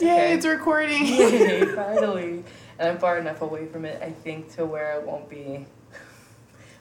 [0.00, 0.32] Yay, Okay.
[0.34, 1.04] it's recording.
[1.06, 2.44] Yay, finally.
[2.78, 5.66] And I'm far enough away from it, I think, to where it won't be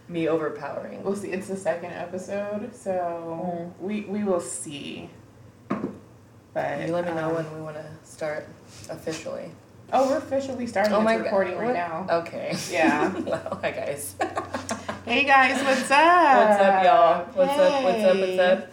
[0.10, 1.04] me overpowering.
[1.04, 1.30] We'll see.
[1.30, 5.10] It's the second episode, so we we will see.
[6.54, 8.48] But You let me know um, when we want to start
[8.90, 9.52] officially.
[9.92, 10.94] Oh, we're officially starting.
[10.94, 11.24] Oh it's my God.
[11.26, 11.74] recording right What?
[11.74, 12.08] now.
[12.10, 12.56] Okay.
[12.72, 13.16] Yeah.
[13.26, 14.16] well, hi guys.
[15.06, 16.50] Hey guys, what's up?
[16.50, 17.26] What's up, y'all?
[17.34, 17.84] What's up?
[17.84, 18.18] What's up?
[18.18, 18.72] What's up?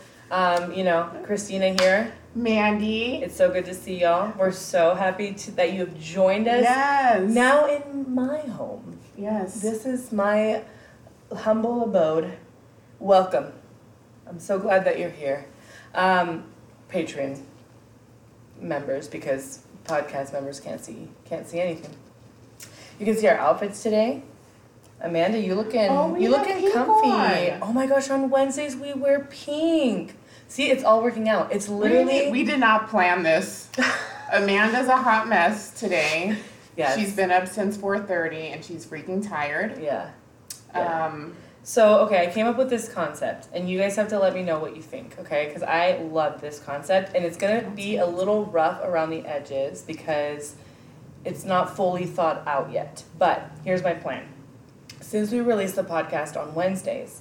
[0.62, 2.12] Um, you know, Christina here.
[2.34, 3.16] Mandy.
[3.16, 4.32] It's so good to see y'all.
[4.38, 7.28] We're so happy to, that you have joined us Yes.
[7.30, 8.98] now in my home.
[9.16, 9.60] Yes.
[9.60, 10.62] This is my
[11.36, 12.32] humble abode.
[13.00, 13.52] Welcome.
[14.28, 15.46] I'm so glad that you're here.
[15.94, 16.44] Um,
[16.88, 17.40] Patreon
[18.60, 21.96] members, because podcast members can't see can't see anything.
[23.00, 24.22] You can see our outfits today.
[25.00, 27.08] Amanda, you looking Oh, you looking comfy.
[27.10, 27.58] on.
[27.62, 30.14] Oh my gosh, on Wednesdays we wear pink.
[30.50, 31.52] See, it's all working out.
[31.52, 33.68] It's We, literally we did not plan this.
[34.32, 36.36] Amanda's a hot mess today.
[36.76, 36.98] yes.
[36.98, 39.78] She's been up since 4:30 and she's freaking tired.
[39.80, 40.10] yeah.
[40.74, 41.06] Yeah.
[41.06, 44.34] Um, So, okay, I came up with this concept, and you guys have to let
[44.34, 45.46] me know what you think, okay?
[45.46, 49.82] Because I love this concept, and it's gonna be a little rough around the edges
[49.82, 50.56] because
[51.24, 53.04] it's not fully thought out yet.
[53.18, 54.24] But here's my plan.
[55.00, 57.20] Since we released the podcast on Wednesdays,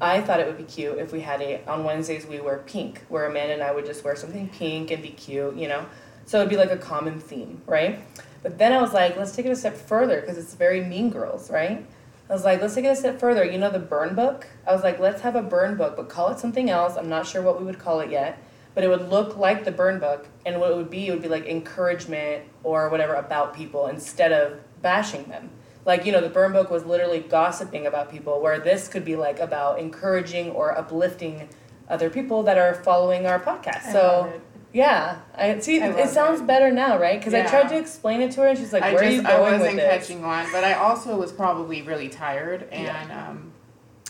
[0.00, 3.04] I thought it would be cute if we had a on Wednesdays we wear pink,
[3.08, 5.86] where Amanda and I would just wear something pink and be cute, you know?
[6.26, 8.00] So it'd be like a common theme, right?
[8.42, 11.10] But then I was like, let's take it a step further because it's very Mean
[11.10, 11.86] Girls, right?
[12.28, 13.44] I was like, let's take it a step further.
[13.44, 14.46] You know the burn book?
[14.66, 16.96] I was like, let's have a burn book, but call it something else.
[16.96, 18.42] I'm not sure what we would call it yet,
[18.74, 21.22] but it would look like the burn book, and what it would be, it would
[21.22, 25.50] be like encouragement or whatever about people instead of bashing them.
[25.86, 29.16] Like, you know, the burn book was literally gossiping about people, where this could be
[29.16, 31.48] like about encouraging or uplifting
[31.88, 33.86] other people that are following our podcast.
[33.88, 34.40] I so,
[34.72, 35.80] yeah, I see.
[35.82, 36.46] I it sounds it.
[36.46, 37.18] better now, right?
[37.20, 39.30] Because I tried to explain it to her, and she's like, I "Where just are
[39.32, 42.84] you I wasn't with this?" catching on, but I also was probably really tired and
[42.84, 43.28] Yeah.
[43.28, 43.52] um,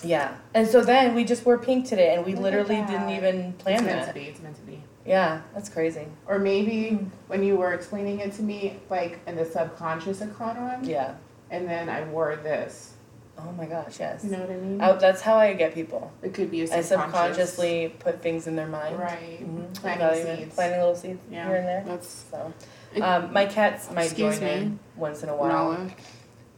[0.02, 3.62] Yeah, and so then we just wore pink today, and we literally didn't even it's
[3.62, 4.14] plan meant to that.
[4.14, 4.22] be.
[4.22, 4.82] It's meant to be.
[5.04, 6.06] Yeah, that's crazy.
[6.26, 10.56] Or maybe when you were explaining it to me, like in the subconscious it caught
[10.56, 11.14] on, Yeah.
[11.54, 12.90] And then I wore this.
[13.38, 14.24] Oh my gosh, yes.
[14.24, 14.80] You know what I mean?
[14.80, 16.12] I, that's how I get people.
[16.22, 16.92] it could be a subconscious.
[16.92, 18.98] I subconsciously put things in their mind.
[18.98, 19.40] Right.
[19.42, 19.74] Mhm.
[19.80, 20.54] Planting seeds.
[20.54, 21.46] Planting little seeds Yeah.
[21.48, 21.84] here and there.
[21.86, 22.52] That's So,
[22.94, 24.50] It- um, my cats might join me.
[24.52, 25.48] in once in a while.
[25.48, 25.90] Nala.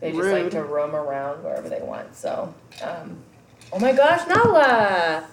[0.00, 2.14] They just like to roam around wherever they want.
[2.14, 2.52] So,
[2.82, 3.22] um,
[3.72, 5.24] oh my gosh, Nala,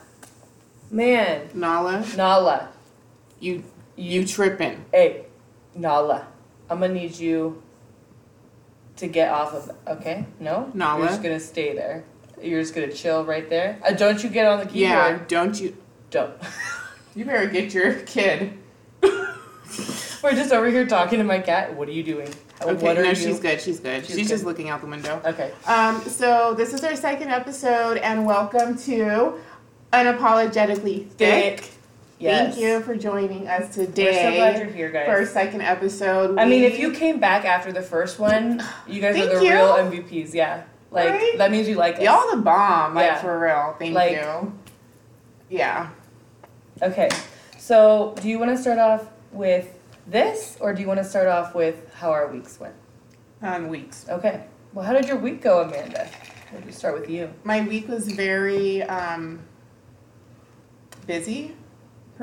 [0.89, 2.69] man, Nala, Nala,
[3.39, 3.63] you
[3.97, 4.85] you tripping.
[4.93, 5.25] Hey,
[5.75, 6.25] Nala,
[6.69, 7.61] I'm gonna need you
[8.97, 9.71] to get off of.
[9.99, 10.99] Okay, no, Nala?
[10.99, 12.03] you're just gonna stay there.
[12.41, 13.79] You're just gonna chill right there.
[13.85, 14.81] Uh, don't you get on the keyboard?
[14.81, 15.75] Yeah, don't you
[16.11, 16.33] Don't.
[17.15, 18.53] you better get your kid.
[19.01, 21.75] We're just over here talking to my cat.
[21.75, 22.29] What are you doing?
[22.61, 23.15] Uh, Okay, no, you?
[23.15, 24.05] she's good, she's good.
[24.05, 25.21] She's She's, just looking out the window.
[25.25, 25.51] Okay.
[25.65, 29.33] Um, so this is our second episode and welcome to
[29.91, 31.69] Unapologetically Thick.
[32.23, 32.55] Yes.
[32.55, 34.13] Thank you for joining us We're today.
[34.13, 35.05] so glad you're here, guys.
[35.07, 36.39] for our second episode.
[36.39, 39.51] I mean, if you came back after the first one, you guys are the you.
[39.51, 40.33] real MVPs.
[40.33, 40.63] Yeah.
[40.89, 41.37] Like Right?
[41.37, 42.01] that means you like us.
[42.01, 43.21] y'all the bomb, like Yeah.
[43.21, 43.75] for real.
[43.77, 44.53] Thank Like- you.
[45.49, 45.89] Yeah.
[46.81, 47.09] Okay.
[47.57, 51.27] So, do you want to start off with this, or do you want to start
[51.27, 52.73] off with how our weeks went?
[53.41, 54.05] Um, weeks.
[54.09, 54.43] Okay.
[54.73, 56.07] Well, how did your week go, Amanda?
[56.53, 57.33] We'll just start with you.
[57.43, 59.39] My week was very um,
[61.07, 61.55] busy,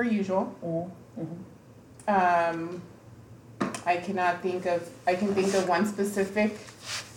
[0.01, 0.55] per usual.
[2.09, 2.83] Um,
[3.85, 4.89] I cannot think of.
[5.07, 6.57] I can think of one specific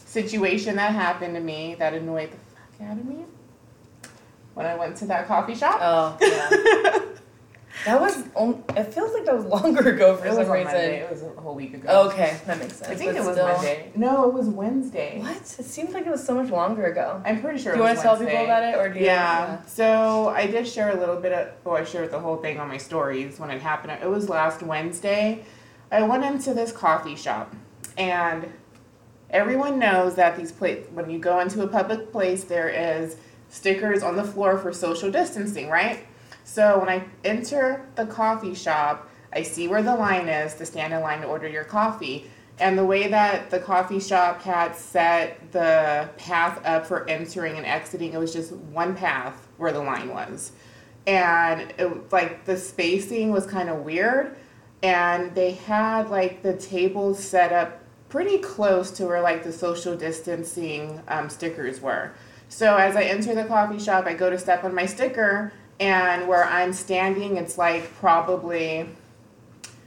[0.05, 3.23] situation that happened to me that annoyed the fuck out of me.
[4.53, 5.79] When I went to that coffee shop.
[5.81, 6.99] Oh, yeah.
[7.85, 8.23] that was.
[8.35, 10.65] On, it feels like that was longer ago for it some on reason.
[10.65, 10.97] Monday.
[11.01, 12.07] It was a whole week ago.
[12.09, 12.89] Okay, that makes sense.
[12.91, 13.91] I think but it was still- Monday.
[13.95, 15.19] No, it was Wednesday.
[15.19, 15.37] What?
[15.37, 17.21] It seems like it was so much longer ago.
[17.25, 17.73] I'm pretty sure.
[17.73, 19.05] do you want to tell people about it, or do you?
[19.05, 19.63] Yeah.
[19.65, 22.67] So I did share a little bit of, well, I shared the whole thing on
[22.67, 23.99] my stories when it happened.
[24.01, 25.43] It was last Wednesday.
[25.91, 27.55] I went into this coffee shop,
[27.97, 28.51] and
[29.29, 33.17] everyone knows that these pla- when you go into a public place, there is
[33.49, 36.05] stickers on the floor for social distancing, right?
[36.43, 40.93] So when I enter the coffee shop, I see where the line is to stand
[40.93, 42.29] in line to order your coffee.
[42.59, 47.65] And the way that the coffee shop had set the path up for entering and
[47.65, 50.51] exiting, it was just one path where the line was.
[51.07, 54.35] And it like the spacing was kind of weird.
[54.83, 57.79] And they had like the tables set up
[58.09, 62.11] pretty close to where like the social distancing um, stickers were.
[62.47, 66.27] So as I enter the coffee shop, I go to step on my sticker, and
[66.27, 68.87] where I'm standing, it's like probably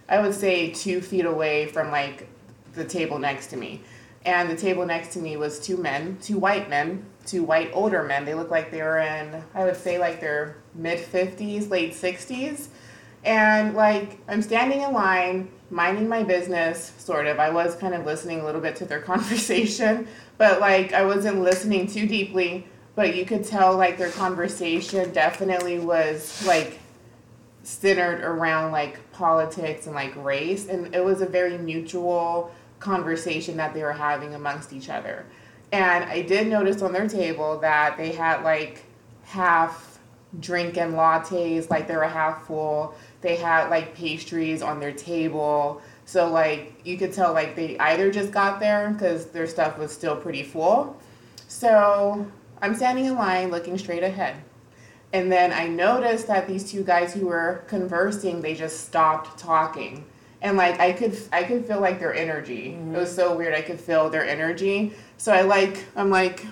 [0.09, 2.29] I would say two feet away from like
[2.75, 3.83] the table next to me.
[4.25, 8.03] And the table next to me was two men, two white men, two white older
[8.03, 8.25] men.
[8.25, 12.69] They looked like they were in, I would say, like their mid 50s, late 60s.
[13.25, 17.39] And like, I'm standing in line, minding my business, sort of.
[17.39, 20.07] I was kind of listening a little bit to their conversation,
[20.39, 22.67] but like, I wasn't listening too deeply.
[22.97, 26.81] But you could tell, like, their conversation definitely was like
[27.63, 30.69] centered around like politics and like race.
[30.69, 35.27] And it was a very mutual conversation that they were having amongst each other.
[35.73, 38.85] And I did notice on their table that they had like
[39.25, 39.99] half
[40.39, 42.95] drink and lattes, like they were half full.
[43.21, 45.83] They had like pastries on their table.
[46.05, 49.91] So like you could tell like they either just got there because their stuff was
[49.91, 50.97] still pretty full.
[51.49, 52.27] So
[52.61, 54.37] I'm standing in line looking straight ahead.
[55.13, 60.05] And then I noticed that these two guys who were conversing, they just stopped talking.
[60.43, 62.73] And like I could I could feel like their energy.
[62.73, 62.95] Mm-hmm.
[62.95, 63.55] It was so weird.
[63.55, 64.93] I could feel their energy.
[65.17, 66.47] So I like I'm like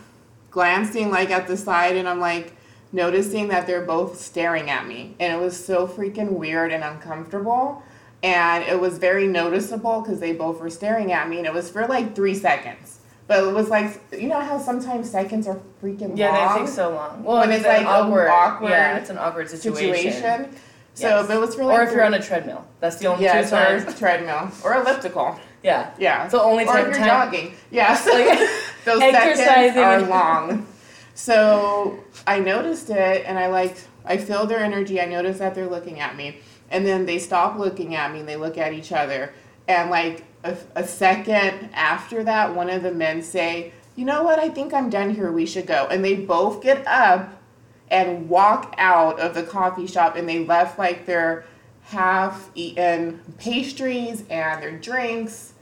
[0.51, 2.55] glancing like at the side and I'm like
[2.93, 5.17] noticing that they're both staring at me.
[5.21, 7.83] And it was so freaking weird and uncomfortable.
[8.23, 11.69] And it was very noticeable because they both were staring at me and it was
[11.69, 13.01] for like three seconds.
[13.27, 16.37] But it was like you know how sometimes seconds are freaking yeah, long.
[16.37, 17.25] Yeah, they take so long.
[17.25, 18.71] Well, when it's, like awkward, awkward.
[18.71, 20.13] Yeah, it's an awkward situation.
[20.13, 20.55] situation.
[20.95, 21.31] So yes.
[21.31, 21.75] it was really.
[21.75, 23.85] Or if you're on a treadmill, that's the only yes, two times.
[23.85, 25.39] or treadmill or elliptical.
[25.63, 25.91] Yeah.
[25.99, 26.29] Yeah.
[26.29, 26.67] So only.
[26.67, 27.31] Or if you're time.
[27.33, 27.55] jogging.
[27.71, 28.07] Yes.
[28.07, 28.39] Like,
[28.85, 30.67] those seconds are long.
[31.15, 35.01] So I noticed it, and I like I feel their energy.
[35.01, 36.41] I notice that they're looking at me,
[36.71, 39.33] and then they stop looking at me, and they look at each other,
[39.67, 44.39] and like a, a second after that, one of the men say, "You know what?
[44.39, 45.33] I think I'm done here.
[45.33, 47.41] We should go." And they both get up
[47.91, 51.45] and walk out of the coffee shop, and they left like their
[51.85, 55.53] half eaten pastries and their drinks.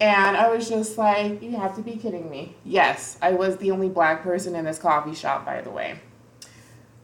[0.00, 2.56] And I was just like, you have to be kidding me.
[2.64, 6.00] Yes, I was the only black person in this coffee shop, by the way.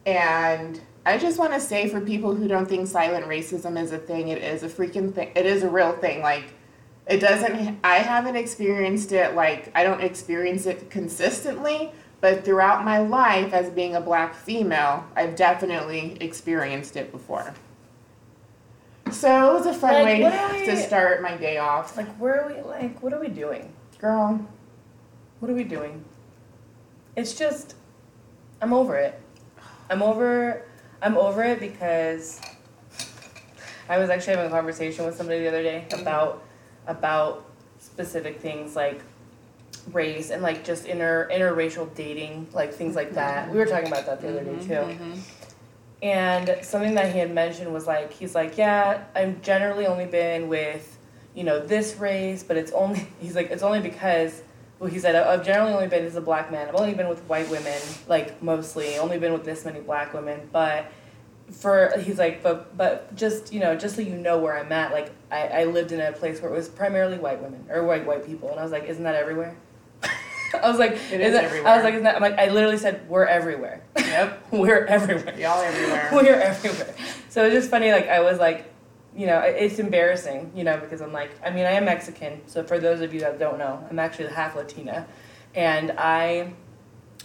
[0.05, 3.97] And I just want to say for people who don't think silent racism is a
[3.97, 5.31] thing, it is a freaking thing.
[5.35, 6.21] It is a real thing.
[6.21, 6.53] Like,
[7.07, 12.99] it doesn't, I haven't experienced it, like, I don't experience it consistently, but throughout my
[12.99, 17.53] life as being a black female, I've definitely experienced it before.
[19.11, 21.97] So it was a fun like, way we, to start my day off.
[21.97, 22.61] Like, where are we?
[22.61, 24.47] Like, what are we doing, girl?
[25.39, 26.05] What are we doing?
[27.15, 27.75] It's just,
[28.61, 29.19] I'm over it.
[29.89, 30.63] I'm over.
[31.01, 32.39] I'm over it because
[33.89, 36.43] I was actually having a conversation with somebody the other day about
[36.87, 37.45] about
[37.79, 39.01] specific things like
[39.91, 43.49] race and like just inter interracial dating, like things like that.
[43.49, 44.73] We were talking about that the other day mm-hmm, too.
[44.73, 45.19] Mm-hmm.
[46.03, 50.47] And something that he had mentioned was like, he's like, yeah, I've generally only been
[50.47, 50.97] with,
[51.35, 54.41] you know, this race, but it's only, he's like, it's only because,
[54.79, 56.67] well, he said, I've generally only been as a black man.
[56.67, 60.49] I've only been with white women, like mostly, only been with this many black women.
[60.51, 60.91] But
[61.51, 64.91] for, he's like, but, but just, you know, just so you know where I'm at,
[64.91, 68.05] like, I, I lived in a place where it was primarily white women or white,
[68.05, 68.49] white people.
[68.49, 69.55] And I was like, isn't that everywhere?
[70.03, 71.71] I was like, it is, is everywhere.
[71.71, 73.81] I was like, isn't that, I'm like, I literally said, we're everywhere.
[73.97, 74.47] Yep.
[74.51, 75.39] we're everywhere.
[75.39, 76.09] Y'all everywhere.
[76.13, 76.95] we're everywhere.
[77.29, 78.71] So it's just funny, like, I was like,
[79.15, 82.41] you know, it's embarrassing, you know, because I'm like, I mean, I am Mexican.
[82.47, 85.05] So for those of you that don't know, I'm actually half Latina.
[85.53, 86.53] And I,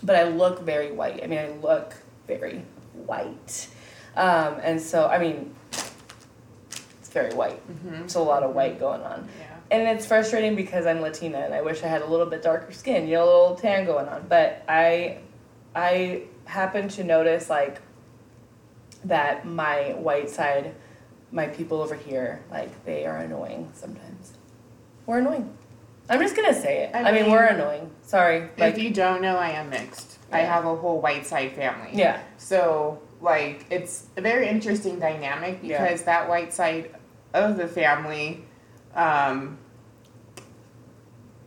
[0.02, 1.22] but I look very white.
[1.22, 1.94] I mean, I look
[2.26, 3.68] very white.
[4.16, 7.66] Um, and so, I mean, it's very white.
[7.68, 7.90] Mm-hmm.
[7.90, 9.28] There's a lot of white going on.
[9.38, 12.42] Yeah and it's frustrating because I'm Latina and I wish I had a little bit
[12.42, 14.26] darker skin, you know, a little tan going on.
[14.28, 15.18] But I,
[15.74, 17.80] I happen to notice like
[19.04, 20.74] that my white side,
[21.32, 24.34] my people over here, like they are annoying sometimes.
[25.06, 25.52] We're annoying.
[26.08, 26.94] I'm just gonna say it.
[26.94, 27.90] I, I mean, mean, we're annoying.
[28.02, 28.48] Sorry.
[28.56, 30.18] Like, if you don't know, I am mixed.
[30.30, 30.36] Yeah.
[30.36, 31.90] I have a whole white side family.
[31.92, 32.22] Yeah.
[32.36, 36.06] So like it's a very interesting dynamic because yeah.
[36.06, 36.94] that white side
[37.34, 38.44] of the family
[38.96, 39.58] um,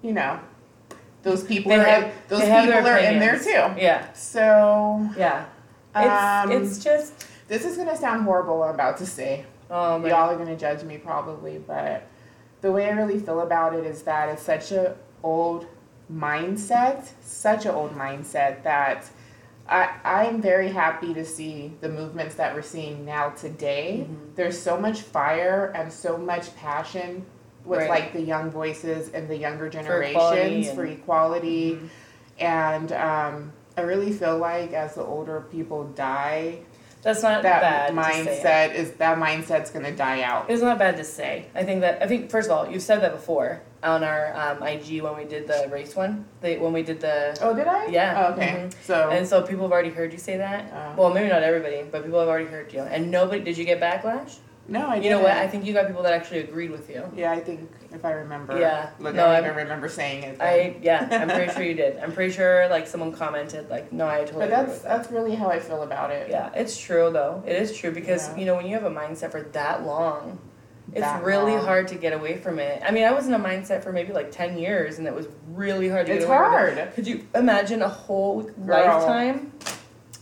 [0.02, 0.40] you know,
[1.24, 3.82] those people they are have, in, those people are in there too.
[3.82, 4.14] Yeah.
[4.14, 5.46] So yeah,
[5.96, 8.64] it's, um, it's just this is gonna sound horrible.
[8.64, 9.46] I'm about to say.
[9.72, 12.08] Oh, Y'all are gonna judge me probably, but
[12.62, 15.68] the way I really feel about it is that it's such a old
[16.12, 19.10] mindset, such an old mindset that
[19.70, 24.02] I, I'm very happy to see the movements that we're seeing now today.
[24.04, 24.34] Mm-hmm.
[24.36, 27.26] There's so much fire and so much passion
[27.66, 27.90] with right.
[27.90, 31.72] like the young voices and the younger generations for equality, for equality.
[31.74, 31.88] Mm-hmm.
[32.40, 36.60] and um, I really feel like as the older people die,
[37.02, 37.88] That's not that bad.
[37.88, 40.50] To mindset is that mindset's gonna die out.
[40.50, 41.46] It's not bad to say.
[41.56, 44.62] I think that I think first of all, you've said that before on our um,
[44.62, 46.26] IG when we did the race one.
[46.42, 47.86] The when we did the Oh, did I?
[47.88, 48.68] Yeah, Oh, okay.
[48.68, 48.74] mhm.
[48.84, 49.10] So.
[49.10, 50.72] and so people have already heard you say that.
[50.74, 52.82] uh, Well, maybe not everybody, but people have already heard you.
[52.82, 54.36] And nobody did you get backlash?
[54.70, 54.96] No, I.
[54.98, 55.32] You know what?
[55.32, 57.04] I think you got people that actually agreed with you.
[57.16, 58.60] Yeah, I think if I remember.
[58.60, 58.92] Yeah.
[59.00, 60.38] Look, No, I don't even remember saying it.
[60.38, 60.48] then.
[60.48, 61.98] I yeah, I'm pretty sure you did.
[62.00, 64.98] I'm pretty sure like someone commented like, no, I totally But agree that's that.
[64.98, 66.30] that's really how I feel about it.
[66.30, 67.44] Yeah, it's true though.
[67.46, 68.38] It is true because Yeah.
[68.38, 70.40] you know when you have a mindset for that long,
[70.92, 71.66] it's That really long.
[71.66, 72.82] hard to get away from it.
[72.84, 75.28] I mean, I was in a mindset for maybe like ten years, and it was
[75.54, 76.70] really hard to It's get away hard.
[76.76, 76.94] with it.
[76.96, 78.78] Could you imagine a whole Girl.
[78.88, 79.52] lifetime?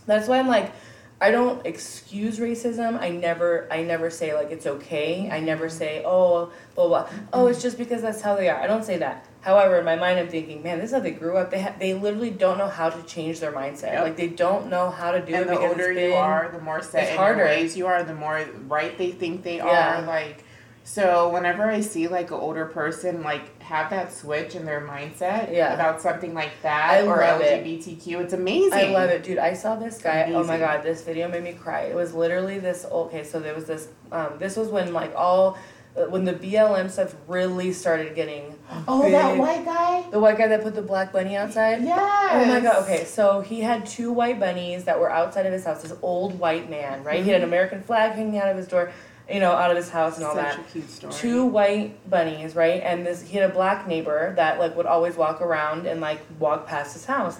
[0.06, 0.72] That's why I'm like,
[1.20, 2.98] I don't excuse racism.
[3.00, 5.28] I never, I never say like it's okay.
[5.30, 7.10] I never say oh blah blah.
[7.32, 8.60] Oh, it's just because that's how they are.
[8.60, 9.26] I don't say that.
[9.40, 11.50] However, in my mind, I'm thinking, man, this is how they grew up.
[11.50, 13.92] They ha- they literally don't know how to change their mindset.
[13.94, 14.02] Yep.
[14.04, 16.50] Like they don't know how to do and it the because older been, you are,
[16.52, 17.44] the more set it's in harder.
[17.44, 20.02] ways you are, the more right they think they Yeah.
[20.02, 20.06] are.
[20.06, 20.44] Like,
[20.88, 25.52] so whenever I see like an older person like have that switch in their mindset
[25.54, 25.74] Yeah.
[25.74, 27.62] about something like that I or love it.
[27.62, 28.72] LGBTQ, it's amazing.
[28.72, 29.36] I love it, dude.
[29.36, 30.30] I saw this guy.
[30.32, 31.82] Oh my god, this video made me cry.
[31.82, 32.86] It was literally this.
[32.90, 33.88] Okay, so there was this.
[34.10, 35.58] Um, this was when like all,
[35.94, 38.54] uh, when the BLM stuff really started getting.
[38.90, 40.04] Oh, that white guy.
[40.10, 41.82] The white guy that put the black bunny outside.
[41.82, 41.98] Yes.
[42.32, 42.82] Oh my god.
[42.84, 45.82] Okay, so he had two white bunnies that were outside of his house.
[45.82, 47.22] This old white man, right?
[47.22, 48.90] He had an American flag hanging out of his door,
[49.30, 50.58] you know, out of his house and all Such that.
[50.58, 51.12] a cute story.
[51.12, 52.82] Two white bunnies, right?
[52.82, 56.20] And this he had a black neighbor that like would always walk around and like
[56.38, 57.38] walk past his house.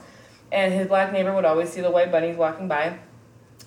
[0.52, 2.98] And his black neighbor would always see the white bunnies walking by.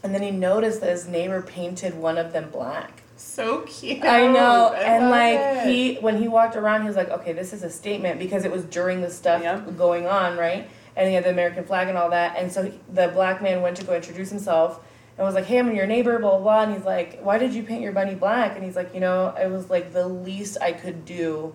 [0.03, 3.03] And then he noticed that his neighbor painted one of them black.
[3.17, 4.03] So cute.
[4.03, 4.73] I know.
[4.75, 5.67] I and like it.
[5.67, 8.51] he when he walked around he was like, Okay, this is a statement because it
[8.51, 9.77] was during the stuff Yep.
[9.77, 10.67] going on, right?
[10.95, 12.35] And he had the American flag and all that.
[12.37, 14.79] And so he- the black man went to go introduce himself
[15.21, 17.53] and was like, Hey, I'm your neighbor, blah blah blah and he's like, Why did
[17.53, 18.55] you paint your bunny black?
[18.55, 21.53] And he's like, you know, it was like the least I could do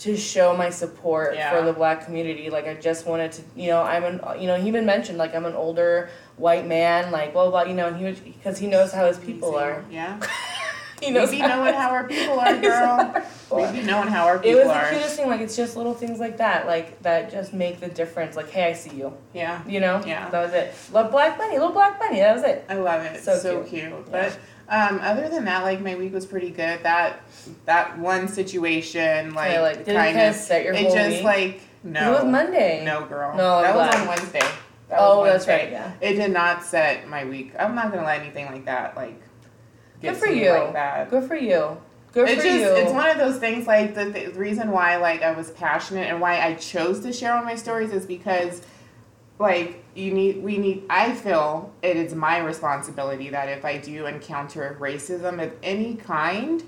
[0.00, 1.50] to show my support Yeah.
[1.50, 2.50] for the black community.
[2.50, 5.34] Like I just wanted to, you know, I'm an, you know, he even mentioned like
[5.34, 8.58] I'm an older white man, like blah blah, blah you know, and he was because
[8.58, 9.82] he knows how his people are.
[9.90, 10.20] Yeah.
[11.00, 13.22] He We be knowing how our people are, girl.
[13.52, 14.64] we be knowing how our It people are.
[14.64, 14.90] the are.
[14.92, 15.28] cutest thing.
[15.28, 18.34] Like it's just little things like that, like that just make the difference.
[18.36, 19.12] Like, hey, I see you.
[19.34, 19.62] Yeah.
[19.66, 20.02] You know.
[20.06, 20.28] Yeah.
[20.30, 20.74] That was it.
[20.92, 22.18] Love black bunny, little black bunny.
[22.20, 22.64] That was it.
[22.68, 23.22] I love it.
[23.22, 23.84] So So, cute.
[23.90, 24.10] cute.
[24.10, 24.38] But
[24.68, 26.82] um, other than that, like my week was pretty good.
[26.82, 27.20] That
[27.66, 31.24] that one situation, like, Okay, like did it kind of, set your it just week?
[31.24, 32.82] like no, It was Monday.
[32.84, 34.40] no, girl, No, I'm that was on Wednesday.
[34.88, 35.70] That oh, was that's right.
[35.70, 35.92] Yeah.
[36.00, 37.52] It did not set my week.
[37.58, 39.20] I'm not gonna let anything like that like
[40.00, 40.50] Good for you.
[40.50, 41.10] like that.
[41.10, 41.76] Good for you.
[42.12, 42.76] Good It's for just you.
[42.76, 46.20] it's one of those things like the, the reason why like I was passionate and
[46.20, 48.62] why I chose to share on my stories is because
[49.38, 54.06] like you need we need I feel it is my responsibility that if I do
[54.06, 56.62] encounter racism of any kind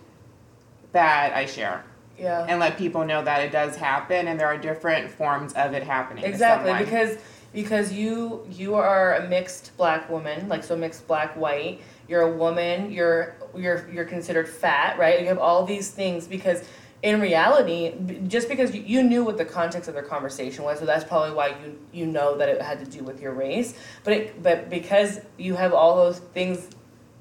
[0.93, 1.83] that I share
[2.19, 2.45] yeah.
[2.47, 5.83] and let people know that it does happen and there are different forms of it
[5.83, 7.17] happening Exactly because
[7.53, 11.81] because you you are a mixed black woman, like so mixed black white.
[12.09, 12.91] You're a woman.
[12.91, 15.21] You're you're you're considered fat, right?
[15.21, 16.65] You have all these things because
[17.03, 17.95] in reality,
[18.27, 21.49] just because you, knew what the context of their conversation was, so that's probably why
[21.49, 23.79] you you know that it had to do with your race.
[24.03, 26.69] But it, but because you have all those things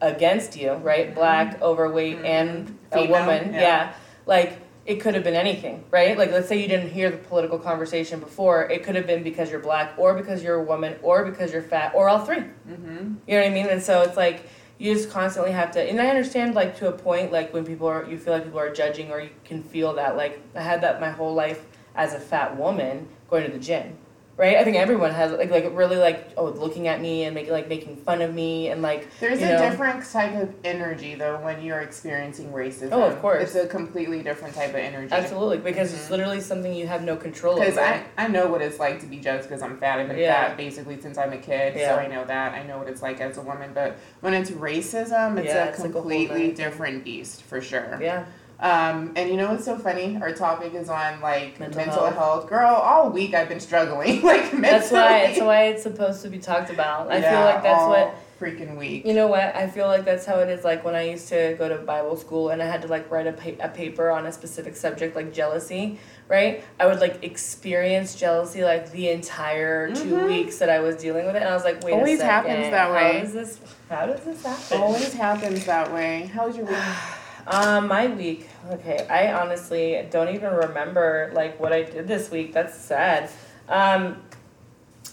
[0.01, 1.13] against you, right?
[1.13, 3.59] Black, overweight, and a Female, woman, yeah.
[3.59, 3.93] yeah,
[4.25, 6.17] like it could have been anything, right?
[6.17, 9.51] Like let's say you didn't hear the political conversation before, it could have been because
[9.51, 12.45] you're black or because you're a woman or because you're fat or all 3 hmm
[12.77, 13.67] You know what I mean?
[13.67, 16.91] And so it's like you just constantly have to and I understand like to a
[16.91, 19.93] point like when people are you feel like people are judging or you can feel
[19.95, 21.65] that like I had that my whole life
[21.95, 23.97] as a fat woman going to the gym.
[24.37, 24.55] Right?
[24.57, 27.67] I think everyone has like like really like oh looking at me and making like
[27.67, 29.57] making fun of me and like There's a know.
[29.57, 32.89] different type of energy though when you're experiencing racism.
[32.91, 33.41] Oh, of course.
[33.41, 35.11] It's a completely different type of energy.
[35.11, 36.11] absolutely because it's Mhm.
[36.11, 37.65] literally something you have no control over.
[37.65, 39.97] Because I, I know what it's like to be judged because I'm fat.
[39.97, 40.49] I've been Yeah.
[40.49, 41.95] fat basically since I'm a kid, Yeah.
[41.95, 42.53] so I know that.
[42.53, 43.71] I know what it's like as a woman.
[43.73, 47.97] But when it's racism, it's Yeah, a it's like a completely different beast for sure.
[47.99, 48.25] yeah.
[48.59, 50.17] Um, and you know what's so funny?
[50.19, 52.15] Our topic is on like Mental mental, health.
[52.15, 52.49] health.
[52.49, 54.61] Girl, all week I've been struggling like mentally.
[54.61, 55.27] That's why.
[55.27, 57.11] That's why it's supposed to be talked about.
[57.11, 58.15] I feel Yeah, like that's all what.
[58.41, 59.05] freaking week.
[59.05, 59.55] You know what?
[59.55, 60.63] I feel like that's how it is.
[60.63, 63.27] Like when I used to go to Bible school and I had to like write
[63.27, 66.63] a, pa- a paper on a specific subject, like jealousy, right?
[66.79, 70.27] I would like experience jealousy like the entire 2 Mhm.
[70.27, 72.49] weeks that I was dealing with it, and I was like, wait Always a second.
[72.49, 73.13] happens that way.
[73.17, 73.59] How does this?
[73.87, 74.77] How does this happen?
[74.81, 76.29] always happens that way.
[76.33, 76.75] How's your week?
[77.47, 78.49] Um, my week.
[78.69, 82.53] Okay, I honestly don't even remember like what I did this week.
[82.53, 83.29] That's sad.
[83.69, 84.21] Um,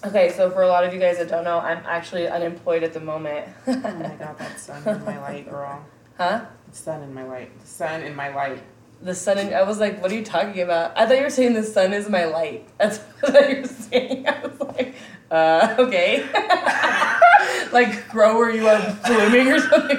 [0.05, 2.93] Okay, so for a lot of you guys that don't know, I'm actually unemployed at
[2.93, 3.49] the moment.
[3.67, 5.83] Oh my god, that sun in my light, girl.
[6.19, 6.45] huh?
[6.71, 7.59] The sun in my light.
[7.61, 8.63] The sun in my light.
[9.01, 10.93] The sun and I was like, what are you talking about?
[10.95, 12.69] I thought you were saying the sun is my light.
[12.77, 14.29] That's what you were saying.
[14.29, 14.95] I was like,
[15.31, 16.23] uh, okay.
[17.73, 19.97] like grow where you are blooming or something.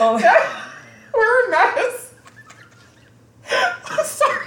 [0.00, 0.18] Oh,
[1.16, 2.12] We're nuts.
[4.04, 4.46] Sorry.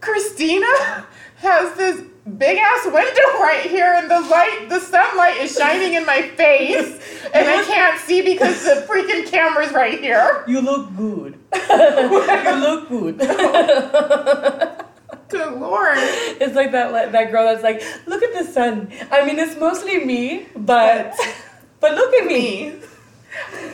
[0.00, 2.02] Christina has this
[2.38, 6.98] big ass window right here, and the light, the sunlight is shining in my face,
[7.34, 10.44] and I can't see because the freaking camera's right here.
[10.46, 11.38] you look good.
[11.70, 13.18] you look good.
[15.28, 15.96] Good lord.
[15.98, 18.92] it's like that that girl that's like, look at the sun.
[19.10, 21.14] I mean, it's mostly me, but
[21.80, 22.74] but look at me.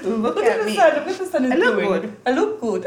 [0.03, 0.77] Look, Look at, at the me.
[0.77, 0.95] sun.
[0.95, 1.89] Look at the sun is I look doing.
[2.01, 2.17] good.
[2.27, 2.87] I look good.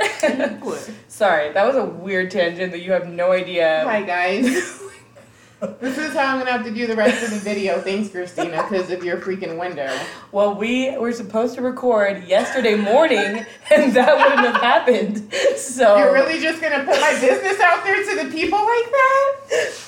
[0.61, 0.79] Good.
[1.07, 3.81] Sorry, that was a weird tangent that you have no idea.
[3.85, 4.43] Hi guys.
[5.79, 7.79] this is how I'm gonna have to do the rest of the video.
[7.79, 9.95] Thanks, Christina, because of your freaking window.
[10.31, 15.31] Well, we were supposed to record yesterday morning, and that wouldn't have happened.
[15.57, 19.79] So You're really just gonna put my business out there to the people like that?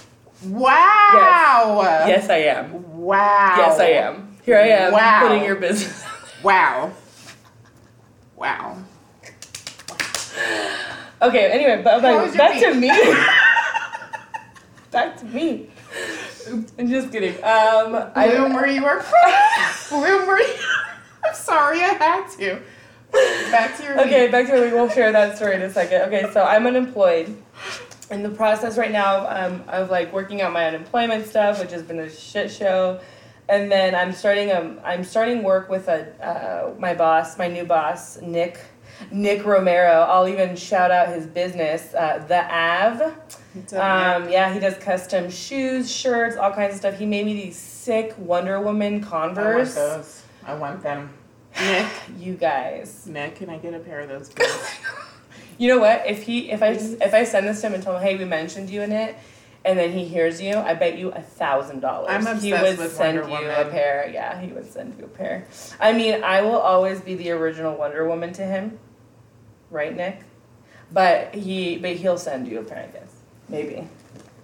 [0.46, 2.06] Wow.
[2.08, 2.98] Yes, I am.
[3.00, 3.56] Wow.
[3.58, 4.38] Yes, I am.
[4.46, 5.22] Here I am Wow.
[5.28, 6.05] putting your business.
[6.46, 6.94] Wow.
[8.36, 8.78] Wow.
[11.20, 11.52] Okay.
[11.52, 12.90] Anyway, but How like, was your back to me.
[14.92, 15.72] back to me.
[16.78, 17.44] I'm just kidding.
[17.44, 19.04] Um, Bloom I where you are.
[19.90, 20.54] Bloom where you.
[21.26, 22.62] I'm sorry, I had to.
[23.50, 24.02] Back to your.
[24.02, 24.28] okay.
[24.28, 24.68] Back to your.
[24.68, 26.04] we will share that story in a second.
[26.04, 27.36] Okay, so I'm unemployed.
[28.12, 31.82] In the process right now um, of like working out my unemployment stuff, which has
[31.82, 33.00] been a shit show,
[33.50, 37.66] and then I'm starting um I'm starting work with a uh, my boss, my new
[37.66, 38.60] boss, Nick
[39.12, 40.02] Nick Romero.
[40.02, 43.14] I'll even shout out his business, uh, the Av.
[43.54, 44.22] What's up, man?
[44.24, 46.98] Um, yeah, he does custom shoes, shirts, all kinds of stuff.
[46.98, 49.78] He made me these sick Wonder Woman Converse.
[49.78, 50.24] I want those.
[50.46, 51.10] I want them.
[51.60, 51.88] Nick,
[52.20, 53.08] You guys.
[53.08, 54.70] Nick, can I get a pair of those, please?
[55.58, 56.04] You know what?
[56.06, 58.26] If he if I if I send this to him and tell him, hey, we
[58.26, 59.16] mentioned you in it,
[59.66, 62.10] and then he hears you, I bet you a thousand dollars.
[62.12, 64.10] I'm He would with send Wonder you a pair.
[64.14, 65.48] Yeah, he would send you a pair.
[65.80, 68.78] I mean, I will always be the original Wonder Woman to him,
[69.72, 70.22] right, Nick?
[70.92, 73.12] But he but he'll send you a pair, I guess.
[73.50, 73.88] Maybe.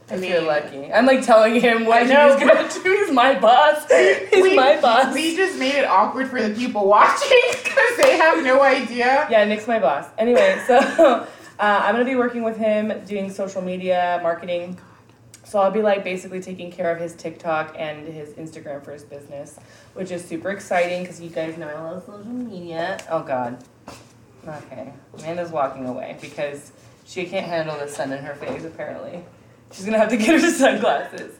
[0.09, 0.91] I If you're lucky.
[0.91, 2.81] I'm like telling him what he's gonna do.
[2.83, 3.85] He's my boss.
[3.89, 5.13] He's we, my boss.
[5.13, 9.27] We just made it awkward for the people watching because they have no idea.
[9.29, 10.07] Yeah, Nick's my boss.
[10.17, 11.25] Anyway, so uh,
[11.59, 14.77] I'm gonna be working with him doing social media marketing.
[15.51, 19.03] So I'll be like basically taking care of his TikTok and his Instagram for his
[19.03, 19.59] business,
[19.95, 22.97] which is super exciting because you guys know I love social media.
[23.09, 23.61] Oh God.
[24.47, 26.71] Okay, Amanda's walking away because
[27.03, 28.63] she can't handle the sun in her face.
[28.63, 29.25] Apparently,
[29.73, 31.35] she's gonna have to get her sunglasses.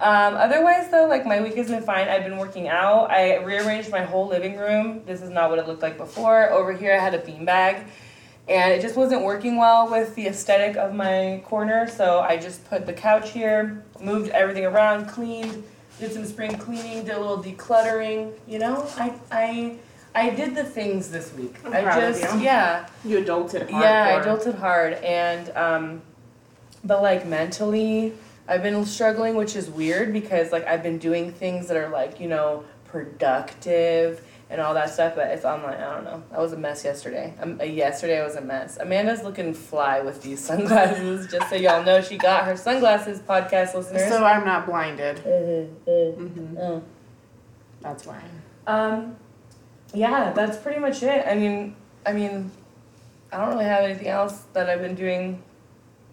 [0.00, 2.08] Um, otherwise, though, like my week has been fine.
[2.08, 3.12] I've been working out.
[3.12, 5.04] I rearranged my whole living room.
[5.06, 6.50] This is not what it looked like before.
[6.50, 7.86] Over here, I had a beanbag,
[8.48, 11.88] and it just wasn't working well with the aesthetic of my corner.
[11.88, 15.64] So I just put the couch here, moved everything around, cleaned,
[15.98, 18.32] did some spring cleaning, did a little decluttering.
[18.46, 19.78] You know, I I
[20.14, 21.56] I did the things this week.
[21.64, 22.40] I'm I proud of just you.
[22.42, 22.88] yeah.
[23.04, 23.82] You adulted hard.
[23.82, 26.02] Yeah, I adulted hard, and um,
[26.84, 28.14] but like mentally,
[28.48, 32.20] I've been struggling, which is weird because like I've been doing things that are like
[32.20, 35.74] you know productive and all that stuff, but it's online.
[35.80, 36.22] I don't know.
[36.32, 37.34] I was a mess yesterday.
[37.40, 38.76] Um, uh, yesterday was a mess.
[38.78, 41.30] Amanda's looking fly with these sunglasses.
[41.30, 44.08] just so y'all know, she got her sunglasses, podcast listeners.
[44.08, 45.18] So I'm not blinded.
[45.26, 46.80] Uh, uh, hmm uh.
[47.80, 48.22] That's why.
[48.66, 49.16] Um,
[49.94, 51.26] yeah, that's pretty much it.
[51.26, 52.50] I mean, I mean,
[53.32, 55.42] I don't really have anything else that I've been doing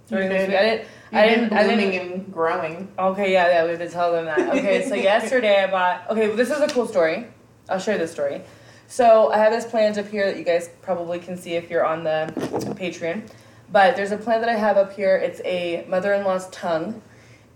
[0.08, 0.58] during this week.
[0.58, 0.82] I didn't.
[0.82, 1.54] You've I didn't.
[1.54, 2.12] I didn't.
[2.12, 2.92] and growing.
[2.98, 4.40] Okay, yeah, yeah, we have to tell them that.
[4.40, 6.10] Okay, so yesterday I bought.
[6.10, 7.28] Okay, well, this is a cool story.
[7.70, 8.42] I'll share this story.
[8.88, 11.86] So I have this plant up here that you guys probably can see if you're
[11.86, 12.32] on the
[12.80, 13.30] Patreon.
[13.72, 15.16] But there's a plant that I have up here.
[15.16, 17.02] It's a mother-in-law's tongue,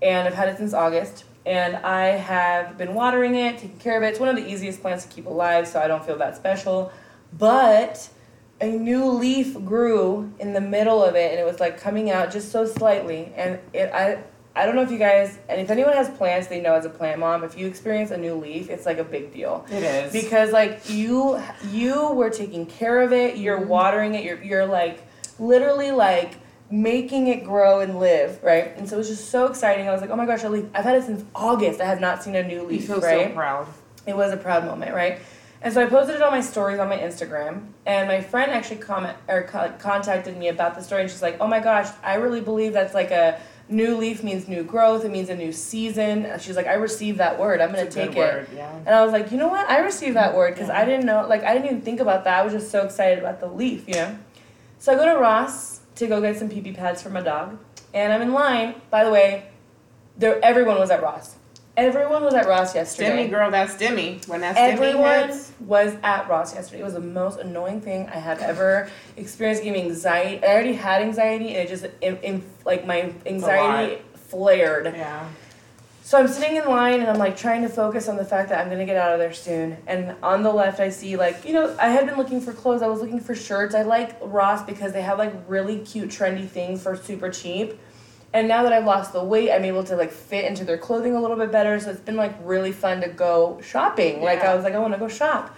[0.01, 1.25] and I've had it since August.
[1.45, 4.07] And I have been watering it, taking care of it.
[4.07, 6.91] It's one of the easiest plants to keep alive, so I don't feel that special.
[7.37, 8.09] But
[8.59, 12.31] a new leaf grew in the middle of it, and it was like coming out
[12.31, 13.31] just so slightly.
[13.35, 14.23] And it, I,
[14.57, 16.89] I don't know if you guys, and if anyone has plants, they know as a
[16.89, 20.11] plant mom, if you experience a new leaf, it's like a big deal It is.
[20.11, 21.39] because like you
[21.71, 23.67] you were taking care of it you're Mhm.
[23.67, 25.03] watering it you're, you're like
[25.39, 26.31] literally like
[26.69, 30.01] making it grow and live right and so it was just so exciting i was
[30.01, 32.35] like oh my gosh a leaf i've had it since august i have not seen
[32.35, 32.81] a new leaf.
[32.81, 33.67] you feel right so proud.
[34.05, 35.19] it was a proud moment, right?
[35.59, 37.53] And so I posted it on my stories on my Instagram,
[37.87, 41.37] and my friend actually comment or co- contacted me about the story, and she's like,
[41.41, 45.03] "Oh my gosh, I really believe that's like a new leaf means new growth.
[45.05, 46.27] It means a new season.
[46.39, 47.61] She's like, I received that word.
[47.61, 48.17] I'm gonna take it.
[48.17, 48.71] word, yeah.
[48.85, 49.69] And I was like, you know what?
[49.69, 50.79] I received that word because Yeah.
[50.79, 52.39] I didn't know, like, I didn't even think about that.
[52.39, 54.17] I was just so excited about the leaf, you know?
[54.79, 57.57] So I go to Ross to go get some pee pee pads for my dog.
[57.93, 58.75] And I'm in line.
[58.89, 59.45] By the way,
[60.17, 61.36] there everyone was at Ross.
[61.77, 63.09] Everyone was at Ross yesterday.
[63.09, 64.19] Demi, girl, that's Demi.
[64.25, 66.81] When that's Everyone hits, was at Ross yesterday.
[66.81, 69.63] It was the most annoying thing I have ever experienced.
[69.63, 70.43] Giving me anxiety.
[70.43, 74.87] I already had anxiety, and it just, in, in, like, my anxiety flared.
[74.95, 75.29] yeah.
[76.07, 78.61] So I'm sitting in line and I'm like trying to focus on the fact that
[78.61, 79.75] I'm gonna get out of there soon.
[79.87, 82.81] And on the left, I see like, you know, I had been looking for clothes,
[82.81, 83.75] I was looking for shirts.
[83.75, 87.77] I like Ross because they have like really cute, trendy things for super cheap.
[88.33, 91.15] And now that I've lost the weight, I'm able to like fit into their clothing
[91.15, 91.79] a little bit better.
[91.79, 94.21] So it's been like really fun to go shopping.
[94.21, 95.55] Like I was like, I wanna go shop.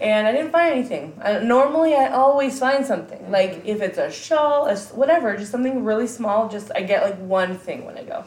[0.00, 1.18] And I didn't find anything.
[1.22, 3.18] I, normally, I always find something.
[3.18, 3.32] Mm-hmm.
[3.32, 6.48] Like if it's a shawl, a whatever, just something really small.
[6.48, 8.24] Just I get like one thing when I go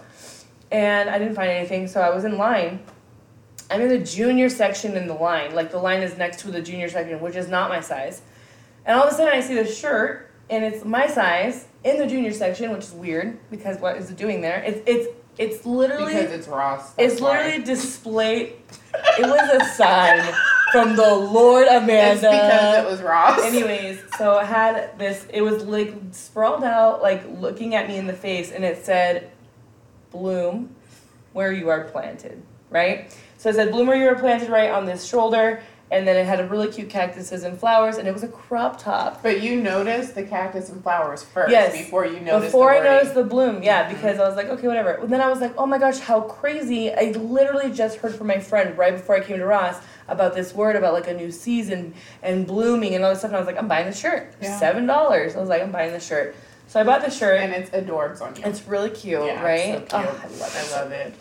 [0.71, 2.79] and I didn't find anything, so I was in line.
[3.71, 6.61] I'm in the junior section in the line, like the line is next to the
[6.61, 8.21] junior section, which is not my size.
[8.85, 12.07] And all of a sudden, I see this shirt, and it's my size in the
[12.07, 14.61] junior section, which is weird because what is it doing there?
[14.65, 16.93] It's it's it's literally Because it's Ross.
[16.97, 17.37] it's why.
[17.45, 18.53] literally displayed.
[19.17, 20.21] It was a sign
[20.73, 22.11] from the Lord Amanda.
[22.11, 23.39] It's because it was Ross.
[23.43, 25.25] Anyways, so I had this.
[25.33, 29.31] It was like sprawled out, like looking at me in the face, and it said,
[30.11, 30.75] "Bloom,
[31.33, 33.15] where you are planted." Right.
[33.37, 35.61] So it said, "Bloom where you are planted," right on this shoulder,
[35.91, 38.79] and then it had a really cute cactuses and flowers, and it was a crop
[38.79, 39.23] top.
[39.23, 41.71] But you noticed the cactus and flowers first Yes.
[41.71, 42.43] before you noticed the bloom.
[42.43, 43.89] Before I noticed the bloom, yeah, Mhm.
[43.95, 44.91] because I was like, okay, whatever.
[44.91, 46.93] And then I was like, oh my gosh, how crazy!
[46.93, 50.53] I literally just heard from my friend right before I came to Ross about this
[50.53, 53.29] word about like a new season and blooming and all this stuff.
[53.29, 54.57] And I was like, I'm buying the shirt, Yeah.
[54.59, 55.35] seven dollars.
[55.35, 56.35] I was like, I'm buying the shirt.
[56.67, 57.39] So I bought the shirt.
[57.41, 58.43] and it's adorbs on you.
[58.45, 59.73] It's really cute, yeah, right?
[59.73, 59.93] So cute.
[59.93, 60.71] Oh, I love it.
[60.71, 61.13] I love it.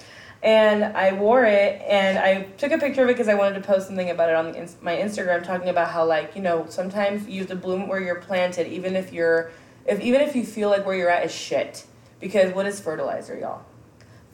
[0.43, 3.67] And I wore it, and I took a picture of it because I wanted to
[3.67, 7.27] post something about it on the my Instagram, talking about how like you know sometimes
[7.27, 9.51] you have to bloom where you're planted, even if you're,
[9.85, 11.87] if even if you feel like where you're at is shit.
[12.21, 13.65] Because what is fertilizer, y'all?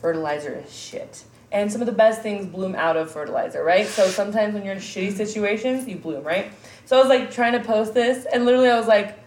[0.01, 1.25] Fertilizer is shit.
[1.53, 3.87] And some of the best things bloom out of fertilizer, right?
[3.87, 5.17] So sometimes when you're in shitty mm-hmm.
[5.17, 6.51] situations, you bloom, right?
[6.85, 9.19] So I was like trying to post this, and literally I was like,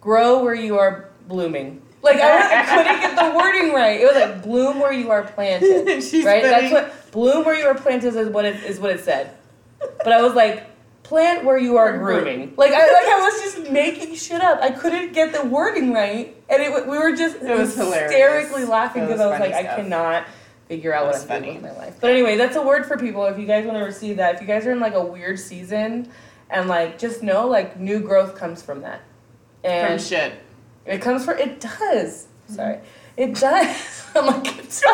[0.00, 1.82] grow where you are blooming.
[2.06, 4.00] Like I, I couldn't get the wording right.
[4.00, 5.86] It was like bloom where you are planted
[6.24, 6.42] right?
[6.42, 9.36] That's what bloom where you are planted is what it is what it said.
[9.78, 10.64] But I was like,
[11.02, 12.54] plant where you are grooming.
[12.56, 14.60] Like I like I was just making shit up.
[14.62, 18.10] I couldn't get the wording right, and it we were just It was hilarious.
[18.12, 20.26] hysterically laughing because I was like, funny I cannot
[20.68, 21.46] figure out what I'm funny.
[21.52, 21.96] doing with my life.
[22.00, 23.24] But anyway, that's a word for people.
[23.26, 25.38] If you guys want to receive that, if you guys are in like a weird
[25.38, 26.10] season,
[26.50, 29.00] and like just know like new growth comes from that,
[29.62, 30.32] from and shit.
[30.86, 32.26] It comes for it does.
[32.48, 32.78] Sorry,
[33.16, 34.06] it does.
[34.14, 34.58] I'm like.
[34.58, 34.82] It's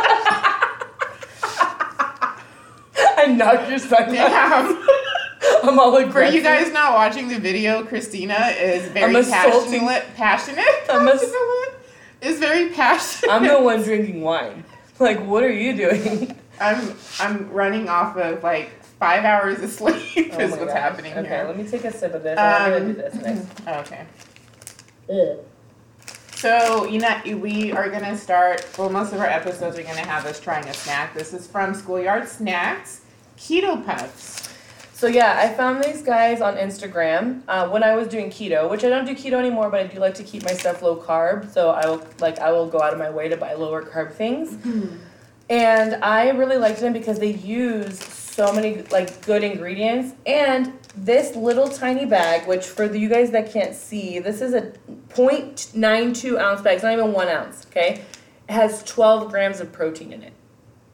[3.14, 4.85] I knocked your son down.
[5.64, 6.35] I'm all aggressive.
[6.35, 10.05] you guys not watching the video, Christina is very I'm passionate.
[10.14, 10.64] Passionate.
[10.88, 11.74] I'm ass- Passionate?
[12.20, 13.33] Is very passionate.
[13.33, 14.64] I'm the one drinking wine.
[14.98, 16.37] Like, what are you doing?
[16.61, 20.31] I'm I'm running off of like five hours of sleep.
[20.33, 20.72] Oh is what's gosh.
[20.72, 21.44] happening okay, here.
[21.46, 22.38] let me take a sip of this.
[22.38, 23.14] I'm gonna do Um, this
[23.66, 23.68] next.
[23.88, 24.07] Okay.
[26.42, 28.66] So you know we are gonna start.
[28.76, 31.14] Well, most of our episodes are gonna have us trying a snack.
[31.14, 33.02] This is from Schoolyard Snacks,
[33.38, 34.52] Keto Puffs.
[34.92, 38.83] So yeah, I found these guys on Instagram uh, when I was doing keto, which
[38.83, 41.48] I don't do keto anymore, but I do like to keep my stuff low carb.
[41.48, 44.12] So I will like I will go out of my way to buy lower carb
[44.12, 44.57] things.
[45.48, 48.00] And I really liked them because they use
[48.33, 53.31] so many like good ingredients and this little tiny bag, which for the, you guys
[53.31, 54.73] that can't see, this is a
[55.11, 56.75] 0.92 ounce bag.
[56.75, 57.66] It's not even one ounce.
[57.66, 58.03] Okay,
[58.49, 60.33] it has 12 grams of protein in it.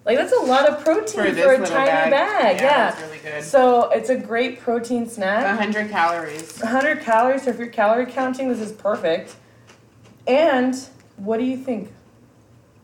[0.04, 2.60] Like that's a lot of protein For for, a tiny bag.
[2.60, 2.92] Yeah.
[2.92, 3.44] it's really good.
[3.44, 5.58] So it's a great protein snack.
[5.58, 6.58] hundred calories.
[6.58, 7.42] 100 calories.
[7.42, 9.36] So if you're calorie counting, this is perfect.
[10.26, 10.74] And
[11.16, 11.92] what do you think?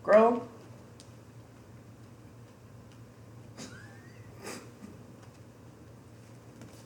[0.02, 0.46] Grow.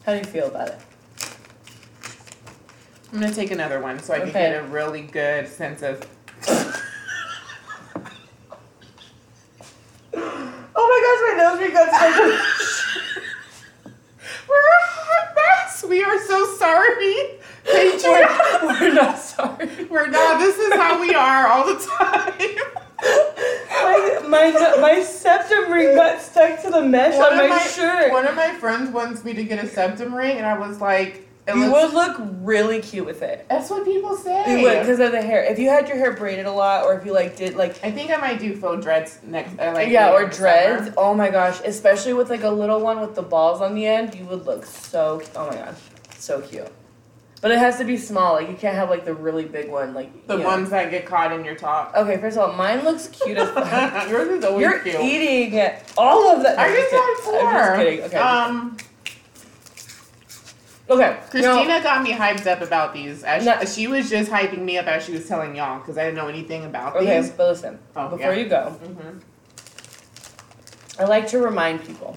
[0.08, 0.78] How do you feel about it?
[3.12, 4.52] I'm gonna take another one so I can Okay.
[4.52, 6.02] get a really good sense of.
[10.14, 13.92] Oh my gosh, my nose ring got stuck.
[14.48, 15.84] We're a hot mess.
[15.86, 17.14] We are so sorry.
[17.66, 18.62] Patreon.
[18.62, 19.84] we're, we're not sorry.
[19.90, 20.38] We're not.
[20.40, 22.32] This is how we are all the time.
[24.28, 28.12] My, my, septum ring got stuck to the mesh One on of my, my shirt.
[28.12, 31.26] One of my friends wants me to get a septum ring, and I was like,
[31.46, 33.46] It you looks- would look really cute with it.
[33.48, 34.58] That's what people say.
[34.58, 35.42] You would because of the hair.
[35.44, 37.90] If you had your hair braided a lot, or if you like did like I
[37.90, 39.58] think I might do faux dreads next.
[39.58, 40.84] Uh, like yeah, or dreads.
[40.86, 40.94] summer.
[40.98, 44.14] Oh my gosh, especially with like a little one with the balls on the end,
[44.14, 45.22] you would look so.
[45.34, 45.78] Oh my gosh,
[46.18, 46.68] so cute.
[47.40, 48.32] But it has to be small.
[48.34, 49.94] Like you can't have like the really big one.
[49.94, 50.46] Like The you know.
[50.48, 51.94] ones that get caught in your top.
[51.94, 54.08] Okay, first of all, mine looks cute as fuck.
[54.10, 55.00] Yours is always You're cute.
[55.00, 56.58] eating all of that.
[56.58, 57.40] I just had four.
[57.40, 58.04] I'm just kidding.
[58.06, 58.16] Okay.
[58.18, 58.76] Um,
[60.90, 61.18] okay.
[61.30, 63.22] Christina got me hyped up about these.
[63.22, 63.64] As No.
[63.64, 66.28] she, was just hyping me up as she was telling y'all because I didn't know
[66.28, 67.30] anything about okay, these.
[67.30, 67.78] but listen.
[67.94, 68.40] Oh, before yeah.
[68.40, 69.18] you go, hmm
[71.00, 72.16] I like to remind people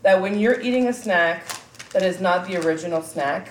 [0.00, 1.44] that when you're eating a snack
[1.92, 3.50] that is not the original snack,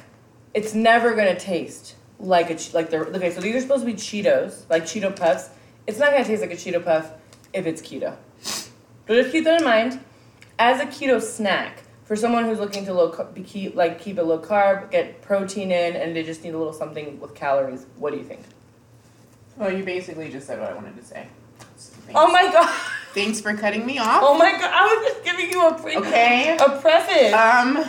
[0.53, 3.31] it's never gonna taste like a like the okay.
[3.31, 5.49] So these are supposed to be Cheetos, like Cheeto puffs.
[5.87, 7.11] It's not gonna taste like a Cheeto puff
[7.53, 8.15] if it's keto.
[8.41, 8.69] So
[9.09, 9.99] just keep that in mind.
[10.59, 14.23] As a keto snack, for someone who's looking to low be keep like keep it
[14.23, 18.11] low carb, get protein in, and they just need a little something with calories, what
[18.11, 18.41] do you think?
[19.57, 21.27] Well, you basically just said what I wanted to say.
[21.59, 22.69] Thanks, Oh my god!
[23.13, 24.21] Thanks for cutting me off.
[24.23, 24.71] Oh my god!
[24.73, 26.57] I was just giving you a pre Okay.
[26.57, 27.33] a preface.
[27.33, 27.85] Um,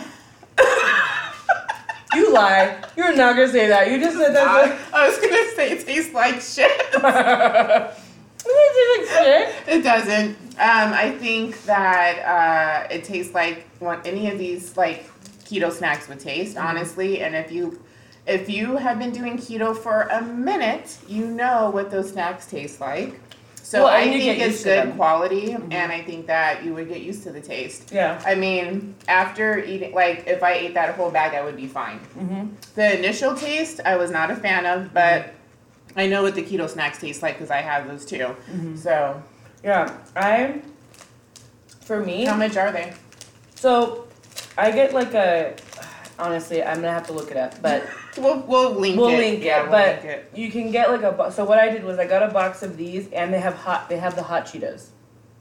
[2.13, 2.83] You lie.
[2.97, 3.89] You're not gonna say that.
[3.89, 4.93] You just said I, that.
[4.93, 6.71] I was gonna say it tastes like shit.
[6.93, 7.95] it
[8.45, 9.55] tastes like shit.
[9.67, 10.29] It doesn't.
[10.59, 15.09] Um, I think that uh, it tastes like what any of these like
[15.45, 16.67] keto snacks would taste, Mm-hmm.
[16.67, 17.21] honestly.
[17.21, 17.79] And if you
[18.27, 22.79] if you have been doing keto for a minute, you know what those snacks taste
[22.81, 23.19] like.
[23.71, 25.73] So Well, I think it's good quality, Mhm.
[25.73, 27.89] and I think that you would get used to the taste.
[27.93, 28.19] Yeah.
[28.25, 31.99] I mean, after eating, like if I ate that whole bag, I would be fine.
[32.19, 32.47] Mm-hmm.
[32.75, 35.19] The initial taste, I was not a fan of, but
[35.95, 38.35] I know what the keto snacks taste like because I have those too.
[38.51, 38.75] Mm-hmm.
[38.75, 39.23] So,
[39.63, 39.89] Yeah.
[40.17, 40.55] I.
[41.85, 42.91] For me, how much are they?
[43.55, 44.05] so
[44.57, 45.53] I get like a.
[46.21, 47.83] Honestly, I'm gonna have to look it up, but
[48.17, 48.99] We'll we'll link it.
[48.99, 49.17] We'll it.
[49.17, 50.31] link it, yeah, we'll but- link it.
[50.35, 51.11] you can get like a.
[51.11, 53.55] bo- So what I did was I got a box of these, and they have
[53.55, 53.89] hot.
[53.89, 54.87] They have the hot Cheetos.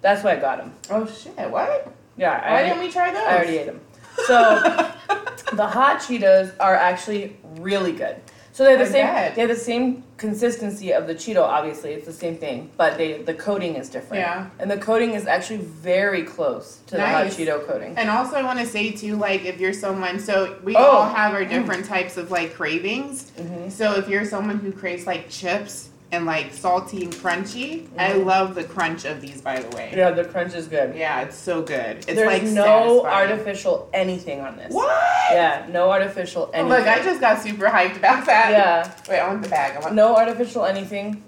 [0.00, 0.72] That's why I got them.
[0.88, 1.34] Oh shit!
[1.50, 1.92] What?
[2.16, 2.40] Yeah.
[2.40, 3.22] Why already- didn't we try those?
[3.22, 3.80] I already ate them.
[4.26, 4.54] So
[5.52, 8.16] the hot Cheetos are actually really good.
[8.60, 9.06] So they're the I same.
[9.06, 9.34] bet.
[9.36, 11.40] They have the same consistency of the Cheeto.
[11.42, 14.20] Obviously, it's the same thing, but they the coating is different.
[14.20, 14.50] Yeah.
[14.58, 17.34] And the coating is actually very close to Nice.
[17.34, 17.96] the hot Cheeto coating.
[17.96, 20.80] And also, I want to say too, like if you're someone, so we Oh.
[20.84, 23.30] all have our different types of like cravings.
[23.30, 28.10] hmm So if you're someone who craves like chips and like salty and crunchy, I
[28.10, 28.24] Mhm.
[28.24, 29.40] love the crunch of these.
[29.40, 29.92] By the way.
[29.96, 30.94] Yeah, the crunch is good.
[30.96, 31.98] Yeah, it's so good.
[31.98, 33.30] It's There's like no satisfying.
[33.30, 34.72] artificial anything on this.
[34.72, 34.90] What?
[35.30, 36.78] Yeah, no artificial Oh, anything.
[36.78, 38.50] look, I just got super hyped about that.
[38.50, 39.76] Yeah, Wait, I want the bag.
[39.76, 39.94] I want.
[39.94, 41.22] no artificial anything.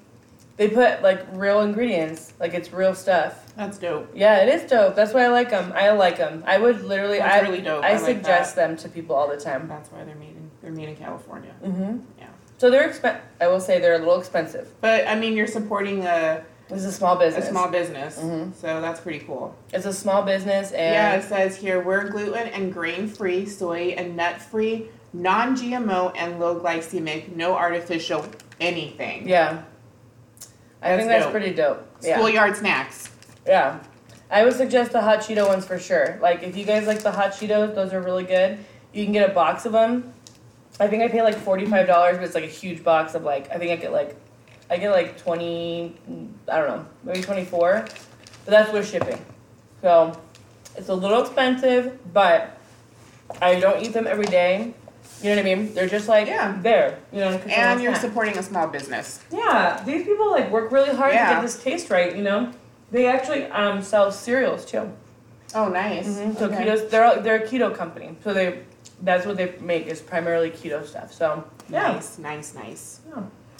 [0.58, 3.38] They put like real ingredients, like it's real stuff.
[3.56, 4.10] That's dope.
[4.14, 4.94] Yeah, it is dope.
[4.94, 5.72] That's why I like them.
[5.74, 6.42] I like them.
[6.46, 7.18] I would literally.
[7.18, 7.82] That's I really dope.
[7.84, 9.66] I, I like suggest them to people all the time.
[9.68, 11.50] That's why they're made in they're made in California.
[11.64, 11.98] Mm-hmm.
[12.62, 13.18] So they're expen.
[13.40, 14.68] I will say they're a little expensive.
[14.80, 17.48] But I mean, you're supporting a, is a small a business.
[17.48, 18.54] small business, Mhm.
[18.54, 19.52] so that's pretty cool.
[19.72, 23.96] It's a small business, and yeah, it says here we're gluten and grain free, soy
[23.98, 28.24] and nut free, non GMO and low glycemic, no artificial
[28.60, 29.28] anything.
[29.28, 29.62] yeah.
[30.80, 31.32] I That's think that's dope.
[31.32, 31.84] pretty dope.
[32.00, 32.14] Yeah.
[32.16, 33.10] Schoolyard snacks.
[33.44, 33.80] Yeah.
[34.30, 36.16] I would suggest the hot Cheeto ones for sure.
[36.22, 38.58] Like if you guys like the hot Cheetos, those are really good.
[38.92, 40.14] You can get a box of them.
[40.80, 43.22] I think I pay like forty five dollars, but it's like a huge box of
[43.24, 44.16] like I think I get like
[44.70, 45.94] I get like twenty
[46.48, 47.84] I don't know, maybe twenty four.
[48.44, 49.24] But that's with shipping.
[49.82, 50.18] So
[50.76, 52.58] it's a little expensive, but
[53.40, 54.74] I don't eat them every day.
[55.20, 55.74] You know what I mean?
[55.74, 56.58] They're just like Yeah.
[56.62, 56.98] there.
[57.12, 58.00] You know, And you're snack.
[58.02, 59.20] supporting a small business.
[59.30, 62.16] Yeah, these people like work really hard to get this taste right.
[62.16, 62.50] You know,
[62.90, 64.90] they actually um, sell cereals too.
[65.54, 66.08] Oh, nice.
[66.08, 66.64] Mhm, So Okay.
[66.64, 68.16] keto, they're they're a keto company.
[68.24, 68.62] So they
[69.02, 71.12] that's what they make is primarily keto stuff.
[71.12, 73.00] So yeah, Nice, nice, nice.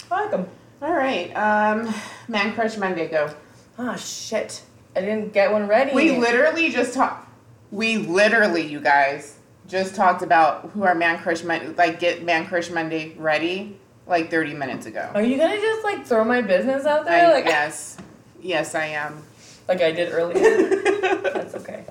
[0.09, 0.47] I like them.
[0.81, 1.31] All right.
[1.33, 1.93] Um,
[2.27, 3.33] Man Crush Monday, go.
[3.77, 4.63] Ah shit,
[4.95, 5.93] I didn't get one ready.
[5.93, 7.29] We literally just talked.
[7.71, 12.45] We literally, you guys, just talked about who our Man Crush Monday, like get Man
[12.45, 13.77] Crush Monday ready,
[14.07, 15.09] like 30 minutes ago.
[15.13, 17.97] Are you gonna just like throw my business out there I, like yes,
[18.41, 19.23] yes, I am.
[19.67, 20.75] like I did earlier?
[21.33, 21.85] That's okay.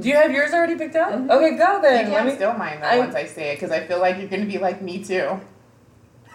[0.00, 1.12] Do you have yours already picked out?
[1.12, 1.30] Mhm.
[1.30, 2.04] Okay, go then.
[2.04, 2.34] Let can't me.
[2.36, 4.58] steal mine though I- once I say it because I feel like you're gonna be
[4.58, 5.40] like me too.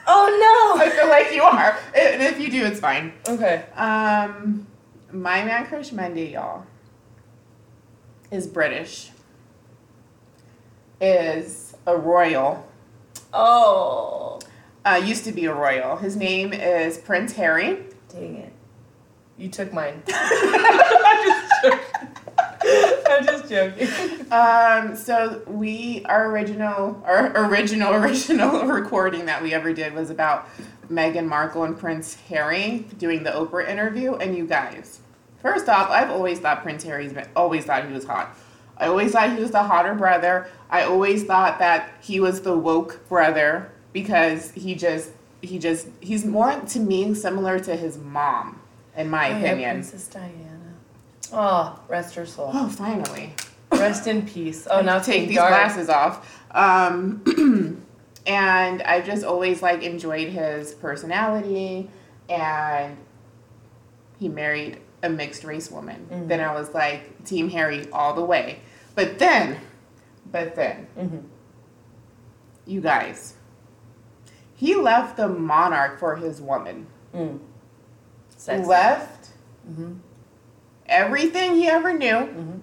[0.10, 0.84] Oh no!
[0.86, 3.14] I feel like you are, and if you do, it's fine.
[3.28, 3.64] Okay.
[3.76, 4.68] Um,
[5.12, 6.66] my Man Crush Monday, y'all,
[8.32, 9.12] is British.
[11.00, 12.68] Is a royal.
[13.34, 14.40] Oh.
[14.86, 15.98] Uh, used to be a royal.
[15.98, 17.80] His name is Prince Harry.
[18.10, 18.54] Dang it.
[19.38, 20.02] You took mine.
[23.10, 23.88] I'm just joking.
[24.32, 30.48] Um, so we our original our original original recording that we ever did was about
[30.90, 35.00] Meghan Markle and Prince Harry doing the Oprah interview, and you guys.
[35.42, 38.36] First off, I've always thought Prince Harry's been always thought he was hot.
[38.78, 40.48] I always thought he was the hotter brother.
[40.70, 46.26] I always thought that he was the woke brother because he just he just he's
[46.26, 48.60] more to me similar to his mom,
[48.96, 49.72] in my Oh, yeah, opinion.
[49.78, 50.57] Princess Diana.
[51.34, 52.52] Oh, rest her soul.
[52.54, 53.34] Oh, finally.
[53.72, 54.68] Rest in peace.
[54.70, 55.50] Oh, now take these dark.
[55.50, 56.42] glasses off.
[56.52, 57.84] Um,
[58.26, 61.90] and I just always like enjoyed his personality,
[62.30, 62.98] and
[64.20, 66.08] he married a mixed race woman.
[66.12, 66.28] Mhm.
[66.28, 68.60] Then I was like Team Harry all the way.
[68.96, 69.58] But then,
[70.32, 71.24] but then, Mhm.
[72.66, 73.36] you guys,
[74.56, 76.88] he left the monarch for his woman.
[77.14, 77.40] Mm.
[78.66, 79.30] Left
[79.70, 79.94] Mm-hmm.
[80.90, 82.08] Everything he ever knew.
[82.14, 82.58] Mm-hmm.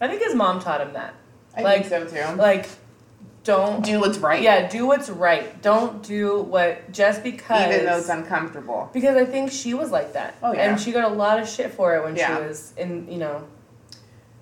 [0.00, 1.14] I think his mom taught him that.
[1.56, 2.36] I Like- think so too.
[2.36, 2.66] Like,
[3.44, 3.84] don't.
[3.84, 5.60] Do what's right, Yeah, do what's right.
[5.62, 7.72] Don't do what just because.
[7.72, 8.90] even though it's uncomfortable.
[8.92, 10.34] Because I think she was like that.
[10.42, 10.70] Oh, yeah.
[10.70, 12.36] And she got a lot of shit for it when Yeah.
[12.36, 13.44] she was in, you know.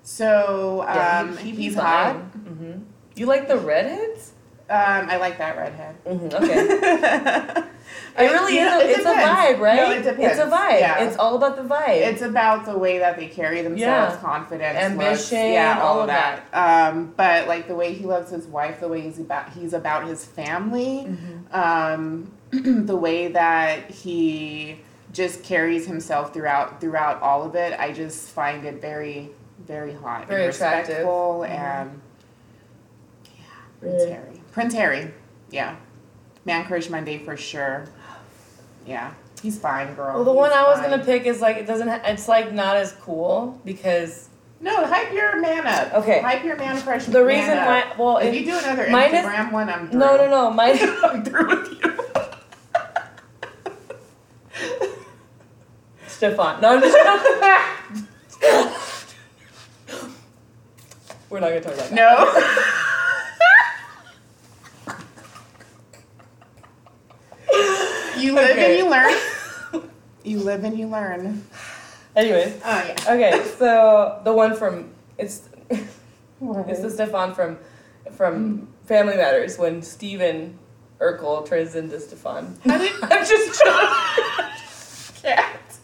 [0.02, 2.16] So Yeah, um, he, he's hot.
[2.16, 2.82] hmm
[3.14, 4.32] You like the redheads?
[4.70, 6.04] Um, I like that redhead.
[6.04, 6.44] Mm-hmm.
[6.44, 7.68] Okay.
[8.18, 8.66] It really You is.
[8.70, 9.76] know, A, it it's a vibe, right?
[9.76, 10.38] No, it depends.
[10.38, 10.80] It's a vibe.
[10.80, 11.04] Yeah.
[11.04, 11.88] It's all about the vibe.
[12.00, 14.20] It's about the way that they carry themselves, Yeah.
[14.20, 16.42] confidence, Ambition, looks, yeah, all, all of of that.
[16.52, 20.06] Um, but like the way he loves his wife, the way he's about he's about
[20.06, 21.54] his family, Mhm.
[21.54, 22.32] um,
[22.86, 24.80] the way that he
[25.12, 27.78] just carries himself throughout throughout all of it.
[27.78, 29.30] I just find it very
[29.66, 30.88] very hot, Very and attractive.
[30.96, 31.50] respectful, Mhm.
[31.50, 32.00] and
[33.24, 33.40] yeah,
[33.80, 34.04] Prince.
[34.04, 35.14] Harry, Prince Harry,
[35.50, 35.76] yeah,
[36.44, 37.84] Man Crush Monday for sure.
[38.88, 40.14] Yeah, he's fine, girl.
[40.14, 40.90] Well, the one He's I was fine.
[40.90, 41.88] gonna pick is like it doesn't.
[41.88, 44.28] Ha- it's like not as cool because
[44.60, 45.92] No, hype your man up.
[45.94, 46.20] Okay.
[46.22, 47.04] Hype your man crush.
[47.04, 47.92] the reason why.
[47.98, 50.00] Well, If it, you do another mine is- Instagram one, I'm through.
[50.00, 50.50] no, no, no.
[50.50, 50.78] Mine.
[51.04, 51.92] I'm through with you.
[56.06, 56.60] Stefan.
[56.60, 56.96] No, I'm just.
[61.30, 61.92] We're not gonna talk about that.
[61.92, 62.77] No.
[68.20, 69.14] You live and you learn.
[70.24, 71.42] You live and you learn.
[72.14, 73.12] Anyways, Oh yeah.
[73.14, 73.44] okay.
[73.58, 75.48] So the one from it's
[76.40, 77.56] it's the Stefan from
[78.12, 80.58] from Family Matters when Steven
[81.00, 82.58] Urkel turns into Stefan.
[82.66, 85.22] How did I'm just joking.
[85.22, 85.78] cat?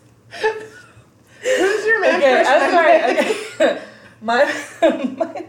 [1.40, 2.44] Who's your man okay.
[2.47, 2.97] I'm sorry.
[3.12, 3.83] Okay,
[4.20, 4.44] my
[5.16, 5.44] my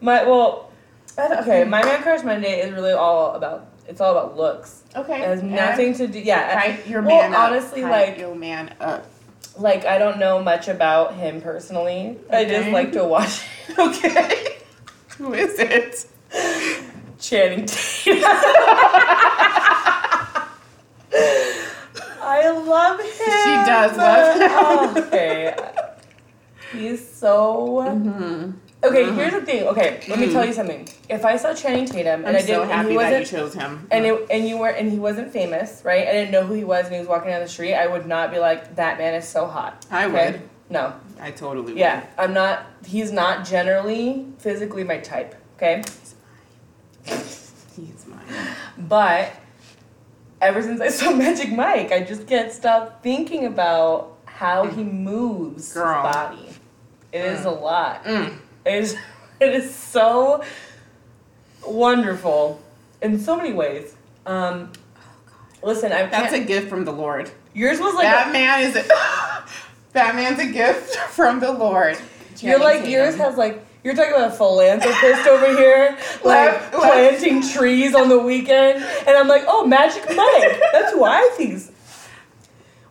[0.00, 0.70] my well,
[1.18, 1.62] okay.
[1.64, 3.68] My man crush Monday is really all about.
[3.86, 4.82] It's all about looks.
[4.96, 5.20] Okay.
[5.20, 6.18] It has and nothing to do.
[6.18, 7.50] Yeah, Hype your Well, man up.
[7.50, 9.06] honestly, like- your man up.
[9.58, 12.18] like I don't know much about him personally.
[12.30, 13.42] I just like to watch
[13.78, 14.56] Okay.
[15.18, 16.06] Who is it?
[17.20, 18.24] Channing Tatum.
[22.26, 23.06] I love him.
[23.06, 24.48] She does love him.
[24.52, 25.54] Oh, okay.
[26.72, 28.50] He's so Mm-hmm.
[28.84, 29.04] Okay.
[29.04, 29.14] Mhm.
[29.16, 29.66] Here's the thing.
[29.68, 30.88] Okay, let me tell you something.
[31.08, 33.26] If I saw Channing Tatum and I'm I didn't, and happy he that you wasn't,
[33.26, 33.86] chose him.
[33.90, 36.06] and it, and you were, and he wasn't famous, right?
[36.08, 37.74] I didn't know who he was, and he was walking down the street.
[37.74, 39.84] I would not be like, that man is so hot.
[39.90, 40.32] I okay?
[40.32, 40.40] would.
[40.70, 41.76] No, I totally would.
[41.78, 42.66] yeah, I'm not.
[42.86, 45.34] He's not generally physically my type.
[45.56, 46.14] Okay, He's
[47.10, 47.18] mine.
[47.76, 48.54] He's mine.
[48.78, 49.32] But
[50.40, 55.72] ever since I saw Magic Mike, I just can't stop thinking about how he moves
[55.74, 56.02] Girl.
[56.06, 56.48] his body.
[57.12, 57.46] It is Mm.
[57.46, 58.04] a lot.
[58.04, 58.38] Mm.
[58.64, 58.96] It is.
[59.40, 60.44] It is so
[61.66, 62.62] wonderful
[63.02, 63.94] in so many ways.
[64.26, 64.70] Um,
[65.60, 67.30] listen, I That's a gift from the Lord.
[67.52, 68.84] yours was like that man is a
[69.92, 71.98] that man's a gift from the Lord.
[72.38, 77.94] you're like yours has like you're talking about a philanthropist over here, like planting trees
[77.94, 80.60] on the weekend, and I'm like, oh, Magic Mike.
[80.72, 81.70] That's who I think's.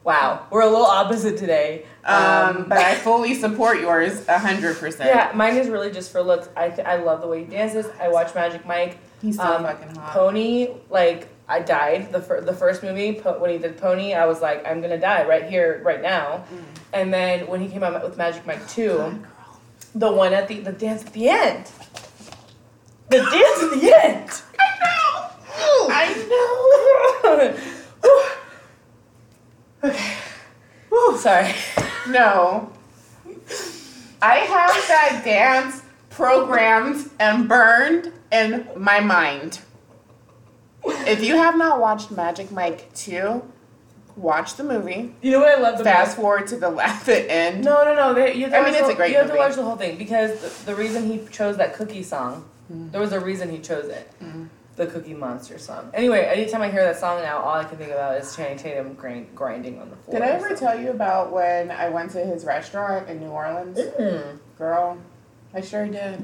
[0.03, 1.85] Wow, we're a little opposite today.
[2.05, 5.09] Um, but I fully support yours a hundred percent.
[5.09, 6.49] yeah, mine is really just for looks.
[6.57, 7.85] I th- I love the way he dances.
[8.01, 8.97] I watch Magic Mike.
[9.21, 10.11] He's so Um, fucking hot.
[10.13, 14.13] Pony, like I died the fir- the first movie po- when he did Pony.
[14.13, 16.43] I was like, I'm gonna die right here, right now.
[16.53, 16.63] Mm.
[16.91, 19.19] And then when he came out with Magic Mike Two,
[19.95, 21.71] the one at the the dance at the end,
[23.09, 24.41] the dance at the end.
[25.89, 26.49] I know.
[27.25, 27.55] I
[29.83, 29.89] know.
[29.89, 30.13] okay.
[31.17, 31.53] Sorry.
[32.07, 32.71] No.
[34.21, 39.59] I have that dance programmed and burned in my mind.
[40.85, 43.41] If you have not watched Magic Mike 2,
[44.15, 45.15] watch the movie.
[45.21, 46.21] You know what I love the Fast most?
[46.21, 47.63] forward to the last the end.
[47.63, 48.13] No, no, no.
[48.13, 49.11] They, you have to I mean, it's the, a great movie.
[49.13, 52.03] You have to watch the whole thing because the, the reason he chose that cookie
[52.03, 52.93] song, Mm.
[52.93, 54.09] there was a reason he chose it.
[54.23, 54.47] Mm.
[54.75, 55.91] The Cookie Monster song.
[55.93, 58.93] Anyway, anytime I hear that song now, all I can think about is Channing Tatum
[58.95, 60.13] grind, grinding on the floor.
[60.19, 63.77] Did I ever tell you about when I went to his restaurant in New Orleans?
[63.77, 64.39] Mm.
[64.57, 64.97] Girl,
[65.53, 66.23] I sure did.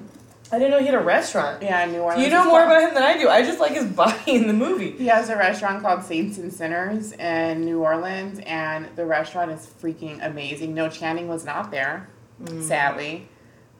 [0.51, 1.61] I didn't know he had a restaurant.
[1.61, 2.23] Yeah, in New Orleans.
[2.25, 3.29] You know more called- about him than I do.
[3.29, 4.91] I just like his body in the movie.
[4.93, 9.69] He has a restaurant called Saints and Sinners in New Orleans, and the restaurant is
[9.79, 10.73] freaking amazing.
[10.73, 12.09] No, Channing was not there,
[12.41, 12.63] Mm.
[12.63, 13.27] sadly.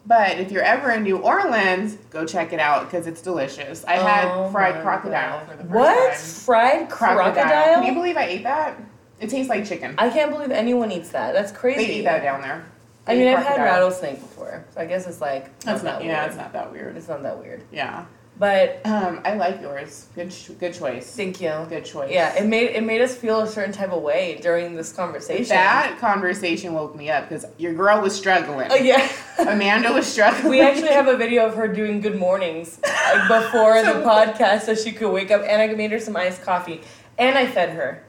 [0.09, 3.85] But if you're ever in New Orleans, go check it out because it's delicious.
[3.85, 5.47] I Oh had fried crocodile God.
[5.47, 6.09] for the first What?
[6.13, 6.17] time.
[6.17, 7.75] Fried crocodile?
[7.75, 8.75] Can you believe I ate that?
[9.19, 9.93] It tastes like chicken.
[9.99, 11.33] I can't believe anyone eats that.
[11.33, 11.85] That's crazy.
[11.85, 12.65] They eat that down there.
[13.05, 15.99] I mean, I've had rattlesnake before, so I guess it's like not That's not.
[15.99, 16.27] that Yeah, weird.
[16.29, 16.97] it's not that weird.
[16.97, 17.61] It's not that weird.
[17.71, 18.05] Yeah.
[18.39, 20.05] But Um, I like yours.
[20.15, 21.13] Good, good choice.
[21.13, 21.51] thank you.
[21.67, 22.09] Good choice.
[22.09, 25.49] Yeah, it made it made us feel a certain type of way during this conversation.
[25.49, 28.69] That conversation woke me up because your girl was struggling.
[28.71, 29.05] Oh yeah.
[29.39, 30.49] Amanda was struggling.
[30.49, 34.73] we actually have a video of her doing good mornings like before the podcast so
[34.73, 36.79] she could wake up and I made her some iced coffee
[37.17, 38.05] and I fed her.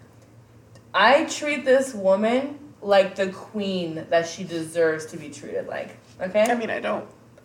[0.94, 5.96] I treat this woman like the queen that she deserves to be treated like.
[6.20, 6.42] Okay?
[6.48, 7.06] I mean, I don't.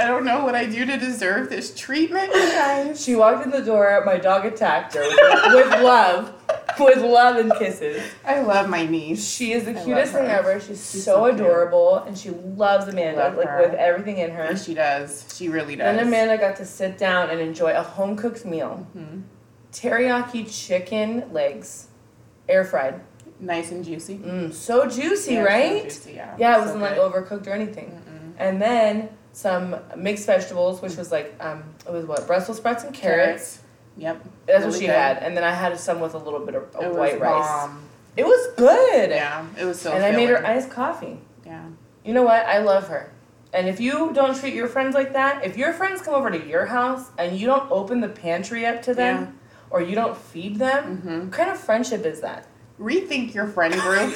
[0.00, 3.04] I don't know what I do to deserve this treatment, you guys.
[3.04, 6.32] She walked in the door, my dog attacked her with, love.
[6.78, 8.02] With love and kisses.
[8.24, 9.28] I love my niece.
[9.28, 10.58] She is the I cutest thing ever.
[10.58, 14.44] She's, She's so, so adorable and she loves Amanda Love like with everything in her.
[14.44, 15.26] Yes, she does.
[15.36, 15.94] She really does.
[15.96, 18.86] Then Amanda got to sit down and enjoy a home cooked meal.
[18.96, 19.24] Mhm.
[19.72, 21.88] Teriyaki chicken legs,
[22.48, 23.00] air fried.
[23.38, 24.16] Nice and juicy.
[24.18, 25.84] Mm, so juicy, Yeah, so right?
[25.84, 26.34] juicy, yeah.
[26.38, 27.90] Yeah, it So wasn't like overcooked or anything.
[27.90, 28.32] Mm-mm.
[28.38, 32.94] And then some mixed vegetables, which was like um, it was what Brussels sprouts and
[32.94, 33.60] carrots.
[33.96, 34.24] Yep.
[34.46, 34.90] That's what she good.
[34.90, 37.20] had, and then I had some with a little bit of, of It was white
[37.20, 37.46] rice.
[37.46, 37.82] bomb.
[38.16, 39.10] It was good.
[39.10, 39.90] Yeah, it was so.
[39.90, 39.96] Good.
[40.02, 41.18] And I made her iced coffee.
[41.44, 41.64] Yeah.
[42.04, 42.46] You know what?
[42.46, 43.12] I love her.
[43.52, 46.46] And if you don't treat your friends like that, if your friends come over to
[46.46, 49.30] your house and you don't open the pantry up to them, Yeah.
[49.70, 52.46] or you don't feed them, hmm what kind of friendship is that?
[52.80, 54.14] Rethink your friend group.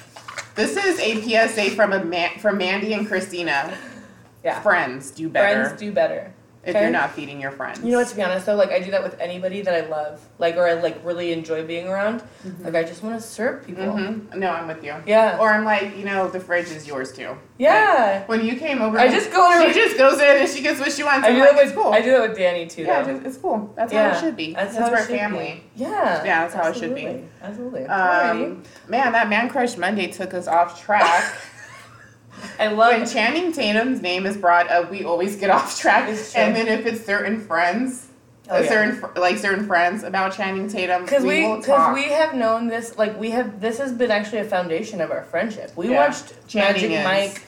[0.54, 3.76] this is a PSA from a man, from Mandy and Christina.
[4.46, 4.60] Yeah.
[4.62, 6.32] Friends do better Friends do better.
[6.62, 6.82] if okay?
[6.82, 7.80] you're not feeding your friends.
[7.84, 8.08] You know what?
[8.08, 10.66] To be honest, though, like I do that with anybody that I love, like or
[10.68, 12.22] I like really enjoy being around.
[12.60, 13.84] Like I just want to serve people.
[13.84, 14.38] Mm-hmm.
[14.38, 14.94] No, I'm with you.
[15.06, 15.38] Yeah.
[15.40, 17.36] Or I'm like, you know, the fridge is yours too.
[17.58, 18.24] Yeah.
[18.26, 20.92] When you came over, I just go She just goes in and she gets what
[20.92, 21.26] she wants.
[21.26, 21.92] I do like, that it's with cool.
[21.92, 22.82] I do that with Danny too.
[22.82, 23.72] yeah, just, it's cool.
[23.76, 24.54] That's Yeah, how it should be.
[24.54, 25.64] That's That's, how it family.
[25.76, 25.82] Be.
[25.82, 26.24] Yeah.
[26.24, 27.06] Yeah, that's how it should be.
[27.06, 27.28] Absolutely.
[27.42, 27.84] Absolutely.
[27.84, 28.44] Alrighty.
[28.44, 31.34] Um, man, that Man Crush Monday took us off track.
[32.58, 36.08] I love when Channing Tatum's name is brought up, we always get off track.
[36.34, 38.08] And then if it's certain friends,
[38.48, 38.68] Oh, yeah.
[38.68, 41.94] certain like certain friends about Channing Tatum, Because we, we, because talk.
[41.94, 45.24] we have known this, like we have, this has been actually a foundation of our
[45.24, 45.72] friendship.
[45.74, 46.06] We Yeah.
[46.06, 47.42] watched Channing Magic is- Mike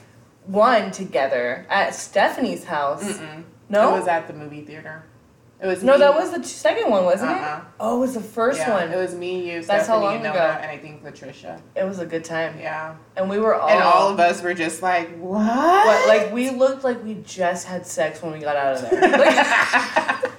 [0.46, 3.04] one together at Stephanie's house.
[3.04, 3.44] Mm-mm.
[3.68, 5.04] No, it was at the movie theater.
[5.60, 7.36] It was no, me- that was the second one, wasn't it?
[7.36, 7.60] Uh-uh.
[7.80, 8.92] Oh, it was the first yeah, one.
[8.92, 10.58] It was me, you, That's how Stephanie, long Nona, ago.
[10.62, 11.60] and I think Patricia.
[11.74, 12.94] It was a good time, Yeah.
[13.16, 15.44] and we were all, and all of us were just like, what?
[15.44, 19.00] what, like we looked like we just had sex when we got out of there.
[19.00, 20.32] Like,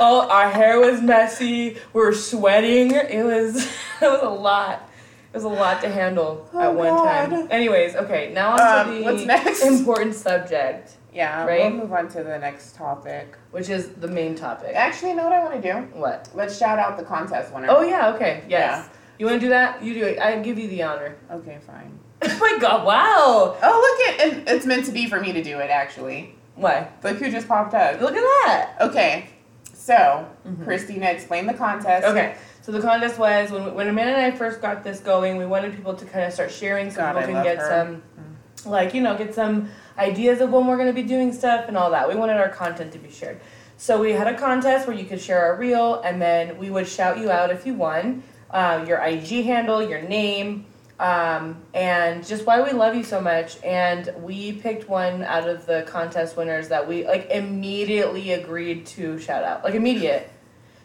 [0.00, 1.76] oh, our hair was messy.
[1.92, 2.92] We were sweating.
[2.92, 3.56] It was,
[4.00, 4.88] it was a lot.
[5.32, 7.48] It was a lot to handle Oh, at one time.
[7.50, 11.60] Anyways, okay, now on Um, to the important subject, yeah, Right?
[11.72, 13.36] we'll move on to the next topic.
[13.50, 14.72] Which is the main topic.
[14.74, 15.78] Actually, you know what I want to do?
[15.98, 16.28] What?
[16.34, 17.68] Let's shout out the contest winner.
[17.70, 18.86] Oh yeah, okay, yes.
[18.86, 18.88] Yeah.
[19.18, 19.82] You want to do that?
[19.82, 20.18] You do it.
[20.18, 21.16] I give you the honor.
[21.30, 21.98] Okay, fine.
[22.22, 22.86] oh my god!
[22.86, 23.56] Wow.
[23.62, 24.48] Oh, look at it.
[24.48, 26.34] It's meant to be for me to do it, actually.
[26.54, 26.88] Why?
[27.02, 28.00] Look who just popped up.
[28.00, 28.74] Look at that.
[28.80, 29.28] Okay,
[29.72, 30.64] so, Mhm.
[30.64, 32.06] Christina, explain the contest.
[32.06, 35.46] Okay, so the contest was when when Amanda and I first got this going, we
[35.46, 37.68] wanted people to kind of start sharing so God, I people can get her.
[37.68, 39.68] some, like you know, get some
[40.00, 42.08] ideas of when we're going to be doing stuff and all that.
[42.08, 43.40] We wanted our content to be shared.
[43.76, 46.88] So we had a contest where you could share our reel, and then we would
[46.88, 50.66] shout you out if you won, uh, your IG handle, your name,
[50.98, 53.62] um, and just why we love you so much.
[53.62, 59.18] And we picked one out of the contest winners that we like immediately agreed to
[59.18, 60.30] shout out, like immediate.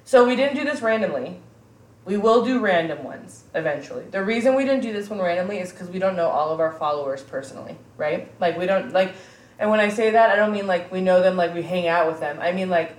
[0.05, 1.41] So we didn't do this randomly.
[2.05, 4.05] We will do random ones eventually.
[4.11, 6.59] The reason we didn't do this one randomly is because we don't know all of
[6.59, 8.31] our followers personally, right?
[8.39, 9.13] Like we don't like,
[9.57, 11.87] and when I say that, I don't mean like we know them, like we hang
[11.87, 12.37] out with them.
[12.39, 12.95] I mean like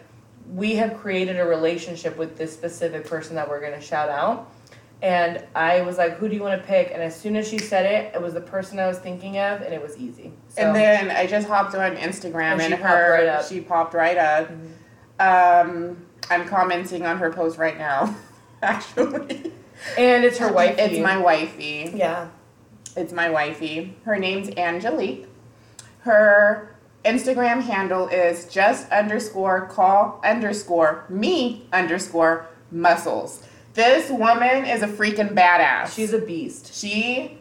[0.52, 4.50] we have created a relationship with this specific person that we're gonna shout out.
[5.02, 7.58] And I was like, "Who do you want to pick?" And as soon as she
[7.58, 10.32] said it, it was the person I was thinking of, and it was easy.
[10.48, 13.44] So, And then I just hopped on Instagram And and, she popped her right up.
[13.46, 14.48] she popped right up.
[14.48, 14.70] Mhm.
[15.20, 18.14] Um, I'm commenting on her post right now,
[18.62, 19.52] actually.
[19.98, 20.76] And it's her wife.
[20.78, 21.92] It's my wifey.
[21.94, 22.28] Yeah.
[22.96, 23.96] It's my wifey.
[24.04, 25.26] Her name's Angelique.
[26.00, 33.42] Her Instagram handle is just underscore call underscore me underscore muscles.
[33.74, 35.94] This woman is a freaking badass.
[35.94, 36.74] She's a beast.
[36.74, 37.38] she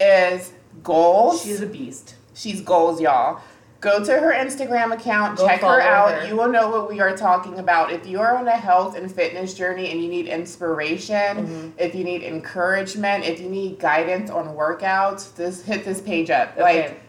[0.00, 0.52] is
[0.82, 1.42] goals.
[1.42, 2.16] She's a beast.
[2.34, 3.40] She's goals, y'all.
[3.80, 6.12] Go to her Instagram account, Go check her out.
[6.22, 6.26] her.
[6.26, 7.92] You will know what we are talking about.
[7.92, 11.14] If you are on a health and fitness journey and you need inspiration,
[11.46, 11.68] Mm-hmm.
[11.78, 16.52] if you need encouragement, if you need guidance on workouts, this hit this page up.
[16.56, 16.62] Okay.
[16.88, 17.00] Like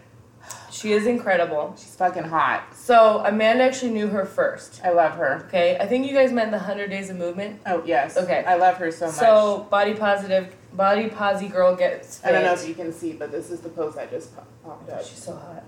[0.69, 1.73] she is incredible.
[1.77, 2.75] she's fucking hot.
[2.75, 4.81] So Amanda actually knew her first.
[4.83, 5.43] I love her.
[5.47, 7.61] Okay, I think you guys met in the Hundred Days of Movement.
[7.65, 8.15] Oh yes.
[8.17, 8.43] Okay.
[8.45, 9.15] I love her so much.
[9.15, 12.19] So body positive, body posy girl gets.
[12.19, 12.27] Fit.
[12.27, 14.89] I don't know if you can see, but this is the post I just popped
[14.89, 15.03] up.
[15.05, 15.63] She's so hot.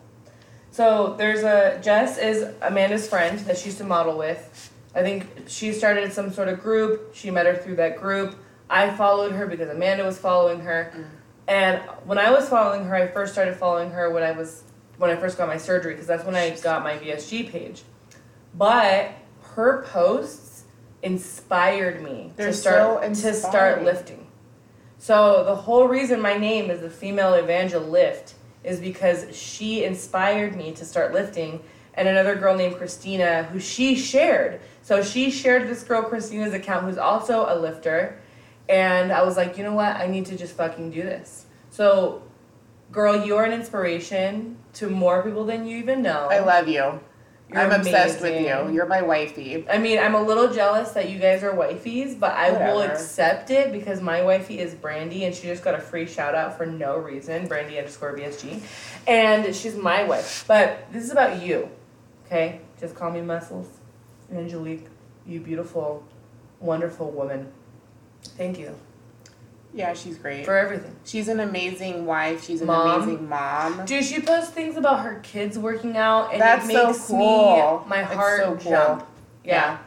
[0.79, 4.71] So there's a Jess is Amanda's friend that she used to model with.
[4.95, 7.13] I think she started some sort of group.
[7.13, 8.37] She met her through that group.
[8.69, 10.93] I followed her because Amanda was following her.
[10.95, 11.05] Mm.
[11.49, 14.63] And when I was following her, I first started following her when I was
[14.95, 17.83] when I first got my surgery because that's when I got my VSG page.
[18.53, 19.11] But
[19.55, 20.63] her posts
[21.03, 24.27] inspired me They're to start so to start lifting.
[24.97, 30.55] So the whole reason my name is the female evangel lift is because she inspired
[30.55, 31.61] me to start lifting
[31.93, 34.61] and another girl named Christina who she shared.
[34.81, 38.19] So she shared this girl Christina's account who's also a lifter
[38.67, 39.95] and I was like, "You know what?
[39.95, 42.21] I need to just fucking do this." So
[42.91, 46.27] girl, you're an inspiration to more people than you even know.
[46.29, 46.99] I love you.
[47.51, 48.71] You're I'm obsessed with you.
[48.71, 49.67] You're my wifey.
[49.67, 53.49] I mean, I'm a little jealous that you guys are wifeys, but I will accept
[53.49, 56.67] it because my wifey is Brandy and she just got a free shout out for
[56.67, 57.47] no reason.
[57.47, 58.61] Brandy underscore BSG.
[59.07, 60.45] And she's my wife.
[60.47, 61.69] But this is about you.
[62.27, 62.61] Okay?
[62.79, 63.67] Just call me Muscles.
[64.31, 64.85] Angelique,
[65.25, 66.03] you beautiful,
[66.59, 67.51] wonderful woman.
[68.37, 68.75] Thank you
[69.73, 70.45] Yeah, she's great.
[70.45, 70.95] for everything.
[71.05, 72.43] She's an amazing wife.
[72.45, 73.03] She's an Mom.
[73.03, 73.85] amazing mom.
[73.85, 77.79] Dude, she posts things about her kids working out and That's it so makes cool.
[77.83, 78.71] me my heart so cool.
[78.71, 79.07] jump.
[79.43, 79.53] Yeah.
[79.53, 79.77] yeah.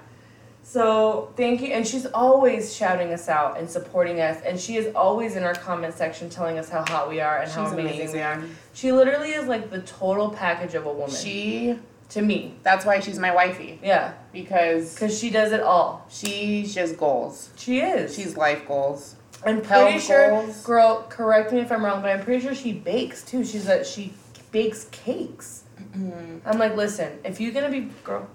[0.64, 4.94] So thank you, and she's always shouting us out and supporting us, and she is
[4.94, 8.12] always in our comment section telling us how hot we are and how She's amazing,
[8.12, 8.42] we are.
[8.72, 11.78] She literally is like the total package of a woman She.
[12.10, 12.54] to me.
[12.62, 16.06] That's why she's my wifey Yeah, because because she does it all.
[16.08, 17.50] she's just goals.
[17.56, 18.14] She is.
[18.14, 19.16] She's life goals.
[19.44, 20.62] I'm pretty sure, goals.
[20.64, 21.06] girl.
[21.08, 23.44] Correct me if I'm wrong, but I'm pretty sure she bakes too.
[23.44, 24.12] She's a she
[24.52, 25.64] bakes cakes.
[25.94, 28.28] I'm like, listen, if you're gonna be girl,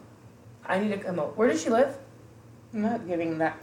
[0.66, 1.38] I need to come out.
[1.38, 1.96] Where does she live?
[2.74, 3.58] I'm not giving that.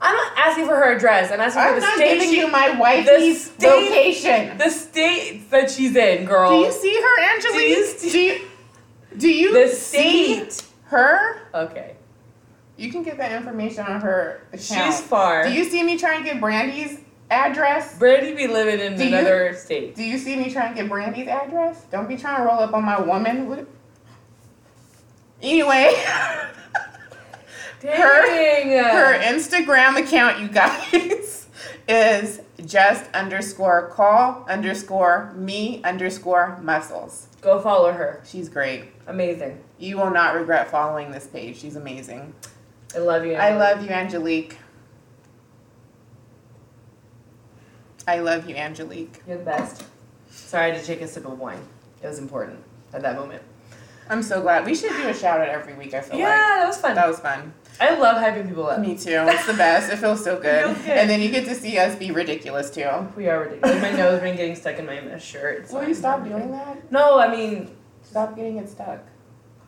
[0.00, 1.30] I'm not asking for her address.
[1.30, 4.58] I'm asking for I'm the not state giving you my wifey's state- location.
[4.58, 6.50] the state that she's in, girl.
[6.50, 7.56] Do you see her, Angelique?
[7.56, 8.40] Do you see- Do you,
[9.18, 10.64] do you the see state?
[10.86, 11.42] her?
[11.54, 11.94] Okay.
[12.76, 14.62] You can get that information on her account.
[14.94, 15.44] She's far.
[15.44, 16.98] Do you see me trying to get Brandy's
[17.30, 17.98] address?
[17.98, 19.94] Brandy be living in Do you- another state.
[19.94, 21.84] Do you see me trying to get Brandy's address?
[21.90, 23.66] Don't be trying to roll up on my woman.
[25.42, 25.92] Anyway,
[27.80, 28.68] Dang.
[28.70, 31.48] her Instagram account, you guys,
[31.88, 37.26] is just underscore call underscore me underscore muscles.
[37.40, 38.22] Go follow her.
[38.24, 38.84] She's great.
[39.08, 39.58] Amazing.
[39.80, 41.56] You will not regret following this page.
[41.58, 42.32] She's amazing.
[42.94, 43.34] I love you.
[43.34, 44.58] I love you, Angelique.
[48.06, 49.22] I love you, Angelique.
[49.26, 49.84] You're the best.
[50.30, 51.60] Sorry, I had to take a sip of wine.
[52.02, 52.58] It was important
[52.92, 53.42] at that moment.
[54.08, 54.66] I'm so glad.
[54.66, 56.38] We should do a shout out every week, I feel Yeah, like.
[56.38, 56.94] Yeah, that was fun.
[56.96, 57.52] That was fun.
[57.80, 58.80] I love hyping people up.
[58.80, 59.24] Me too.
[59.28, 59.90] It's the best.
[59.92, 60.64] It feels so good.
[60.64, 60.98] Feels good.
[60.98, 62.90] And then you get to see us be ridiculous too.
[63.16, 63.80] We are ridiculous.
[63.80, 65.60] my nose been getting stuck in my mesh shirt.
[65.62, 66.90] It's Will you stop doing that?
[66.90, 67.70] No, I mean,
[68.02, 68.98] Stop getting it stuck.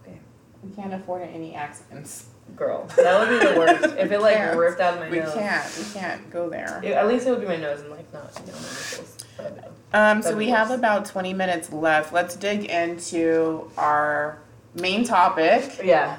[0.03, 0.19] Okay.
[0.63, 2.27] We can't afford any accidents.
[2.57, 3.97] Girl, that would be the worst.
[3.99, 4.57] If it like can't.
[4.59, 5.35] ripped out of my We nose.
[5.35, 5.79] can't.
[5.79, 6.81] We can't go there.
[6.83, 9.17] It- at least it would be my nose and like not you know my nipples.
[9.39, 12.13] Uh, Um, so we be have about 20 minutes left.
[12.13, 14.39] Let's dig into our
[14.75, 15.81] main topic.
[15.85, 16.19] yeah.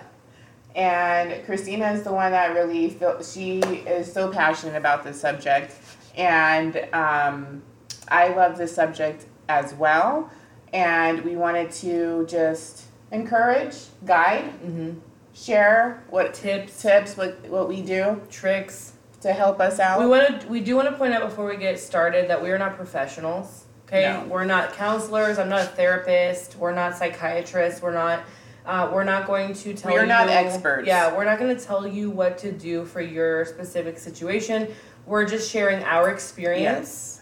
[0.75, 5.73] And Christina is the one that really feel she is so passionate about this subject,
[6.17, 7.61] and um,
[8.09, 10.29] I love this subject as well.
[10.73, 14.99] And we wanted to just encourage, guide, Mm-hmm.
[15.35, 18.93] Share what Tips, tips, what what we do tricks.
[19.21, 19.99] to help us out.
[19.99, 20.47] We want to.
[20.47, 23.65] We do want to point out before we get started that we are not professionals.
[23.87, 24.25] Okay, No.
[24.27, 25.37] we're not counselors.
[25.37, 26.55] I'm not a therapist.
[26.57, 27.81] We're not psychiatrists.
[27.81, 28.21] We're not.
[28.65, 30.07] Uh, we're not going to tell We are you.
[30.07, 30.87] not experts.
[30.87, 34.73] Yeah, we're not going to tell you what to do for your specific situation.
[35.05, 36.63] We're just sharing our experience.
[36.63, 37.14] yes,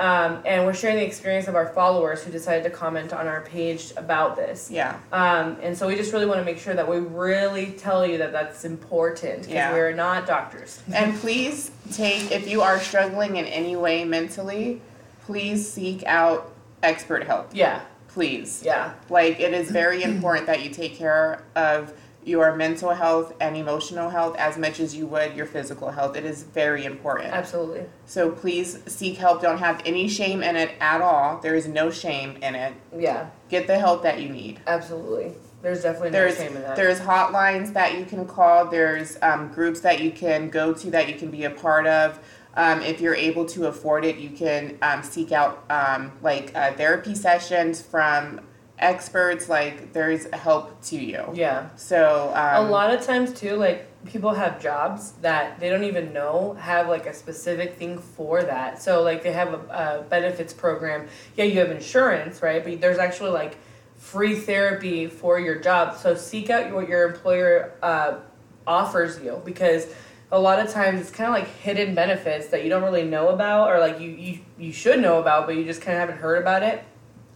[0.00, 3.42] Um, and we're sharing the experience of our followers who decided to comment on our
[3.42, 4.70] page about this.
[4.70, 4.98] Yeah.
[5.12, 8.16] Um, and so we just really want to make sure that we really tell you
[8.16, 9.72] that that's important because Yeah.
[9.74, 10.82] we're not doctors.
[10.94, 14.80] And please take, if you are struggling in any way mentally,
[15.26, 16.50] please seek out
[16.82, 17.50] expert help.
[17.52, 18.62] Yeah, Please.
[18.64, 21.92] yeah, Like, it is very important that you take care of
[22.24, 26.16] your mental health and emotional health as much as you would your physical health.
[26.16, 27.32] It is very important.
[27.32, 27.84] absolutely.
[28.04, 29.40] So please seek help.
[29.40, 31.38] Don't have any shame in it at all.
[31.40, 32.74] There is no shame in it.
[32.96, 34.60] Yeah, Get the help that you need.
[34.66, 35.34] absolutely.
[35.62, 36.76] There's definitely no There's shame in that.
[36.76, 38.66] there's hotlines that you can call.
[38.66, 42.18] There's um, groups that you can go to that you can be a part of.
[42.54, 46.72] Um, if you're able to afford it, you can um, seek out um, like uh,
[46.72, 48.40] therapy sessions from
[48.80, 49.48] experts.
[49.48, 51.24] Like there's help to you.
[51.34, 51.68] yeah.
[51.76, 56.12] So um, a lot of times too like people have jobs that they don't even
[56.12, 60.54] know have like a specific thing for that so like they have a, a benefits
[60.54, 61.06] program
[61.36, 63.58] yeah you have insurance right but there's actually like
[63.98, 68.18] free therapy for your job so seek out what your employer uh,
[68.66, 69.86] offers you because
[70.32, 73.28] a lot of times it's kind of like hidden benefits that you don't really know
[73.28, 76.18] about or like you, you you should know about but you just kind of haven't
[76.18, 76.82] heard about it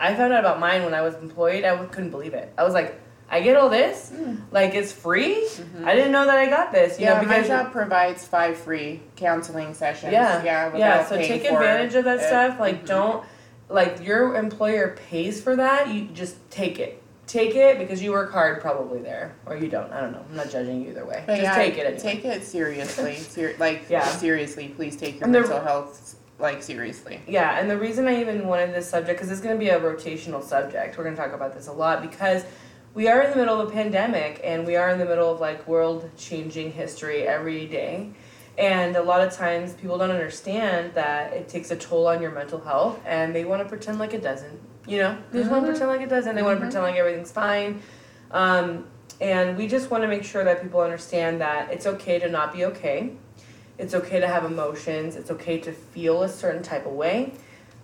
[0.00, 2.74] i found out about mine when i was employed i couldn't believe it i was
[2.74, 4.12] like i get all this
[4.50, 5.46] like it's free
[5.84, 8.56] i didn't know that i got this you yeah, know my because job provides five
[8.56, 10.12] free counseling sessions.
[10.12, 12.22] yeah yeah, yeah so take advantage of that it.
[12.26, 12.86] stuff like Mhm.
[12.86, 13.24] don't
[13.68, 18.30] like your employer pays for that you just take it take it because you work
[18.30, 21.22] hard probably there or you don't i don't know i'm not judging you either way
[21.26, 21.98] But just yeah, take it anyway.
[22.00, 23.16] Take it seriously.
[23.16, 24.04] Ser- like Yeah.
[24.04, 27.20] seriously, please take your And the- mental health like seriously.
[27.26, 29.80] Yeah, and the reason I even wanted this subject, because it's going to be a
[29.80, 32.44] rotational subject, we're going to talk about this a lot because
[32.92, 35.40] we are in the middle of a pandemic and we are in the middle of
[35.40, 38.10] like world changing history every day.
[38.56, 42.30] And a lot of times people don't understand that it takes a toll on your
[42.30, 44.60] mental health and they want to pretend like it doesn't.
[44.86, 45.66] You know, they just want Mhm.
[45.66, 46.34] to pretend like it doesn't.
[46.36, 46.60] They want Mhm.
[46.60, 47.82] to pretend like everything's fine.
[48.30, 48.86] Um,
[49.20, 52.52] and we just want to make sure that people understand that it's okay to not
[52.52, 53.10] be okay.
[53.78, 55.16] It's okay to have emotions.
[55.16, 57.32] It's okay to feel a certain type of way.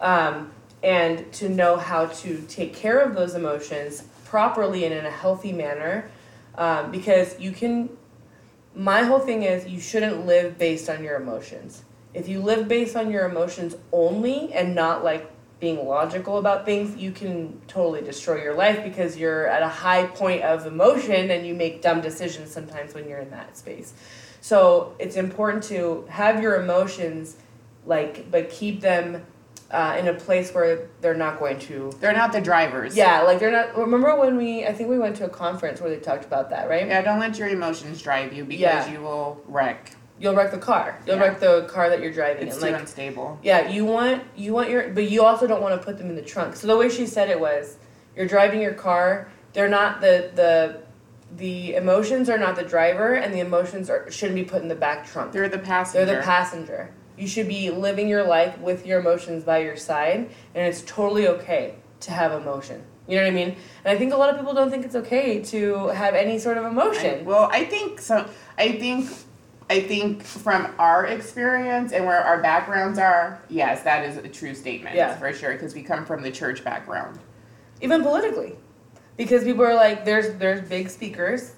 [0.00, 5.10] Um, and to know how to take care of those emotions properly and in a
[5.10, 6.10] healthy manner.
[6.56, 7.90] Um, because you can,
[8.74, 11.82] my whole thing is you shouldn't live based on your emotions.
[12.14, 15.30] If you live based on your emotions only and not like
[15.60, 20.06] being logical about things, you can totally destroy your life because you're at a high
[20.06, 23.92] point of emotion and you make dumb decisions sometimes when you're in that space.
[24.40, 27.36] So it's important to have your emotions,
[27.86, 29.24] like, but keep them
[29.70, 31.92] uh, in a place where they're not going to.
[32.00, 32.96] They're not the drivers.
[32.96, 33.76] Yeah, like they're not.
[33.76, 34.66] Remember when we?
[34.66, 36.86] I think we went to a conference where they talked about that, right?
[36.86, 38.90] Yeah, don't let your emotions drive you because Yeah.
[38.92, 39.92] you will wreck.
[40.18, 40.98] You'll wreck the car.
[41.06, 41.22] You'll Yeah.
[41.22, 42.62] wreck the car that you're driving It's in.
[42.62, 43.38] too Like, unstable.
[43.42, 46.16] yeah, you want you want your, but you also don't want to put them in
[46.16, 46.56] the trunk.
[46.56, 47.76] So the way she said it was,
[48.16, 49.28] you're driving your car.
[49.52, 50.79] They're not the the
[51.36, 54.74] the emotions are not the driver, and the emotions are shouldn't be put in the
[54.74, 55.32] back trunk.
[55.32, 56.04] They're the passenger.
[56.04, 56.90] They're the passenger.
[57.16, 61.28] You should be living your life with your emotions by your side, and it's totally
[61.28, 62.82] okay to have emotion.
[63.06, 63.56] You know what I mean?
[63.84, 66.56] And I think a lot of people don't think it's okay to have any sort
[66.56, 67.24] of I- emotion.
[67.24, 68.28] well, I think so.
[68.56, 69.10] I think,
[69.68, 74.54] I think from our experience and where our backgrounds are, yes, that is a true
[74.54, 74.96] statement.
[74.96, 75.16] Yeah.
[75.16, 77.18] for sure, because we come from the church background.
[77.80, 78.56] Even politically.
[79.20, 81.52] Because people are like, there's there's big speakers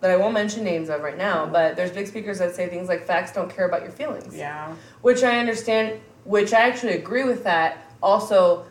[0.00, 2.88] that I won't mention names of right now, but there's big speakers that say things
[2.88, 4.34] like facts don't care about your feelings.
[4.34, 4.74] Yeah.
[5.02, 7.92] Which I understand, which I actually agree with that.
[8.02, 8.64] Also,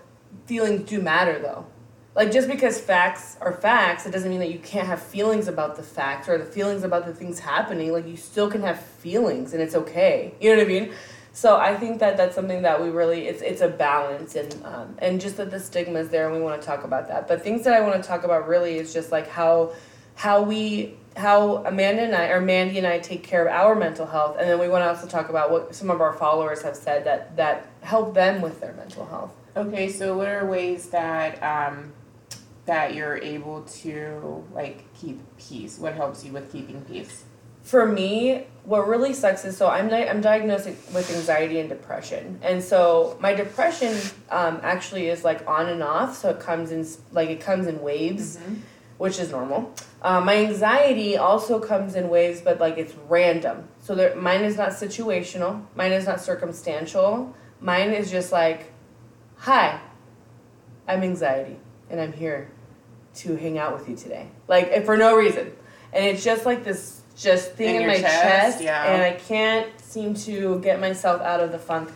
[0.47, 1.67] feelings do matter though.
[2.15, 5.75] Like just because facts are facts, it doesn't mean that you can't have feelings about
[5.75, 7.91] the facts or the feelings about the things happening.
[7.91, 10.33] Like you still can have feelings and it's okay.
[10.41, 10.93] You know what I mean?
[11.35, 14.95] So I think that that's something that we really it's it's a balance and um,
[14.99, 17.27] and just that the stigma is there and we want to talk about that.
[17.27, 19.73] But things that I want to talk about really is just like how
[20.13, 24.05] how we how Amanda and I or Mandy and I take care of our mental
[24.05, 26.75] health and then we want to also talk about what some of our followers have
[26.75, 29.31] said that that help them with their mental health.
[29.57, 31.93] Okay, so what are ways that um,
[32.65, 35.79] that you're able to like keep peace?
[35.79, 37.23] What helps you with keeping peace?
[37.63, 42.39] For me, what really sucks is so I'm di- I'm diagnosed with anxiety and depression,
[42.41, 43.97] and so my depression
[44.29, 46.15] um, actually is like on and off.
[46.17, 48.37] So it comes in like it comes in waves,
[48.97, 49.73] which is normal.
[50.01, 53.67] Um, my anxiety also comes in waves, but like it's random.
[53.81, 55.65] So there, mine is not situational.
[55.75, 57.33] Mine is not circumstantial.
[57.61, 58.73] Mine is just like,
[59.37, 59.79] hi,
[60.87, 61.57] I'm anxiety,
[61.89, 62.51] and I'm here
[63.15, 65.53] to hang out with you today, like for no reason.
[65.93, 68.93] And it's just like this just thing In in, my chest, chest, yeah.
[68.93, 71.89] and I can't seem to get myself out of the funk.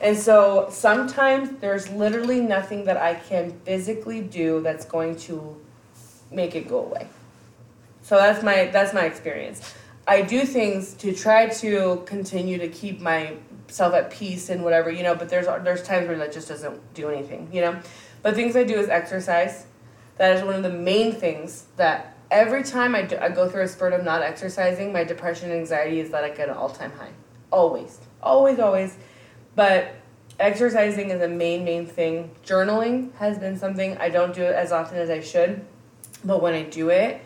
[0.00, 5.60] And so sometimes there's literally nothing that I can physically do that's going to
[6.30, 7.08] make it go away.
[8.02, 9.74] So that's my that's my experience.
[10.06, 15.02] I do things to try to continue to keep myself at peace and whatever, you
[15.02, 17.78] know, but there's there's times where that just doesn't do anything, you know.
[18.22, 19.66] But things I do is exercise.
[20.16, 23.92] That is one of the main things that every time I, go through a spurt
[23.92, 27.10] of not exercising, my depression and anxiety is I get an all-time high.
[27.50, 27.98] Always.
[28.22, 28.96] Always, always.
[29.54, 29.94] But
[30.38, 32.30] exercising is a main, main thing.
[32.44, 35.64] Journaling has been something I don't do it as often as I should.
[36.24, 37.20] But when I do it,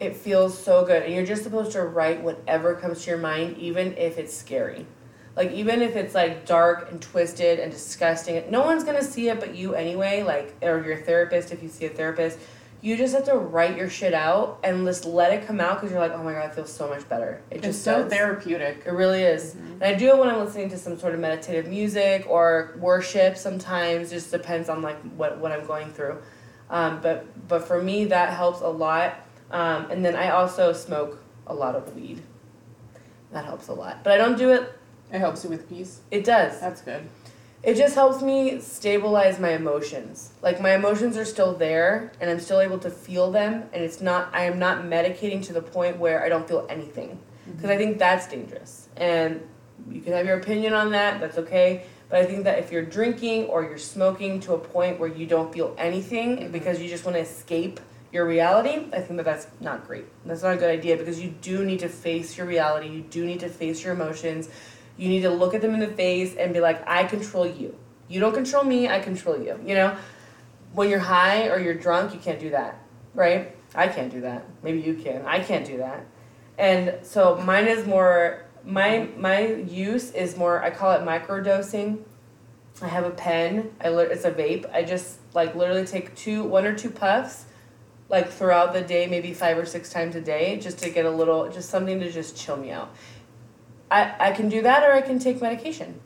[0.00, 1.04] it feels so good.
[1.04, 4.86] And you're just supposed to write whatever comes to your mind, even if it's scary.
[5.34, 9.40] Like, even if it's like dark and twisted and disgusting, no one's gonna see it
[9.40, 12.38] but you anyway, like, or your therapist if you see a therapist.
[12.82, 15.92] You just have to write your shit out and just let it come out because
[15.92, 17.40] you're like, oh my god, I feel so much better.
[17.50, 18.12] It It's just so does.
[18.12, 18.82] therapeutic.
[18.84, 19.54] It really is.
[19.54, 23.36] And I do it when I'm listening to some sort of meditative music or worship
[23.36, 24.10] sometimes.
[24.10, 26.18] Just depends on like what, what I'm going through.
[26.70, 29.14] Um, but but for me that helps a lot.
[29.52, 32.20] Um, and then I also smoke a lot of weed.
[33.32, 34.02] That helps a lot.
[34.02, 34.72] But I don't do it
[35.12, 36.00] It helps you with peace.
[36.10, 36.58] it does.
[36.60, 37.08] That's good.
[37.62, 40.32] It just helps me stabilize my emotions.
[40.42, 44.00] Like my emotions are still there and I'm still able to feel them and it's
[44.00, 47.18] not I am not medicating to the point where I don't feel anything.
[47.46, 48.88] Because I think that's dangerous.
[48.96, 49.46] And
[49.88, 51.84] you can have your opinion on that, that's okay.
[52.08, 55.26] But I think that if you're drinking or you're smoking to a point where you
[55.26, 56.52] don't feel anything Mhm.
[56.52, 57.78] because you just want to escape
[58.12, 60.04] your reality, I think that that's not great.
[60.26, 62.88] That's not a good idea because you do need to face your reality.
[62.88, 64.48] You do need to face your emotions.
[64.96, 67.76] You need to look at them in the face and be like, I control you.
[68.08, 69.58] You don't control me, I control you.
[69.64, 69.96] You know?
[70.72, 72.78] When you're high or you're drunk, you can't do that,
[73.14, 73.54] right?
[73.74, 74.44] I can't do that.
[74.62, 75.24] Maybe you can.
[75.26, 76.06] I can't do that.
[76.58, 82.00] And so mine is more my my use is more I call it microdosing.
[82.80, 83.72] I have a pen.
[83.80, 84.72] I it's a vape.
[84.72, 87.46] I just like literally take two one or two puffs
[88.08, 91.10] like throughout the day, maybe five or six times a day, just to get a
[91.10, 92.94] little just something to just chill me out.
[93.92, 96.00] I, I can do that or I can take medication.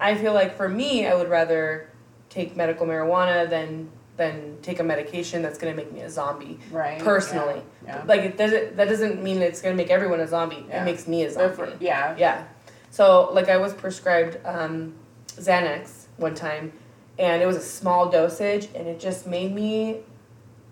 [0.00, 1.90] I feel like for me I would rather
[2.30, 6.58] take medical marijuana than than take a medication that's gonna make me a zombie.
[6.70, 6.98] Right.
[6.98, 7.60] Personally.
[7.84, 8.02] Yeah.
[8.06, 10.64] Like it doesn't that doesn't mean it's gonna make everyone a zombie.
[10.68, 10.80] Yeah.
[10.82, 11.54] It makes me a zombie.
[11.54, 12.16] For- yeah.
[12.18, 12.44] Yeah.
[12.90, 14.94] So like I was prescribed um,
[15.28, 16.72] Xanax one time,
[17.18, 19.98] and it was a small dosage, and it just made me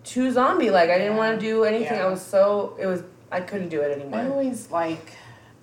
[0.03, 0.71] too zombie.
[0.71, 1.97] Like I didn't want to do anything.
[1.97, 2.07] Yeah.
[2.07, 4.19] I was so it was I couldn't do it anymore.
[4.21, 5.11] I always like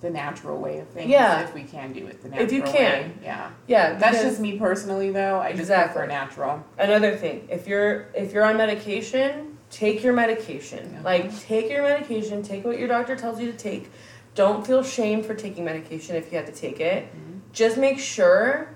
[0.03, 1.09] the natural way of things.
[1.09, 1.41] Yeah.
[1.43, 2.71] If we can do it the natural If you way.
[2.71, 3.19] can.
[3.23, 3.49] Yeah.
[3.67, 5.39] Yeah, That's just me personally though.
[5.39, 5.93] I just Exactly.
[6.01, 6.63] prefer natural.
[6.77, 12.43] another thing if you're if you're on medication take your medication like take your medication
[12.43, 13.89] take what your doctor tells you to take
[14.35, 17.39] don't feel shame for taking medication if you have to take it Mhm.
[17.53, 18.69] just make sure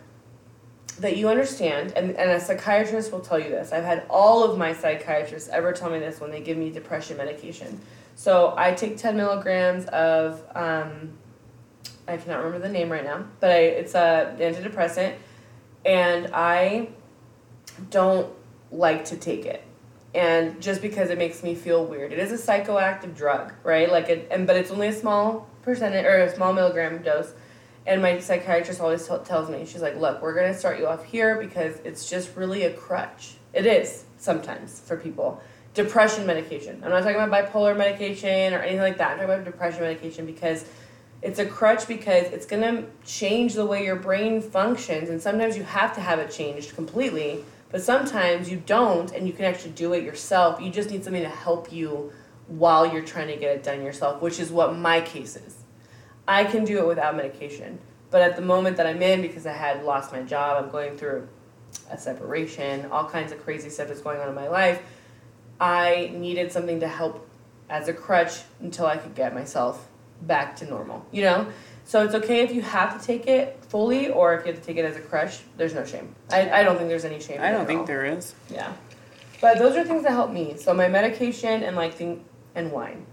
[0.99, 4.57] that you understand and, and a psychiatrist will tell you this i've had all of
[4.57, 7.79] my psychiatrists ever tell me this when they give me depression medication
[8.17, 11.13] so i take 10 milligrams of um,
[12.09, 15.15] i cannot remember the name right now but I, it's a antidepressant
[15.85, 16.89] and i
[17.89, 18.33] don't
[18.71, 19.63] like to take it.
[20.13, 22.11] And just because it makes me feel weird.
[22.11, 23.91] It is a psychoactive drug right?
[23.91, 27.33] Like it and but it's only a small percentage or a small milligram dose.
[27.85, 30.87] And my psychiatrist always t- tells me she's like look we're going to start you
[30.87, 33.35] off here because it's just really a crutch.
[33.53, 35.41] It is sometimes for people
[35.77, 36.81] depression medication.
[36.83, 39.11] I'm not talking about bipolar medication or anything like that.
[39.11, 40.65] I'm talking about depression medication because
[41.21, 45.55] it's a crutch because it's going to change the way your brain functions and sometimes
[45.55, 49.71] you have to have it changed completely but sometimes you don't and you can actually
[49.71, 50.59] do it yourself.
[50.59, 52.11] You just need something to help you
[52.47, 55.63] while you're trying to get it done yourself which is what my case is.
[56.27, 59.51] I can do it without medication but at the moment that i'm in because i
[59.51, 61.27] had lost my job i'm going through
[61.91, 64.81] a separation all kinds of crazy stuff is going on in my life
[65.59, 67.27] i needed something to help
[67.69, 69.87] as a crutch until i could get myself
[70.21, 71.47] back to normal you know
[71.85, 74.67] so it's okay if you have to take it fully or if you have to
[74.67, 77.39] take it as a crutch there's no shame i, I don't think there's any shame
[77.41, 77.85] I don't think all.
[77.85, 78.33] there is.
[78.49, 78.73] Yeah.
[79.39, 80.55] But those are things that help me.
[80.57, 83.05] So my medication and like thing and wine.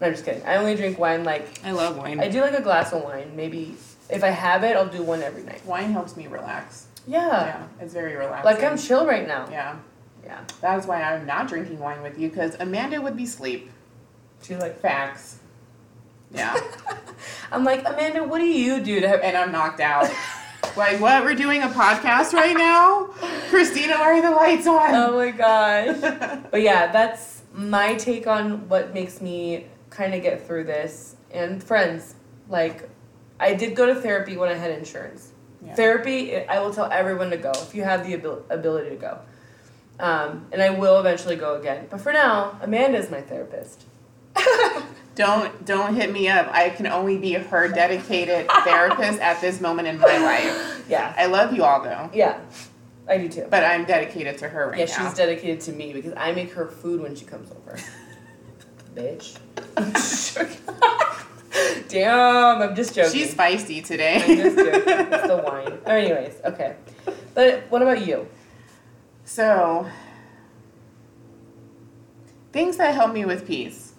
[0.00, 0.42] No, I'm just kidding.
[0.44, 2.20] I only drink wine like I love wine.
[2.20, 3.34] I do like a glass of wine.
[3.34, 3.74] Maybe
[4.08, 5.64] if I have it, I'll do one every night.
[5.66, 6.86] Wine helps me relax.
[7.06, 7.28] Yeah.
[7.28, 8.44] Yeah, it's very relaxing.
[8.44, 9.48] Like I'm chill right now.
[9.50, 9.76] Yeah,
[10.24, 10.40] Yeah.
[10.60, 13.70] that's why I'm not drinking wine with you because Amanda would be sleep.
[14.42, 15.38] She's like Facts.
[16.32, 16.58] Yeah,
[17.52, 20.10] I'm like, Amanda, what do you do to have and I'm knocked out.
[20.76, 21.22] like what?
[21.22, 23.04] We're doing a podcast right now.
[23.50, 24.94] Christina, why are the lights on?
[24.94, 26.40] Oh my gosh.
[26.50, 31.16] But yeah, that's my take on what makes me kind of get through this.
[31.30, 32.16] And friends,
[32.48, 32.88] like,
[33.38, 35.32] I did go to therapy when I had insurance.
[35.64, 35.74] Yeah.
[35.74, 39.20] Therapy, I will tell everyone to go if you have the abil- ability to go.
[40.04, 41.86] Um, and I will eventually go again.
[41.88, 43.84] But for now, Amanda is my therapist.
[45.14, 46.48] Don't don't hit me up.
[46.52, 50.84] I can only be her dedicated therapist at this moment in my life.
[50.88, 52.40] Yeah, I love you all though, yeah,
[53.08, 53.46] I do too.
[53.48, 54.90] but I'm dedicated to her right yeah, now.
[54.90, 57.78] Yeah, she's dedicated to me because I make her food when she comes over.
[58.96, 59.38] Bitch.
[61.88, 63.12] Damn, I'm just joking.
[63.12, 64.16] She's feisty today.
[64.16, 65.12] I'm just joking.
[65.12, 65.78] It's the wine.
[65.86, 66.74] Anyways, okay.
[67.34, 68.26] But what about you?
[69.24, 69.88] So,
[72.52, 73.94] things that help me with peace.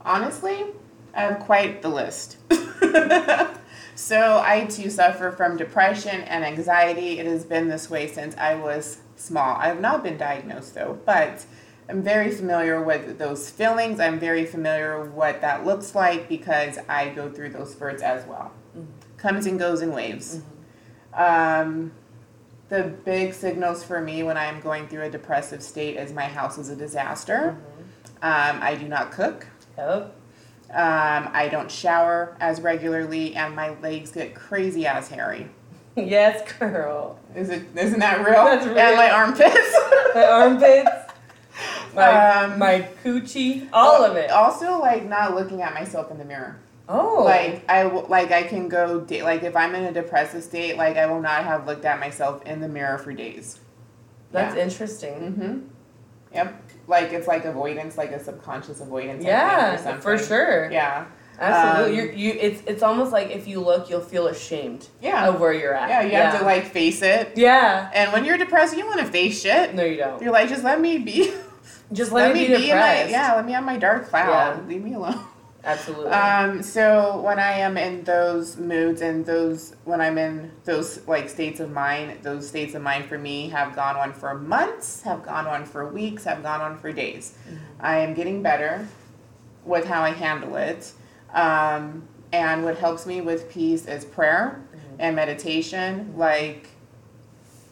[0.00, 0.66] Honestly,
[1.14, 2.36] I have quite the list.
[3.94, 7.18] so, I too suffer from depression and anxiety.
[7.18, 9.56] It has been this way since I was small.
[9.56, 11.44] I have not been diagnosed though, but
[11.88, 14.00] I'm very familiar with those feelings.
[14.00, 18.26] I'm very familiar with what that looks like because I go through those spurts as
[18.26, 18.52] well.
[18.76, 18.86] Mhm.
[19.16, 20.40] Comes and goes in waves.
[21.14, 21.92] Um,
[22.68, 26.58] the big signals for me when I'm going through a depressive state is my house
[26.58, 27.56] is a disaster.
[28.22, 29.46] Um, I do not cook.
[29.78, 30.14] Yep.
[30.70, 35.48] Um, I don't shower as regularly, and my legs get crazy ass hairy.
[35.98, 37.18] Yes, girl.
[37.34, 37.62] Is it?
[37.74, 38.44] Isn't that real?
[38.44, 38.76] That's real.
[38.76, 39.76] And my armpits.
[40.14, 40.90] My armpits,
[41.94, 42.04] my
[42.42, 44.30] Um, my coochie, all of it.
[44.30, 46.58] Also, like not looking at myself in the mirror.
[46.88, 47.24] Oh.
[47.24, 50.96] Like I like I can go da- like if I'm in a depressive state, like
[50.96, 53.58] I will not have looked at myself in the mirror for days.
[54.32, 54.62] That's yeah.
[54.62, 55.14] interesting.
[55.14, 55.58] Mm-hmm.
[56.34, 56.62] Yep.
[56.86, 59.24] Like it's like avoidance, like a subconscious avoidance.
[59.24, 60.70] I think, or Yeah, for sure.
[60.70, 61.06] Yeah.
[61.38, 61.92] Absolutely.
[62.00, 65.28] Um, You're, you it's it's almost like if you look, you'll feel ashamed Yeah.
[65.28, 65.88] of where you're at.
[65.88, 66.02] Yeah.
[66.02, 67.32] You have to like face it.
[67.36, 67.90] Yeah.
[67.94, 69.74] And when you're depressed, you want to face shit.
[69.74, 70.22] No, you don't.
[70.22, 71.32] You're like, just let me be.
[71.92, 73.10] Just let, me be, in my depressed.
[73.10, 73.34] yeah.
[73.34, 74.58] Let me have my dark cloud.
[74.58, 74.68] Yeah.
[74.68, 75.20] Leave me alone.
[75.66, 76.12] Absolutely.
[76.12, 81.28] Um, so when I am in those moods and those when I'm in those like
[81.28, 85.24] states of mind, those states of mind for me have gone on for months, have
[85.24, 87.36] gone on for weeks, have gone on for days.
[87.80, 88.86] I am getting better
[89.64, 90.92] with how I handle it.
[91.34, 94.62] Um, and what helps me with peace is prayer
[95.00, 96.14] and meditation.
[96.16, 96.68] Like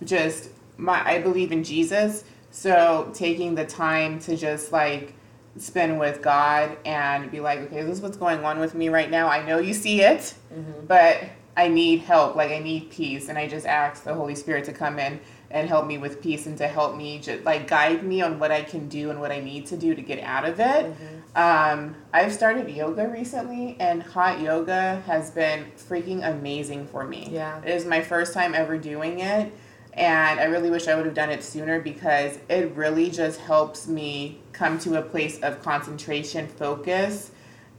[0.03, 2.25] just my I believe in Jesus.
[2.51, 5.15] So taking the time to just like
[5.57, 9.11] spend with God and be like, okay, this is what's going on with me right
[9.11, 9.29] now.
[9.29, 10.87] I know you see it, Mhm.
[10.89, 11.21] but
[11.57, 12.35] I need help.
[12.35, 15.21] Like I need peace, and I just ask the Holy Spirit to come in
[15.53, 18.51] and help me with peace and to help me just like guide me on what
[18.51, 20.93] I can do and what I need to do to get out of it.
[21.37, 27.29] Um, I've started yoga recently, and hot yoga has been freaking amazing for me.
[27.31, 27.61] Yeah.
[27.65, 29.53] It is my first time ever doing it,
[29.93, 33.87] and I really wish I would have done it sooner because it really just helps
[33.87, 37.31] me come to a place of concentration, focus,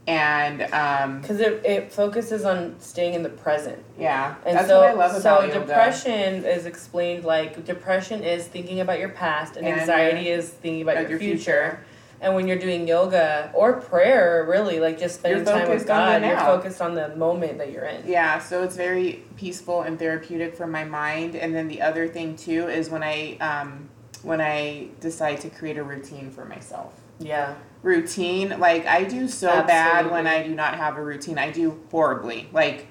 [0.08, 3.84] and um, Because it, it focuses on staying in the present.
[3.98, 5.60] yeah, And that's so, what I love about so yoga.
[5.66, 10.84] depression is explained like depression is thinking about your past, and, And, anxiety is thinking
[10.84, 11.80] about About your, your future.
[12.22, 16.22] And when you're doing yoga or prayer, really like just spending time with focused on
[16.22, 18.08] the God, you're focused on the moment that you're in.
[18.08, 21.36] Yeah, so it's very peaceful and therapeutic for my mind.
[21.36, 23.90] And then the other thing too is when I um,
[24.26, 26.94] when I decide to create a routine for myself.
[27.20, 27.56] Yeah.
[27.84, 31.38] Routine, like I do so bad when I do not have a routine.
[31.38, 32.88] I do horribly, like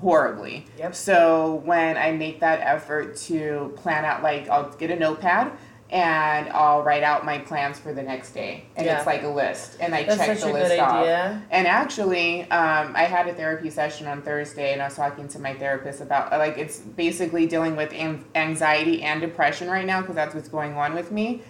[0.00, 0.66] horribly.
[0.78, 0.94] Yep.
[0.94, 5.52] So when I make that effort to plan out, like I'll get a notepad
[5.92, 8.96] and I'll write out my plans for the next day, and Yeah.
[8.96, 10.94] it's like a list, and I That's check such the a list good off.
[11.02, 11.42] idea.
[11.50, 15.38] And actually, um, I had a therapy session on Thursday, and I was talking to
[15.38, 17.92] my therapist about like it's basically dealing with
[18.34, 21.42] anxiety and depression right now because that's what's going on with me.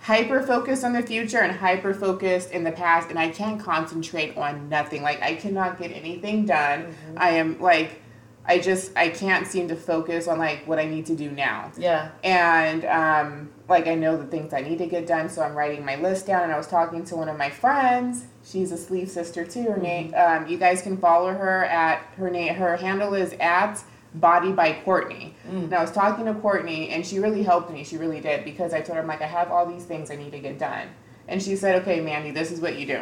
[0.00, 4.36] Hyper focused on the future and hyper focused in the past, and I can't concentrate
[4.36, 5.02] on nothing.
[5.02, 6.84] Like I cannot get anything done.
[6.86, 7.18] Mm-hmm.
[7.18, 8.00] I am like,
[8.50, 11.70] I just I can't seem to focus on like what I need to do now
[11.78, 12.10] Yeah.
[12.24, 15.84] and um, like I know the things I need to get done, so I'm writing
[15.84, 16.42] my list down.
[16.42, 18.24] And I was talking to one of my friends.
[18.44, 19.62] She's a sleeve sister too.
[19.70, 22.52] Her name, um, you guys can follow her at her name.
[22.54, 23.74] Her handle is at
[24.14, 25.36] Body by Courtney.
[25.48, 25.64] Mm.
[25.64, 27.84] And I was talking to Courtney, and she really helped me.
[27.84, 30.16] She really did because I told her I'm like I have all these things I
[30.16, 30.88] need to get done,
[31.28, 33.00] and she said, "Okay, Mandy, this is what you do.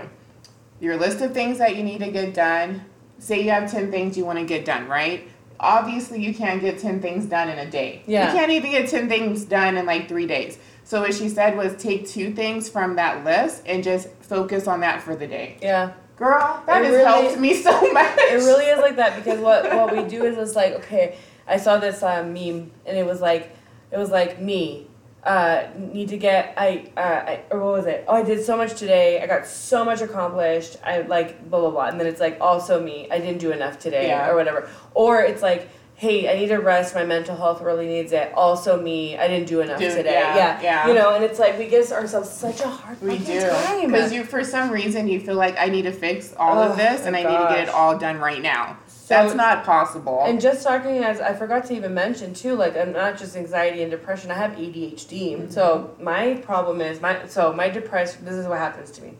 [0.80, 2.84] Your list of things that you need to get done.
[3.18, 5.26] Say you have ten things you want to get done, right?"
[5.60, 8.02] Obviously, you can't get 10 things done in a day.
[8.06, 8.30] Yeah.
[8.32, 10.58] You can't even get 10 things done in like three days.
[10.84, 14.80] So, what she said was take two things from that list and just focus on
[14.80, 15.58] that for the day.
[15.60, 15.92] Yeah.
[16.16, 18.18] Girl, that It has really- helped me so much.
[18.18, 21.58] It really is like that because what what we do is it's like okay, I
[21.58, 23.50] saw this uh, meme and it was like
[23.92, 24.87] it was like me
[25.24, 28.04] uh, need to get I, uh, I or what was it?
[28.08, 29.20] Oh, I did so much today.
[29.20, 30.76] I got so much accomplished.
[30.84, 33.08] I like blah blah blah, and then it's like also me.
[33.10, 34.30] I didn't do enough today Yeah.
[34.30, 34.68] or whatever.
[34.94, 35.68] Or it's like
[36.00, 36.94] hey, I need to rest.
[36.94, 38.32] My mental health really needs it.
[38.34, 40.12] Also, me, I didn't do enough Dude, today.
[40.12, 40.86] yeah, Yeah, yeah.
[40.86, 43.86] You know, and it's like we give ourselves such a hard We do time.
[43.90, 46.76] because you, for some reason, you feel like I need to fix all Oh, of
[46.76, 48.76] this and my I need to get it all done right now.
[49.08, 50.22] So- That's not possible.
[50.26, 53.80] And just talking as I forgot to even mention too, like I'm not just anxiety
[53.80, 54.30] and depression.
[54.30, 55.32] I have ADHD.
[55.32, 55.50] Mm-hmm.
[55.50, 58.26] So my problem is my so my depression.
[58.26, 59.14] This is what happens to me.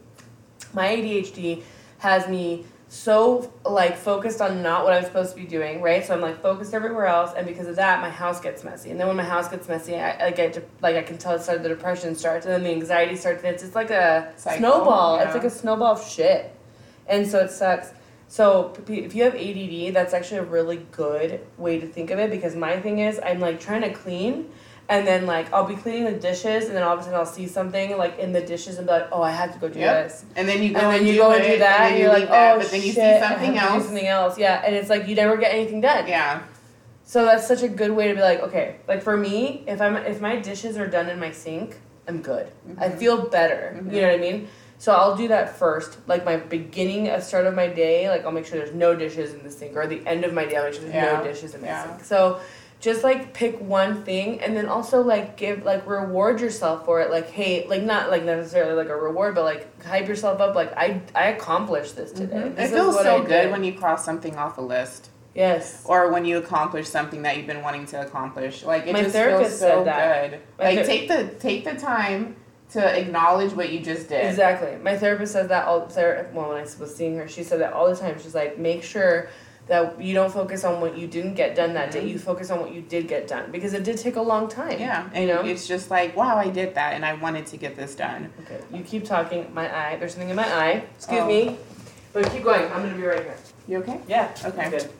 [0.74, 1.62] My ADHD
[2.01, 6.05] has me so like focused on not what I'm supposed to be doing, right?
[6.05, 8.91] So I'm like focused everywhere else, and because of that, my house gets messy.
[8.91, 11.34] And then when my house gets messy, I, I get to, like I can tell
[11.34, 13.43] it started the depression starts, and then the anxiety starts.
[13.43, 15.16] And it's just like a Cycle, snowball.
[15.16, 15.24] yeah.
[15.24, 16.55] It's like a snowball of shit,
[17.07, 17.93] and so it sucks.
[18.29, 22.31] So if you have ADD, that's actually a really good way to think of it
[22.31, 24.51] because my thing is I'm like trying to clean
[24.91, 27.26] and then like I'll be cleaning the dishes and then all of a sudden I'll
[27.26, 29.79] see something like in the dishes and be like, oh, I have to go do
[29.79, 30.09] Yep.
[30.09, 30.24] this.
[30.37, 31.91] and then you go And and, then you do go it, and do that and,
[31.95, 33.85] and, you're like, that, oh but then you shit, see something have to do else.
[33.87, 34.39] something else.
[34.39, 36.07] Yeah, and it's like you never get anything done.
[36.07, 36.43] Yeah,
[37.05, 39.97] So that's such a good way to be like, okay, like for me, if I'm
[39.97, 41.76] if my dishes are done in my sink,
[42.07, 42.47] I'm good.
[42.79, 42.99] I Mhm.
[42.99, 43.74] feel better.
[43.79, 43.93] Mhm.
[43.95, 44.49] You know what I mean?
[44.79, 48.09] So I'll do that first, like my beginning of start of my day.
[48.09, 50.47] Like I'll make sure there's no dishes in the sink, or the end of my
[50.47, 51.18] day, I'll make sure there's Yeah.
[51.18, 51.85] no dishes in the Yeah.
[51.97, 52.05] sink.
[52.05, 52.39] So
[52.81, 57.11] just like pick one thing, and then also like give like reward yourself for it.
[57.11, 60.55] Like hey, like not like necessarily like a reward, but like hype yourself up.
[60.55, 62.37] Like I I accomplished this today.
[62.37, 62.55] Mhm.
[62.55, 65.11] This it feels so good when you cross something off a list.
[65.35, 65.83] yes.
[65.87, 68.64] or when you accomplish something that you've been wanting to accomplish.
[68.64, 70.39] Like it My just feels so good.
[70.59, 72.37] My like ther- take the take the time
[72.73, 74.27] to acknowledge what you just did.
[74.27, 74.77] Exactly.
[74.83, 75.89] My therapist says that all.
[75.89, 78.19] Ther- well, when I was seeing her, she said that all the time.
[78.21, 79.29] She's like, make sure
[79.69, 82.03] that you don't focus on what you didn't get done that day.
[82.03, 82.09] Mhm.
[82.09, 84.79] You focus on what you did get done because it did take a long time.
[84.81, 85.41] Yeah, You and know.
[85.45, 88.33] it's just like, wow, I did that, and I wanted to get this done.
[88.45, 88.61] Okay.
[88.75, 89.53] You keep talking.
[89.53, 89.97] My eye.
[89.97, 90.85] There's something in my eye.
[90.97, 91.27] Excuse Oh.
[91.27, 91.57] me.
[92.14, 92.62] But keep going.
[92.73, 93.37] I'm gonna be right here.
[93.66, 94.01] You okay?
[94.09, 94.29] Yeah.
[94.43, 94.62] Okay.
[94.64, 94.91] I'm Good.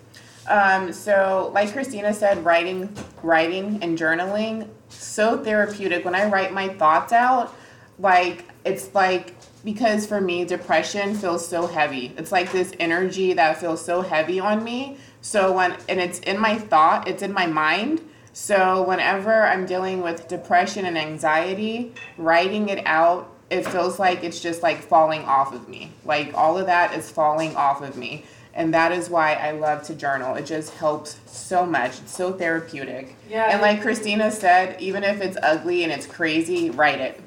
[0.49, 6.05] Um, so like Christina said, writing, writing and journaling, so therapeutic.
[6.05, 7.55] When I write my thoughts out,
[7.99, 9.35] like it's like
[9.65, 12.13] because for me depression feels so heavy.
[12.17, 14.97] It's like this energy that feels so heavy on me.
[15.21, 18.01] So when and it's in my thought, it's in my mind.
[18.33, 24.41] So whenever I'm dealing with depression and anxiety, writing it out, it feels like it's
[24.41, 25.91] just like falling off of me.
[26.05, 28.25] Like all of that is falling off of me.
[28.59, 30.35] And that is why I love to journal.
[30.35, 32.01] It just helps so much.
[32.01, 33.15] It's so therapeutic.
[33.31, 33.51] Yeah.
[33.53, 37.21] And like Christina said, even if it's ugly and it's crazy, write it.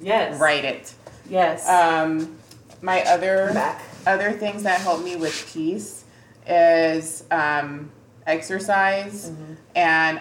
[0.00, 0.40] yes.
[0.40, 0.94] Write it.
[1.28, 1.68] Yes.
[1.68, 2.36] Um,
[2.82, 3.52] my other
[4.06, 6.04] other things that help me with peace
[6.46, 7.90] is um,
[8.26, 9.56] exercise Mhm.
[9.76, 10.20] and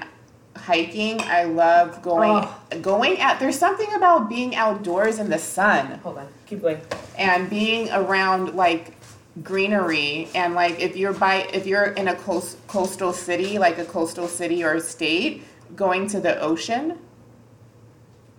[0.57, 1.21] hiking.
[1.21, 2.45] I love going
[2.81, 3.39] going out.
[3.39, 6.27] There's something about being outdoors in the sun Hold on.
[6.47, 6.81] Keep going.
[7.17, 8.98] and being around like
[9.43, 13.85] greenery and like if you're by if you're in a coast, coastal city like a
[13.85, 15.43] coastal city or state
[15.75, 16.97] going to the ocean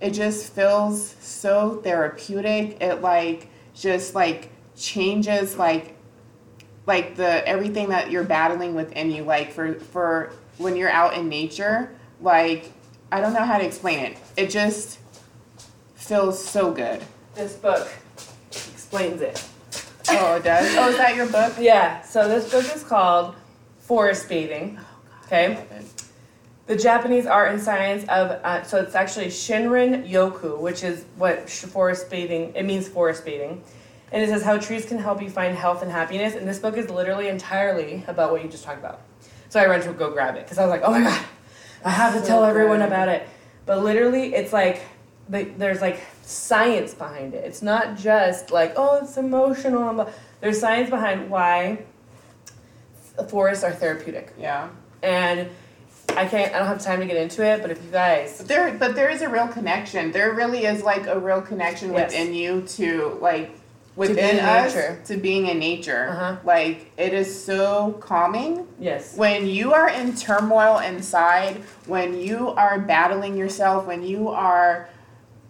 [0.00, 2.80] it just feels so therapeutic.
[2.80, 5.96] It like just like changes like
[6.86, 9.24] like the everything that you're battling within you.
[9.24, 12.70] Like for for when you're out in nature like
[13.10, 14.18] i don't know how to explain it.
[14.36, 14.98] It just
[15.94, 17.02] feels so good.
[17.34, 17.90] This book
[18.50, 19.44] explains it.
[20.12, 20.76] Oh, it does.
[20.76, 21.54] Oh, is that your book?
[21.58, 22.02] Yeah.
[22.02, 23.34] So this book is called
[23.78, 24.78] Forest Bathing.
[25.26, 25.64] Okay.
[26.66, 31.48] The Japanese art and science of uh, so it's actually Shinrin Yoku, which is what
[31.50, 32.52] forest bathing.
[32.54, 33.62] It means forest bathing,
[34.12, 36.34] and it says how trees can help you find health and happiness.
[36.36, 39.00] And this book is literally entirely about what you just talked about.
[39.48, 41.24] So I ran to go grab it because I was like, oh my god,
[41.84, 42.86] I have to So tell everyone good.
[42.86, 43.26] about it.
[43.66, 44.80] But literally, it's like
[45.30, 47.44] the, there's like science behind it.
[47.44, 50.10] It's not just like oh, it's emotional.
[50.40, 51.84] There's science behind why
[53.28, 54.68] forests are therapeutic Yeah.
[55.02, 55.48] and
[56.16, 56.52] I can't.
[56.52, 57.62] I don't have time to get into it.
[57.62, 60.10] But if you guys, But there, but there is a real connection.
[60.10, 62.10] There really is like a real connection Yes.
[62.10, 63.52] within you to like
[63.94, 65.00] within in us nature.
[65.04, 66.08] to being in nature.
[66.10, 66.36] Uh-huh.
[66.42, 72.80] Like it is so calming yes, when you are in turmoil inside, when you are
[72.80, 74.88] battling yourself, when you are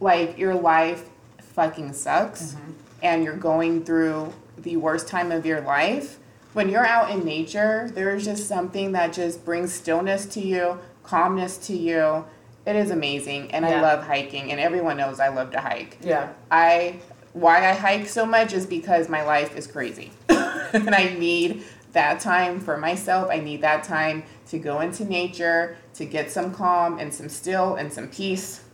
[0.00, 2.72] like your life fucking sucks mm-hmm.
[3.02, 6.18] and you're going through the worst time of your life,
[6.52, 11.56] when you're out in nature, there's just something that just brings stillness to you, calmness
[11.58, 12.24] to you.
[12.66, 15.98] It is amazing and I love hiking and everyone knows I love to hike.
[16.02, 17.00] yeah, I
[17.32, 20.12] why I hike so much is because my life is crazy.
[20.28, 23.28] and I need that time for myself.
[23.30, 27.76] I need that time to go into nature, to get some calm and some still
[27.76, 28.64] and some peace.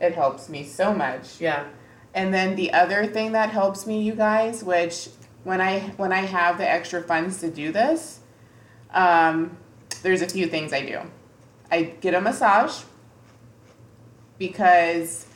[0.00, 1.40] It helps me so much.
[1.40, 1.66] yeah,
[2.14, 5.08] And then the other thing that helps me, you guys, which
[5.44, 8.20] when I when I have the extra funds to do this,
[8.92, 9.56] um,
[10.02, 11.00] there's a few things I do.
[11.70, 12.82] I get a massage
[14.38, 15.26] because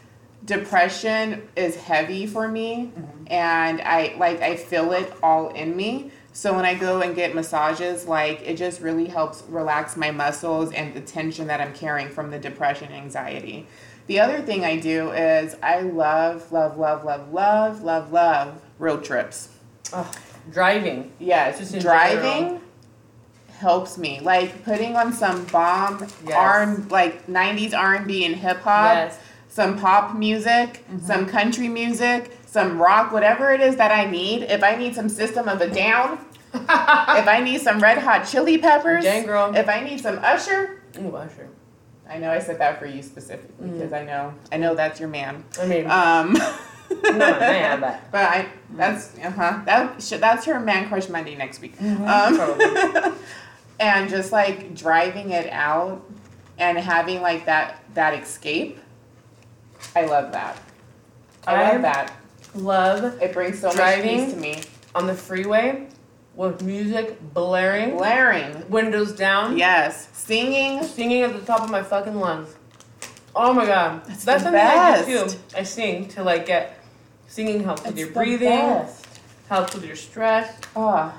[0.44, 2.92] depression is heavy for me
[3.28, 6.10] and I like I feel it all in me.
[6.32, 10.72] So when I go and get massages, like it just really helps relax my muscles
[10.72, 13.68] and the tension that I'm carrying from the depression anxiety.
[14.06, 19.04] The other thing I do is I love, love, love, love, love, love, love road
[19.04, 19.48] trips.
[19.92, 20.10] Oh,
[20.52, 21.12] driving.
[21.18, 22.60] Yes, Just driving general.
[23.58, 24.20] helps me.
[24.20, 26.34] Like putting on some bomb Yes.
[26.34, 29.18] R like '90s R&B and hip hop, Yes.
[29.48, 30.98] some pop music, Mm-hmm.
[31.06, 34.42] some country music, some rock, whatever it is that I need.
[34.44, 36.18] If I need some System of a Down,
[36.54, 36.68] if
[37.28, 39.54] I need some Red Hot Chili Peppers, Dang, girl.
[39.56, 40.82] if I need some Usher.
[41.00, 41.48] Ooh, Usher.
[42.08, 43.72] I know I said that for you specifically Mm.
[43.78, 45.44] because I know I know that's your man.
[45.60, 46.32] I mean, Um,
[47.02, 48.00] not man, but.
[48.12, 48.46] but I
[48.76, 51.78] that's uh huh that sh- that's her man crush Monday next week.
[51.78, 53.16] Mhm, Um,
[53.80, 56.02] and just like driving it out
[56.58, 58.78] and having like that that escape.
[59.96, 60.56] I love that.
[61.46, 62.12] I I- love that.
[62.54, 64.60] Love It brings so much peace to me.
[64.94, 65.88] on the freeway
[66.36, 68.68] with music blaring, Blaring.
[68.68, 70.08] windows down, Yes.
[70.12, 70.82] Singing.
[70.82, 72.54] singing at the top of my fucking lungs.
[73.36, 75.34] Oh my god, That's that's the something I do best.
[75.52, 75.58] too.
[75.58, 76.78] I sing to like get
[77.26, 79.06] singing helps with your breathing, best.
[79.48, 80.56] helps with your stress.
[80.76, 81.12] Oh.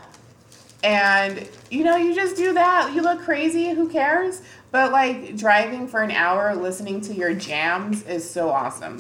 [0.84, 2.94] And you know, you just do that.
[2.94, 3.70] You look crazy.
[3.74, 4.42] Who cares?
[4.72, 9.00] But like driving for an hour, listening to your jams is so awesome.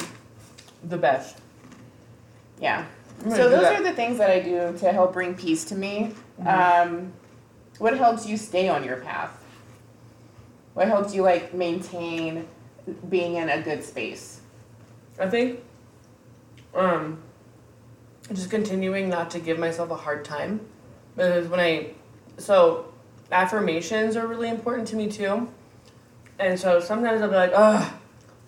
[0.83, 1.37] The best.
[2.59, 2.85] Yeah.
[3.23, 3.79] So those that.
[3.79, 6.13] are the things that I do to help bring peace to me.
[6.41, 6.47] Mhm.
[6.47, 7.13] Um,
[7.79, 9.31] what helps you stay on your path?
[10.73, 12.47] What helps you like maintain
[13.09, 14.41] being in a good space?
[15.19, 15.61] I think
[16.75, 17.19] um
[18.33, 20.59] just continuing not to give myself a hard time
[21.15, 21.91] because when I
[22.37, 22.91] so
[23.31, 25.47] affirmations are really important to me too.
[26.37, 27.97] And so sometimes I'll be like, "Oh,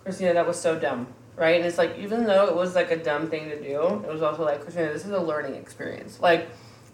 [0.03, 1.07] Christina, that was so dumb."
[1.37, 1.55] Right?
[1.57, 4.21] And it's like even though it was like a dumb thing to do, it was
[4.23, 6.49] also like, "Christina, this is a learning experience." Like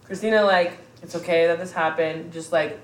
[0.06, 2.34] Christina like, "It's okay that this happened.
[2.34, 2.78] Just like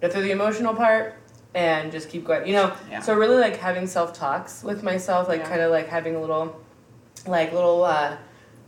[0.00, 1.14] get through the emotional part
[1.54, 3.00] and just keep going." You know, Yeah.
[3.00, 5.48] so really like having self talks with myself, like Yeah.
[5.48, 6.56] kind of like having a little,
[7.24, 8.16] like little, uh,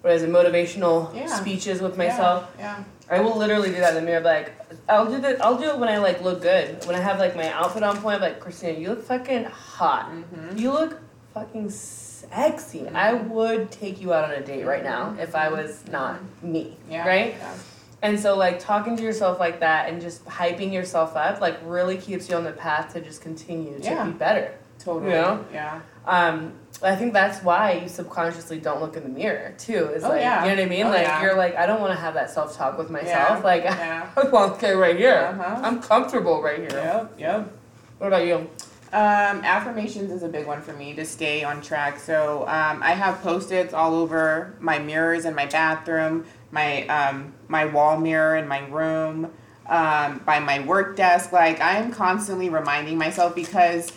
[0.03, 1.26] what is it, motivational Yeah.
[1.26, 2.47] speeches with myself.
[2.57, 2.76] Yeah.
[3.11, 4.20] I will literally do that in the mirror.
[4.20, 4.53] Like
[4.89, 5.45] I'll do that.
[5.45, 6.84] I'll do it when I like look good.
[6.86, 8.16] When I have like my outfit on point.
[8.16, 10.09] I'm like Christina, you look fucking hot.
[10.12, 10.57] Mm-hmm.
[10.57, 11.01] You look
[11.34, 11.68] fucking
[12.30, 12.88] sexy.
[12.88, 16.76] I would take you out on a date right now if I was not me.
[16.90, 17.06] Yeah.
[17.06, 17.36] Right.
[17.38, 17.54] Yeah.
[18.02, 21.96] And so like talking to yourself like that and just hyping yourself up like really
[21.96, 24.04] keeps you on the path to just continue to Yeah.
[24.04, 24.54] be better.
[24.78, 25.10] Totally.
[25.12, 25.38] Yeah.
[25.52, 25.80] Yeah.
[26.06, 26.52] Um,
[26.82, 29.88] I think that's why you subconsciously don't look in the mirror too.
[29.88, 30.44] Is Oh, like yeah.
[30.44, 30.86] you know what I mean?
[30.86, 31.22] Oh, like yeah.
[31.22, 33.38] you're like I don't want to have that self talk with myself.
[33.38, 33.44] Yeah.
[33.44, 33.66] Like.
[34.16, 35.36] I'm okay right here.
[35.38, 35.60] Uh-huh.
[35.64, 36.68] I'm comfortable right here.
[36.70, 37.14] Yep.
[37.18, 37.52] Yep.
[37.98, 38.48] What about you?
[38.91, 41.99] Um, affirmations is a big one for me to stay on track.
[41.99, 47.66] So um, I have post-its all over my mirrors in my bathroom, my um, my
[47.66, 49.30] wall mirror in my room,
[49.66, 51.32] um, by my work desk.
[51.32, 53.93] Like I'm constantly reminding myself because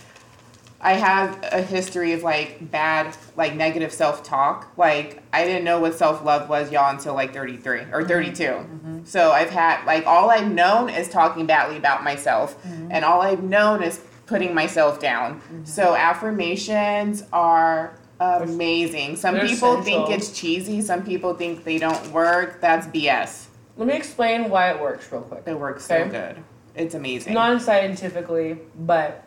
[0.81, 4.73] I have a history of like bad, like negative self-talk.
[4.77, 9.01] Like I didn't know what self-love was, y'all, until like 33 or 32.
[9.05, 12.57] So I've had like all I've known is talking badly about myself,
[12.91, 15.41] and all I've known is putting myself down.
[15.41, 15.65] Mm-hmm.
[15.65, 19.17] So affirmations are amazing.
[19.17, 20.81] Some They're people think it's cheesy.
[20.81, 22.61] Some people think they don't work.
[22.61, 23.47] That's BS.
[23.75, 25.43] Let me explain why it works real quick.
[25.45, 26.37] It works so good.
[26.75, 27.33] It's amazing.
[27.33, 29.25] Non scientifically, but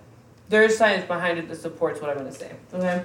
[0.49, 2.53] there's science behind it that supports what I'm going to say.
[2.73, 3.05] Okay.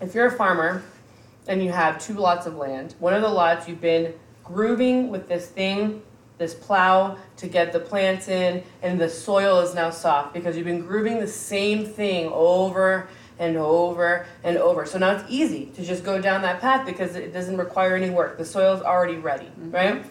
[0.00, 0.82] If you're a farmer
[1.46, 5.28] and you have two lots of land, one of the lots you've been grooving with
[5.28, 6.02] this thing,
[6.38, 10.66] this plow to get the plants in, and the soil is now soft because you've
[10.66, 13.08] been grooving the same thing over
[13.38, 14.86] and over and over.
[14.86, 18.10] So now it's easy to just go down that path because it doesn't require any
[18.10, 18.38] work.
[18.38, 19.70] The soil's already ready, mm-hmm.
[19.70, 20.04] right?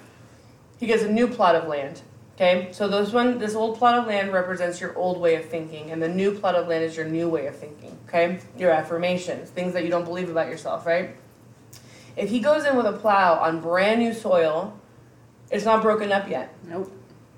[0.80, 2.02] He gets a new plot of land.
[2.36, 5.92] Okay, so this one, this old plot of land represents your old way of thinking,
[5.92, 7.96] and the new plot of land is your new way of thinking.
[8.08, 11.16] Okay, your affirmations, things that you don't believe about yourself, right?
[12.18, 14.78] If he goes in with a plow on brand new soil,
[15.52, 16.54] it's not broken up yet.
[16.68, 16.92] nope.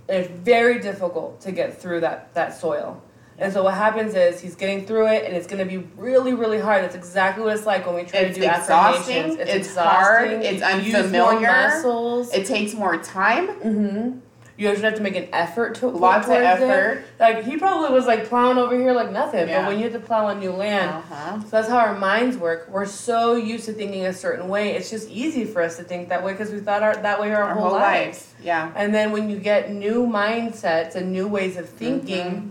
[0.09, 3.01] It's very difficult to get through that that soil.
[3.39, 6.33] And so what happens is he's getting through it, and it's going to be really,
[6.33, 6.83] really hard.
[6.83, 9.49] That's exactly what it's like when we try It's to do exhausting, affirmations.
[9.49, 11.47] it's hard, it's You use more unfamiliar.
[11.51, 12.31] muscles.
[12.33, 13.47] It takes more time.
[13.47, 14.19] Mm-hmm.
[14.55, 16.63] You actually have to make an effort to Lots of towards it.
[16.69, 17.05] effort.
[17.19, 19.61] Like he probably was like plowing over here like nothing, Yeah.
[19.61, 21.39] but when you have to plow on new land, Uh-huh.
[21.41, 22.67] so that's how our minds work.
[22.69, 24.75] We're so used to thinking a certain way.
[24.75, 27.33] It's just easy for us to think that way because we thought our, that way
[27.33, 28.05] our, Our whole, whole lives.
[28.19, 28.33] lives.
[28.43, 28.71] Yeah.
[28.75, 32.49] And then when you get new mindsets and new ways of thinking, Mm-hmm.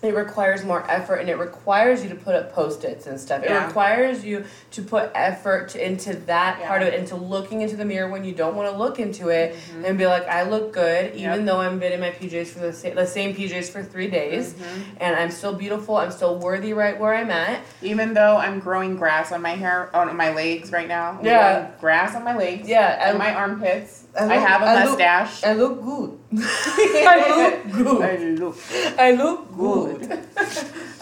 [0.00, 3.42] It requires more effort and it requires you to put up post-its and stuff.
[3.42, 3.66] It Yeah.
[3.66, 8.08] requires you to put effort into that part of it, into looking into the mirror
[8.08, 11.30] when you don't want to look into it and be like, I look good, even
[11.30, 11.38] Mm-hmm.
[11.40, 11.46] Yep.
[11.46, 14.54] though I've been in my PJs for the same, the same PJs for three days,
[14.54, 14.82] Mhm.
[15.00, 15.96] and I'm still beautiful.
[15.96, 17.58] I'm still worthy right where I'm at.
[17.82, 21.16] Even though I'm growing grass on my hair, on my legs right now.
[21.18, 21.66] I'm Yeah.
[21.80, 22.68] Grass on my legs.
[22.68, 24.04] Yeah, And my armpits.
[24.20, 25.44] I I, have a I look- mustache.
[25.44, 26.18] I look good.
[26.38, 28.02] I look good.
[28.02, 28.56] I look
[28.98, 30.26] I look good.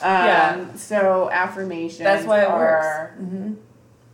[0.02, 0.74] Um, Yeah.
[0.74, 3.30] So affirmations That's why it are works.
[3.30, 3.54] hmm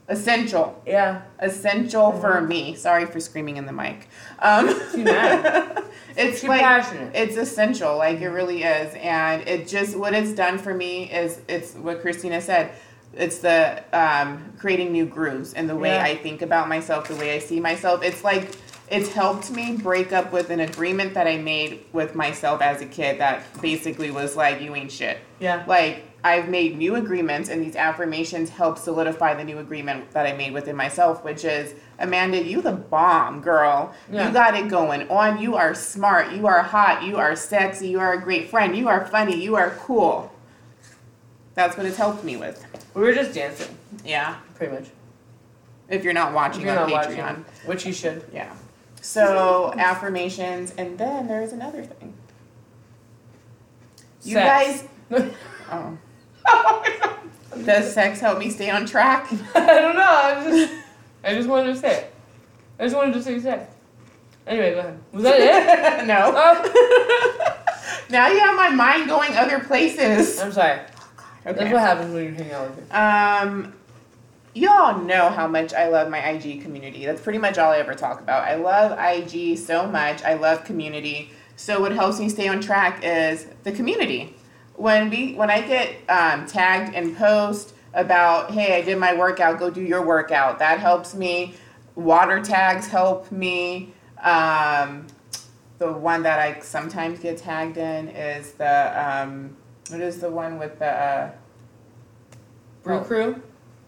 [0.09, 0.81] essential.
[0.87, 1.23] Yeah.
[1.39, 2.49] Essential for Mhm.
[2.49, 2.75] me.
[2.75, 4.09] Sorry for screaming in the mic.
[4.41, 4.69] Um,
[6.17, 7.15] it's Too like passionate.
[7.15, 7.97] it's essential.
[7.97, 12.01] Like it really is, and it just what it's done for me is it's what
[12.03, 12.73] Christina said.
[13.15, 16.05] It's the um, creating new grooves and the way Yeah.
[16.05, 18.03] I think about myself, the way I see myself.
[18.03, 18.51] It's like
[18.93, 22.87] it's helped me break up with an agreement that I made with myself as a
[22.87, 25.17] kid that basically was like, you ain't shit.
[25.41, 25.65] Yeah.
[25.67, 30.35] Like, I've made new agreements, and these affirmations help solidify the new agreement that I
[30.37, 33.95] made within myself, which is Amanda, you the bomb, girl.
[34.11, 34.27] Yeah.
[34.29, 35.41] You got it going on.
[35.41, 36.31] You are smart.
[36.33, 37.03] You are hot.
[37.03, 37.89] You are sexy.
[37.89, 38.77] You are a great friend.
[38.77, 39.43] You are funny.
[39.43, 40.31] You are cool.
[41.55, 42.63] That's what it's helped me with.
[42.95, 43.75] We were just dancing,
[44.05, 44.37] Yeah.
[44.55, 44.91] pretty much.
[45.89, 47.17] If you're not watching you're on not Patreon.
[47.19, 48.23] watching, which you should.
[48.35, 48.55] Yeah.
[49.03, 52.15] So affirmations, and then there's another thing.
[54.23, 54.85] You Sex.
[55.11, 55.31] guys.
[55.71, 55.97] Oh.
[57.65, 59.27] Does sex help me stay on track?
[59.55, 60.03] I don't know.
[60.03, 60.73] I just,
[61.25, 62.15] I just wanted to say it.
[62.79, 63.73] I just wanted to say sex.
[64.47, 64.99] Anyway, go ahead.
[65.13, 66.07] Was that it?
[66.07, 66.33] no.
[66.35, 67.55] Oh,
[68.11, 70.39] Now you have my mind going other places.
[70.41, 70.81] I'm sorry.
[71.45, 71.73] That's Okay.
[71.73, 72.91] what happens when you hang out with me.
[72.91, 73.73] Um,
[74.55, 77.07] y'all know how much I love my IG community.
[77.07, 78.45] That's pretty much all I ever talk about.
[78.45, 80.23] I love IG so much.
[80.23, 81.31] I love community.
[81.57, 84.35] So what helps me stay on track is the community.
[84.75, 89.59] When we when I get um, tagged and post about hey I did my workout,
[89.59, 90.59] go do your workout.
[90.59, 91.55] That helps me.
[91.95, 93.93] Water tags help me.
[94.23, 95.07] Um,
[95.79, 98.93] the one that I sometimes get tagged in is the
[99.23, 99.57] um,
[99.91, 101.31] what is the one with the uh,
[102.83, 103.01] Brew Oh.
[103.05, 103.43] crew.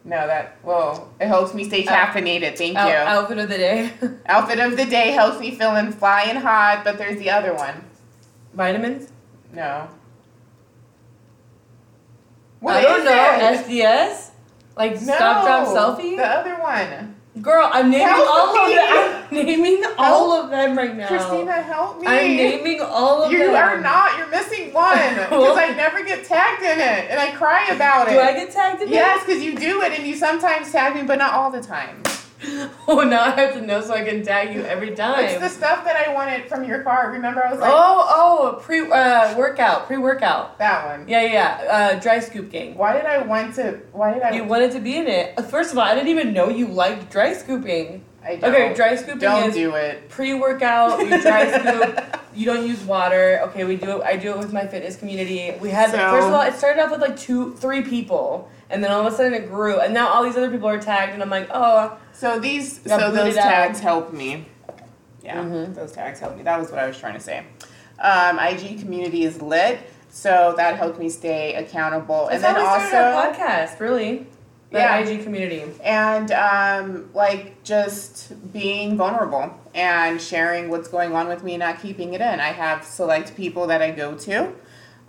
[0.05, 1.91] No, that well, it helps me stay oh.
[1.91, 2.59] caffeinated.
[2.59, 2.95] Thank Out- you.
[2.95, 3.91] outfit of the day.
[4.27, 7.83] Outfit of the day helps me feeling flying hot, but there's the other one.
[8.53, 9.11] Vitamins.
[9.53, 9.89] No.
[12.67, 13.13] I don't know.
[13.13, 13.67] it?
[13.67, 14.31] SDS.
[14.77, 16.17] Like stop drop selfie.
[16.17, 17.14] The other one.
[17.43, 19.27] Girl, I'm naming Help all of them.
[19.29, 21.09] I'm naming all of them right now.
[21.09, 22.07] Christina, help me.
[22.07, 23.51] I'm naming all of you them.
[23.51, 24.17] You are not.
[24.17, 28.13] You're missing one because I never get tagged in it, and I cry about Do
[28.13, 28.15] it.
[28.15, 28.93] Do I get tagged in it?
[28.93, 32.01] yes, because you do it, and you sometimes tag me, but not all the time.
[32.87, 35.25] Oh, now I have to know so I can tag you every time.
[35.25, 37.13] It's the stuff that I wanted from your card.
[37.15, 40.59] Remember, I was like, oh, oh, pre uh, workout, pre workout.
[40.59, 41.09] that one.
[41.09, 41.65] Yeah, yeah.
[41.97, 42.77] Uh, dry scoop gang.
[42.77, 43.81] Why did I want to?
[43.93, 44.33] Why did I?
[44.33, 45.41] You wanted to be in it.
[45.47, 48.05] First of all, I didn't even know you liked dry scooping.
[48.23, 48.55] I don't.
[48.55, 50.09] Okay, dry scooping Don't is do it.
[50.09, 50.99] pre-workout.
[51.01, 52.21] You dry scoop.
[52.35, 53.41] You don't use water.
[53.49, 54.03] Okay, we do it.
[54.03, 55.55] I do it with my fitness community.
[55.61, 58.83] We had So- first of all, it started off with like two, three people, and
[58.83, 61.13] then all of a sudden it grew, and now all these other people are tagged,
[61.13, 64.47] and I'm like, oh, So these, Got so those tags helped me.
[65.23, 65.75] Yeah, Mhm.
[65.75, 66.43] those tags help me.
[66.43, 67.43] That was what I was trying to say.
[67.99, 69.79] Um, IG community is lit,
[70.09, 72.29] so that helped me stay accountable.
[72.31, 73.79] that's and then how we started our also, podcast.
[73.79, 74.27] Really,
[74.71, 74.97] the Yeah.
[75.01, 75.65] IG community.
[75.85, 82.15] and um, like just being vulnerable and sharing what's going on with me, not keeping
[82.15, 82.41] it in.
[82.41, 84.49] I have select people that I go to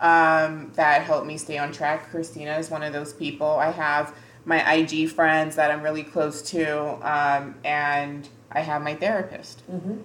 [0.01, 2.11] um, that help me stay on track.
[2.11, 3.47] Christina is one of those people.
[3.55, 4.13] I have
[4.45, 9.63] my IG friends that I'm really close to, um, and I have my therapist.
[9.69, 9.97] Mm-hmm.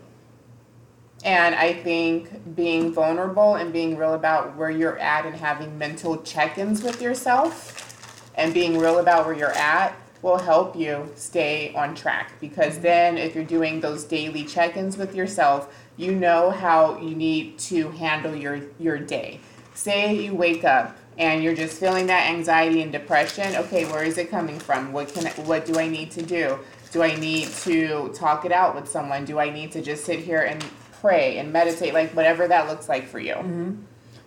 [1.22, 6.22] And I think being vulnerable and being real about where you're at and having mental
[6.22, 11.74] check ins with yourself and being real about where you're at will help you stay
[11.74, 12.32] on track.
[12.40, 17.14] Because then, if you're doing those daily check ins with yourself, you know how you
[17.14, 19.40] need to handle your, your day.
[19.74, 23.54] Say you wake up and you're just feeling that anxiety and depression.
[23.54, 24.92] Okay, where is it coming from?
[24.92, 26.58] What can I, what do I need to do?
[26.90, 29.24] Do I need to talk it out with someone?
[29.24, 30.64] Do I need to just sit here and
[31.00, 33.34] pray and meditate, like whatever that looks like for you.
[33.34, 33.74] Mm-hmm.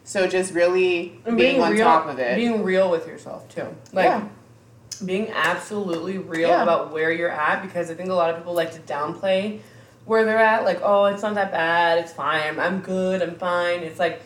[0.04, 2.36] So just really being, being on real, top of it.
[2.36, 3.68] being real with yourself too.
[3.94, 4.28] Like yeah.
[5.06, 6.64] being absolutely real Yeah.
[6.64, 9.60] about where you're at because I think a lot of people like to downplay
[10.06, 13.84] where they're at, like, oh, it's not that bad, it's fine, I'm good, I'm fine.
[13.84, 14.22] It's like,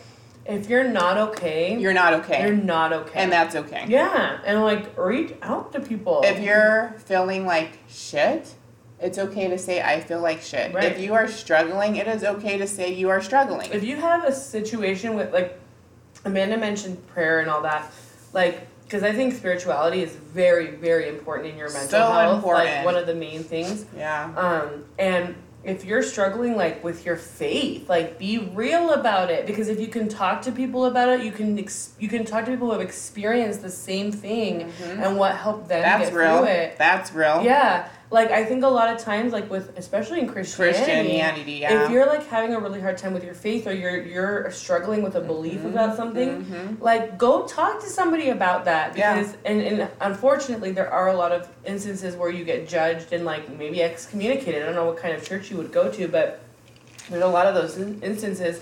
[0.48, 2.42] if you're not okay, You're not okay.
[2.42, 3.20] you're not okay.
[3.20, 3.84] and that's okay.
[3.86, 6.22] yeah, and like reach out to people.
[6.24, 8.54] If you're feeling like shit,
[8.98, 10.74] it's okay to say I feel like shit.
[10.74, 10.84] Right.
[10.84, 13.70] If you are struggling, it is okay to say you are struggling.
[13.72, 15.60] if you have a situation with like
[16.24, 17.92] Amanda mentioned prayer and all that,
[18.32, 22.84] like because I think spirituality is very very important in your mental So health, like
[22.86, 23.84] one of the main things.
[23.94, 24.32] yeah.
[24.34, 25.34] Um, and
[25.68, 29.86] if you're struggling like with your faith, like be real about it because if you
[29.88, 32.72] can talk to people about it, you can ex- you can talk to people who
[32.72, 35.04] have experienced the same thing Mhm.
[35.06, 36.38] and what helped them That's get real.
[36.38, 36.78] through it.
[36.78, 37.42] That's real.
[37.44, 41.84] Yeah, like I think a lot of times, like with especially in Christianity, Christianity, yeah.
[41.84, 45.02] if you're like having a really hard time with your faith or you're you're struggling
[45.02, 45.72] with a belief Mhm.
[45.72, 46.80] about something, Mhm.
[46.80, 49.14] like go talk to somebody about that Yeah.
[49.16, 53.24] because and, and unfortunately there are a lot of instances where you get judged and
[53.26, 54.62] like maybe excommunicated.
[54.62, 56.40] I don't know what kind of church you would go to, but
[57.10, 58.60] there's a lot of those in- instances.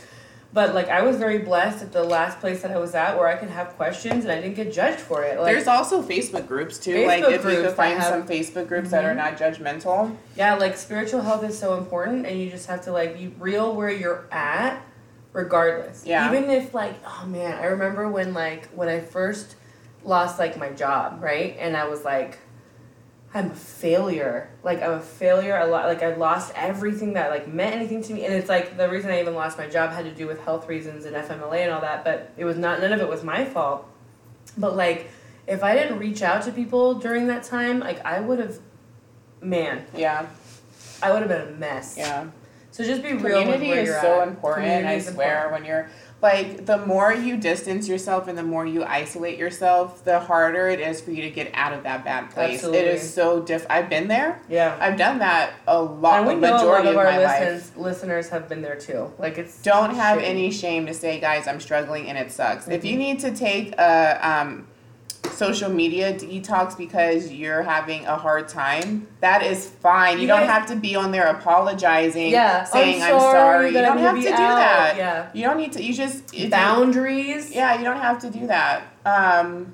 [0.57, 3.29] But like I was very blessed at the last place that I was at where
[3.29, 5.39] I could have questions and I didn't get judged for it.
[5.39, 7.07] Like There's also Facebook groups too.
[7.07, 9.17] like Facebook if you could find have- some Facebook groups that are Mhm.
[9.17, 10.17] not judgmental.
[10.35, 13.75] Yeah, like spiritual health is so important, and you just have to like be real
[13.75, 14.81] where you're at,
[15.35, 16.05] regardless.
[16.07, 16.27] Yeah.
[16.33, 19.57] Even if like, oh man, I remember when like when I first
[20.05, 22.39] lost like my job, right, and I was like,
[23.35, 24.49] I'm a failure.
[24.63, 25.57] Like I'm a failure.
[25.57, 25.87] A lot.
[25.87, 29.11] Like I lost everything that like meant anything to me, and it's like the reason
[29.11, 31.81] I even lost my job had to do with health reasons and FMLA and all
[31.83, 32.05] that.
[32.05, 32.81] But it was not.
[32.81, 33.87] None of it was my fault.
[34.57, 35.11] But like,
[35.47, 38.59] if I didn't reach out to people during that time, like I would have,
[39.43, 40.27] man, Yeah,
[41.03, 41.97] I would have been a mess.
[41.99, 42.27] yeah.
[42.71, 44.29] So just be real with Community is you're so at.
[44.29, 44.67] important.
[44.67, 45.89] Community I swear, when you're
[46.27, 50.81] like, the more you distance yourself and the more you isolate yourself, the harder it
[50.81, 52.55] is for you to get out of that bad place.
[52.57, 52.79] Absolutely.
[52.81, 53.65] It is so diff.
[53.71, 54.41] I've been there.
[54.49, 54.77] Yeah.
[54.81, 56.19] I've done that a lot.
[56.19, 57.77] and we the know a lot majority of of our my life.
[57.77, 59.13] listeners have been there too.
[59.19, 60.25] Like it's don't have shitty.
[60.25, 62.87] any shame to say guys i'm struggling and it sucks if Mm-hmm.
[62.87, 64.67] you need to take a um,
[65.31, 70.41] social media detox because you're having a hard time that is fine you, You don't
[70.41, 73.99] guys- have to be on there apologizing Yeah, saying I'm i'm sorry sorry you don't
[73.99, 74.57] have gonna do out.
[74.57, 75.27] that Yeah.
[75.35, 77.53] you don't need to you just you- Boundaries.
[77.55, 79.73] yeah you don't have to do that um,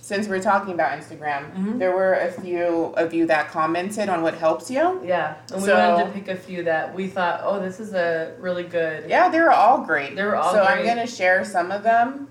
[0.00, 1.78] since we're talking about instagram Mhm.
[1.78, 5.34] there were a few of you that commented on what helps you Yeah.
[5.52, 8.32] And we So- wanted to pick a few that we thought, oh, this is a
[8.40, 9.08] really good.
[9.08, 10.16] Yeah, they were all great.
[10.16, 12.28] They were all so I'm gonna share some of them.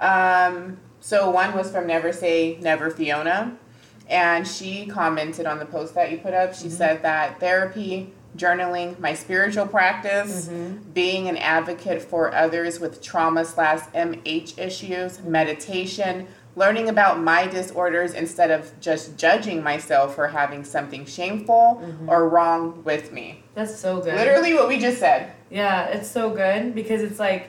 [0.00, 0.78] Um,
[1.08, 3.56] so one was from Never Say Never Fiona,
[4.10, 6.54] and she commented on the post that you put up.
[6.54, 6.70] She Mhm.
[6.72, 10.92] said that therapy, journaling, my spiritual practice, Mhm.
[10.92, 16.26] being an advocate for others with trauma slash MH issues, meditation,
[16.56, 22.08] learning about my disorders instead of just judging myself for having something shameful Mhm.
[22.10, 23.42] or wrong with me.
[23.54, 24.14] That's so good.
[24.14, 25.28] Literally what we just said.
[25.48, 27.48] Yeah, it's so good because it's like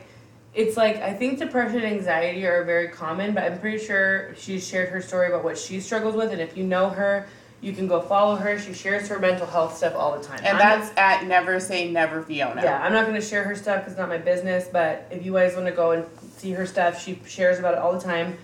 [0.54, 4.68] it's like I think depression and anxiety are very common, but I'm pretty sure she's
[4.68, 7.28] shared her story about what she struggles with and if you know her,
[7.62, 8.58] you can go follow her.
[8.58, 10.40] She shares her mental health stuff all the time.
[10.44, 12.62] And I'm that's at Never Say Never Fiona.
[12.64, 15.26] Yeah, I'm not going to share her stuff because it's not my business, but if
[15.26, 16.06] you guys want to go and
[16.38, 18.38] see her stuff, she shares about it all the time.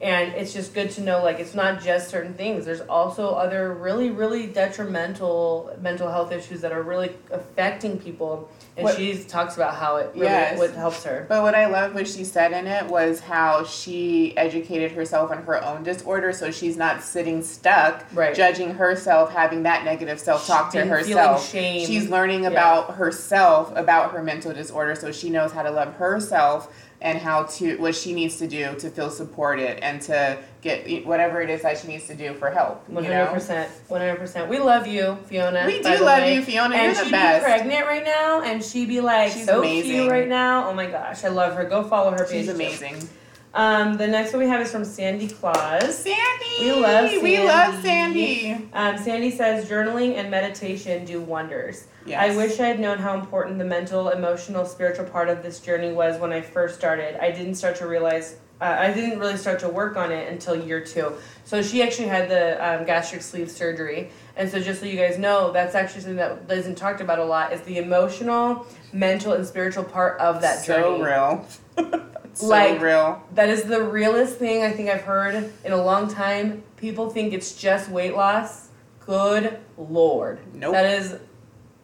[0.00, 2.64] And it's just good to know, like, it's not just certain things.
[2.64, 8.50] There's also other really, really detrimental mental health issues that are really affecting people.
[8.74, 10.58] And What- she talks about how it really Yes.
[10.58, 11.26] what helps her.
[11.28, 15.42] But what I loved what she said in it was how she educated herself on
[15.42, 18.34] her own disorder so she's not sitting stuck Right.
[18.34, 21.46] judging herself, having that negative self talk to herself.
[21.50, 21.86] Feeling shame.
[21.86, 22.48] She's learning Yeah.
[22.50, 26.68] about herself, about her mental disorder, so she knows how to love herself
[27.02, 31.42] and how to what she needs to do to feel supported and to get whatever
[31.42, 32.88] it is that she needs to do for help.
[32.88, 34.48] One hundred percent, one hundred percent.
[34.48, 35.64] We love you, Fiona.
[35.66, 36.36] We do love way.
[36.36, 36.76] you, Fiona.
[36.76, 37.44] And You're she'd best.
[37.44, 39.90] be pregnant right now, and she'd be like She's so amazing.
[39.90, 40.68] cute right now.
[40.68, 41.64] Oh my gosh, I love her.
[41.64, 42.46] Go follow her page.
[42.46, 43.08] She's too.
[43.54, 45.98] Um, the next one we have is from Sandy Claus.
[45.98, 46.56] Sandy.
[46.60, 47.22] We love Sandy.
[47.22, 48.68] We love Sandy.
[48.72, 51.86] Um, Sandy says journaling and meditation do wonders.
[52.06, 52.32] Yes.
[52.32, 55.92] I wish I had known how important the mental, emotional, spiritual part of this journey
[55.92, 57.22] was when I first started.
[57.22, 58.36] I didn't start to realize.
[58.60, 61.12] Uh, I didn't really start to work on it until year two.
[61.44, 65.18] So she actually had the um, gastric sleeve surgery, and so just so you guys
[65.18, 67.52] know, that's actually something that isn't talked about a lot.
[67.52, 71.02] Is the emotional, mental, and spiritual part of that so journey.
[71.02, 71.46] real.
[72.34, 73.22] so Like- real.
[73.34, 76.62] That is the realest thing I think I've heard in a long time.
[76.76, 78.68] People think it's just weight loss.
[79.06, 80.38] Good lord.
[80.54, 80.72] Nope.
[80.72, 81.16] That is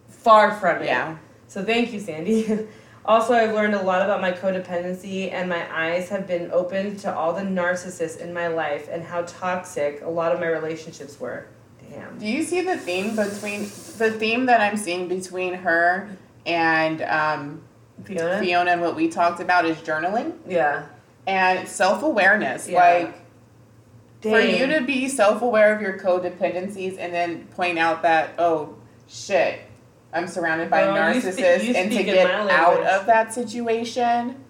[0.08, 0.86] far from it.
[0.86, 1.16] Yeah.
[1.48, 2.66] So thank you, Sandy.
[3.04, 7.14] also, I've learned a lot about my codependency, and my eyes have been opened to
[7.14, 11.46] all the narcissists in my life and how toxic a lot of my relationships were.
[11.90, 12.18] Damn.
[12.18, 16.10] Do you see the theme between the theme that I'm seeing between her
[16.44, 17.62] and um,
[18.04, 18.40] Fiona?
[18.40, 20.86] Fiona and what we talked about is journaling Yeah.
[21.26, 22.68] and self awareness.
[22.68, 22.78] Yeah.
[22.78, 23.20] Like
[24.22, 28.76] for you to be self aware of your codependencies and then point out that oh
[29.08, 29.60] shit,
[30.12, 34.44] I'm surrounded by Girl, you narcissists you and to get out of that situation.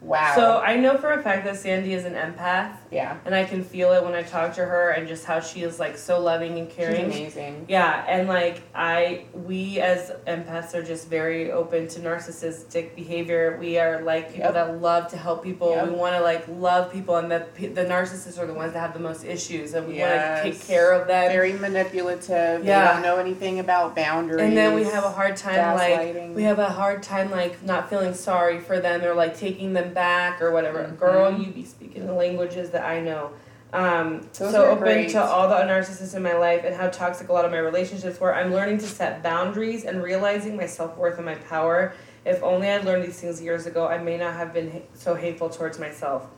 [0.00, 0.32] Wow.
[0.34, 3.62] So I know for a fact that Sandy is an empath, yeah, and I can
[3.62, 6.58] feel it when I talk to her, and just how she is like so loving
[6.58, 7.10] and caring.
[7.10, 7.66] she's amazing.
[7.68, 13.56] Yeah, and like I, we as empaths are just very open to narcissistic behavior.
[13.60, 14.54] We are like people Yep.
[14.54, 15.70] that love to help people.
[15.70, 15.88] Yep.
[15.88, 18.94] We want to like love people, and the the narcissists are the ones that have
[18.94, 21.30] the most issues, and we want to take care of them.
[21.30, 22.64] Very manipulative.
[22.64, 22.88] Yeah.
[22.88, 24.42] They don't know anything about boundaries.
[24.42, 27.88] and then we have a hard time like we have a hard time like not
[27.90, 30.86] feeling sorry for them or like taking them back or whatever.
[30.98, 31.46] Girl, Mhm.
[31.46, 33.32] you be speaking the languages that I know.
[33.72, 35.10] Um, Those so open great.
[35.10, 38.18] to all the narcissists in my life and how toxic a lot of my relationships
[38.18, 38.34] were.
[38.34, 41.92] I'm learning to set boundaries and realizing my self worth and my power.
[42.24, 45.48] If only I'd learned these things years ago, I may not have been so hateful
[45.48, 46.28] towards myself.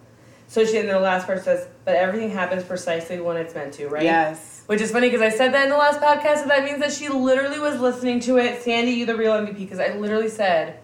[0.47, 3.89] So she in the last part says, but everything happens precisely when it's meant to,
[3.89, 4.03] right?
[4.03, 4.63] Yes.
[4.67, 6.93] Which is funny because I said that in the last podcast, so that means that
[6.93, 8.61] she literally was listening to it.
[8.61, 10.79] Sandy, you the real MVP, because I literally said,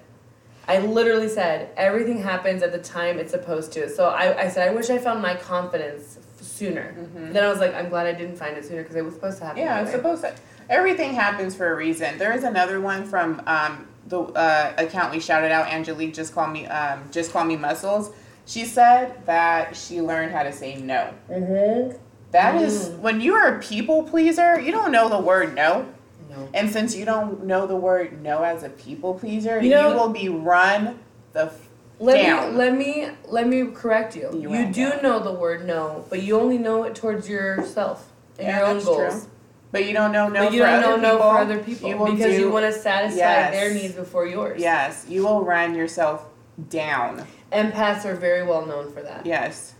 [0.69, 3.89] I literally said, everything happens at the time it's supposed to.
[3.89, 6.95] So I, I said, I wish I found my confidence f- sooner.
[6.99, 7.33] Mhm.
[7.33, 9.39] Then I was like, I'm glad I didn't find it sooner because it was supposed
[9.39, 9.63] to happen.
[9.63, 9.97] Yeah, it's way.
[9.97, 10.35] supposed to.
[10.69, 12.19] Everything happens for a reason.
[12.19, 15.69] There is another one from um, the uh, account we shouted out.
[15.73, 18.11] Angelique just call me um, just call me muscles.
[18.45, 21.13] She said that she learned how to say no.
[21.31, 21.97] Mm-hmm.
[22.33, 22.99] That is Mm.
[22.99, 24.61] when you are a people pleaser.
[24.61, 25.87] You don't know the word no,
[26.31, 26.49] No.
[26.55, 30.11] and since you don't know the word no as a people pleaser, You you, will
[30.11, 30.99] be run
[31.33, 31.45] the.
[31.47, 31.69] F-
[32.01, 32.53] Let Down.
[32.53, 34.31] me let me let me correct you.
[34.33, 35.03] You You, do down.
[35.03, 38.07] know the word no, but you only know it towards yourself
[38.39, 39.23] and Yeah, your own that's goals.
[39.25, 39.31] true.
[39.73, 41.31] but you don't know no but you for don't other know no people.
[41.33, 43.53] for other people You because do- you want to satisfy Yes.
[43.53, 44.61] their needs before yours.
[44.61, 46.25] Yes, you will run yourself
[46.71, 47.27] down.
[47.53, 49.25] Empaths are very well known for that.
[49.27, 49.75] Yes.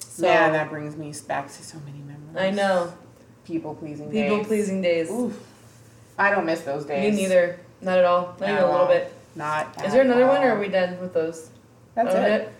[0.00, 2.36] So Man, that brings me back to so many memories.
[2.36, 2.92] I know.
[3.44, 4.22] People pleasing days.
[4.30, 5.10] People pleasing days.
[5.10, 5.38] Oof.
[6.18, 7.14] I don't miss those days.
[7.14, 7.58] Me neither.
[7.80, 8.36] Not at all.
[8.38, 9.12] Not Not even a little bit.
[9.36, 9.84] Not.
[9.84, 11.50] Is there another one or are we done with those?
[11.94, 12.52] That's That was it.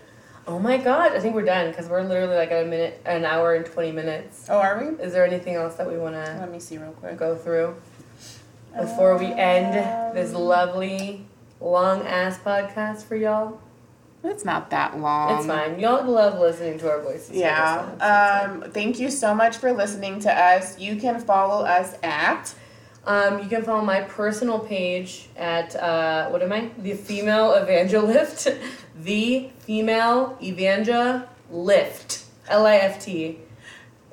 [0.47, 3.25] Oh my god, I think we're done because we're literally like at a minute, an
[3.25, 4.45] hour and 20 minutes.
[4.47, 5.03] Oh, are we?
[5.03, 7.17] Is there anything else that we want to Let me see real quick.
[7.17, 7.75] go through
[8.77, 9.73] before we end
[10.15, 11.25] this Um, lovely,
[11.59, 13.59] long ass podcast for y'all?
[14.27, 15.37] It's not that long.
[15.37, 15.79] It's fine.
[15.79, 17.31] Y'all love listening to our voices.
[17.35, 17.77] Yeah.
[17.77, 17.87] fine.
[17.87, 18.63] So it's fine.
[18.63, 20.79] Um, thank you so much for listening to us.
[20.79, 22.53] You can follow us at
[23.07, 26.71] Um, you can follow my personal page at uh, what am I?
[26.79, 28.47] The Female Evangelist.
[28.99, 32.25] the Female Evangelist.
[32.47, 33.39] L I F T.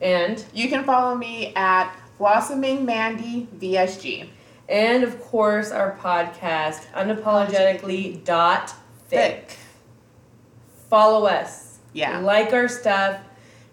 [0.00, 4.28] And you can follow me at Blossoming Mandy VSG.
[4.68, 8.74] and of course our podcast, unapologetically dot
[9.08, 9.56] thick.
[10.92, 11.78] Follow us.
[11.94, 12.18] Yeah.
[12.18, 13.18] Like our stuff.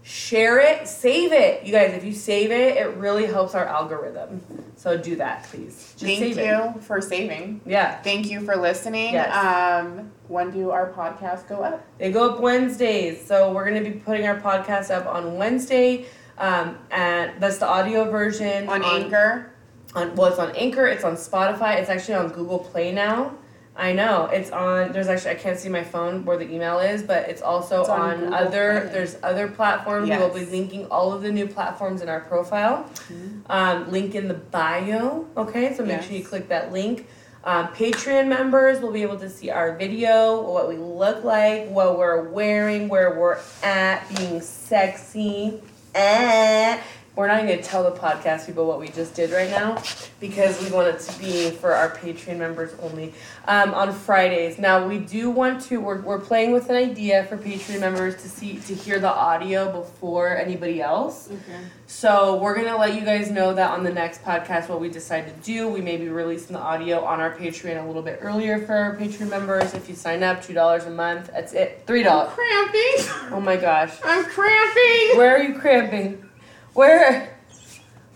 [0.03, 1.65] Share it, save it.
[1.65, 4.39] You guys, if you save it, it really helps our algorithm.
[4.77, 5.93] So do that, please.
[5.97, 6.83] Just Thank you it.
[6.85, 7.59] for saving.
[7.65, 8.01] Yeah.
[8.03, 9.15] Thank you for listening.
[9.15, 9.35] Yes.
[9.35, 11.85] Um, when do our podcasts go up?
[11.97, 16.05] They go up Wednesdays, so we're gonna be putting our podcast up on Wednesday.
[16.37, 19.51] Um, and that's the audio version On Anchor.
[19.93, 20.87] On well, it's on Anchor.
[20.87, 21.81] It's on Spotify.
[21.81, 23.33] It's actually on Google Play now.
[23.75, 24.91] I know it's on.
[24.91, 27.89] There's actually I can't see my phone where the email is, but it's also It's
[27.89, 28.81] on on, other.
[28.81, 28.91] Play.
[28.93, 30.09] There's other platforms.
[30.09, 32.83] We will be linking all of the new platforms in our profile.
[32.83, 33.51] Mm-hmm.
[33.51, 35.27] Um, link in the bio.
[35.37, 37.07] Okay, so make sure you click that link.
[37.43, 41.97] Um, Patreon members will be able to see our video, what we look like, what
[41.97, 45.61] we're wearing, where we're at, being sexy.
[45.95, 46.81] Eh.
[47.19, 49.83] We're not even gonna tell the podcast people what we just did right now
[50.21, 53.13] because we want it to be for our Patreon members only
[53.45, 54.57] um, on Fridays.
[54.57, 55.81] Now we do want to.
[55.81, 59.69] We're, we're playing with an idea for Patreon members to see to hear the audio
[59.69, 61.29] before anybody else.
[61.29, 61.59] Okay.
[61.87, 65.27] So we're gonna let you guys know that on the next podcast what we decide
[65.27, 65.67] to do.
[65.67, 68.95] We may be releasing the audio on our Patreon a little bit earlier for our
[68.95, 69.73] Patreon members.
[69.73, 71.31] If you sign up, two dollars a month.
[71.33, 71.83] That's it.
[71.85, 72.31] Three dollars.
[72.31, 73.33] cramping.
[73.35, 73.91] Oh my gosh.
[74.05, 75.17] I'm cramping.
[75.17, 76.28] Where are you cramping?
[76.73, 77.37] Where?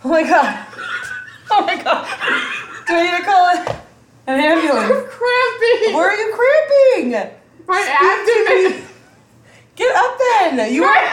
[0.03, 0.65] Oh my god.
[1.51, 2.07] Oh my god.
[2.87, 3.69] Do I need to call it
[4.27, 5.07] an I'm ambulance?
[5.11, 5.93] cramping.
[5.95, 7.31] Where are you cramping?
[7.67, 8.87] My abdomen.
[9.75, 10.73] Get up then.
[10.73, 11.09] You were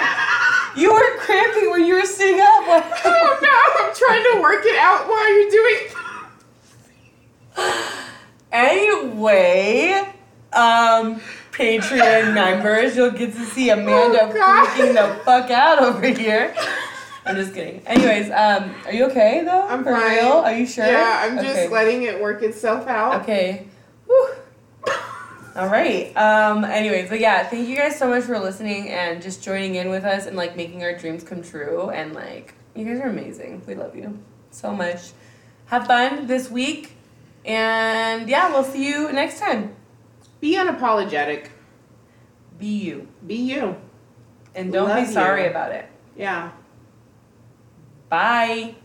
[0.77, 2.65] you were cramping when you were sitting up.
[3.05, 3.85] Oh no!
[3.87, 5.79] I'm trying to work it out while you're doing.
[8.53, 9.93] Anyway,
[10.53, 11.21] um,
[11.53, 16.55] Patreon members, you'll get to see Amanda Oh, freaking the fuck out over here.
[17.27, 17.83] I'm just kidding.
[17.87, 19.67] Anyways, um, are you okay though?
[19.69, 20.11] I'm For fine.
[20.17, 20.33] real?
[20.33, 20.87] Are you sure?
[20.87, 21.69] Yeah, I'm just Okay.
[21.69, 23.23] letting it work itself out.
[23.23, 23.67] Okay.
[24.07, 24.29] Whew.
[25.57, 26.17] All right.
[26.17, 26.65] Um.
[26.65, 30.05] Anyways, but yeah, thank you guys so much for listening and just joining in with
[30.05, 31.91] us and like making our dreams come true.
[31.91, 33.63] And like, you guys are amazing.
[33.67, 34.19] We love you
[34.51, 35.11] so much.
[35.67, 36.97] Have fun this week,
[37.45, 39.75] and yeah, we'll see you next time.
[40.41, 41.47] Be unapologetic.
[42.59, 43.77] Be you, Be you.
[44.55, 45.51] and don't Love be sorry you.
[45.51, 45.87] about it.
[46.17, 46.51] Yeah.
[48.11, 48.80] Bye.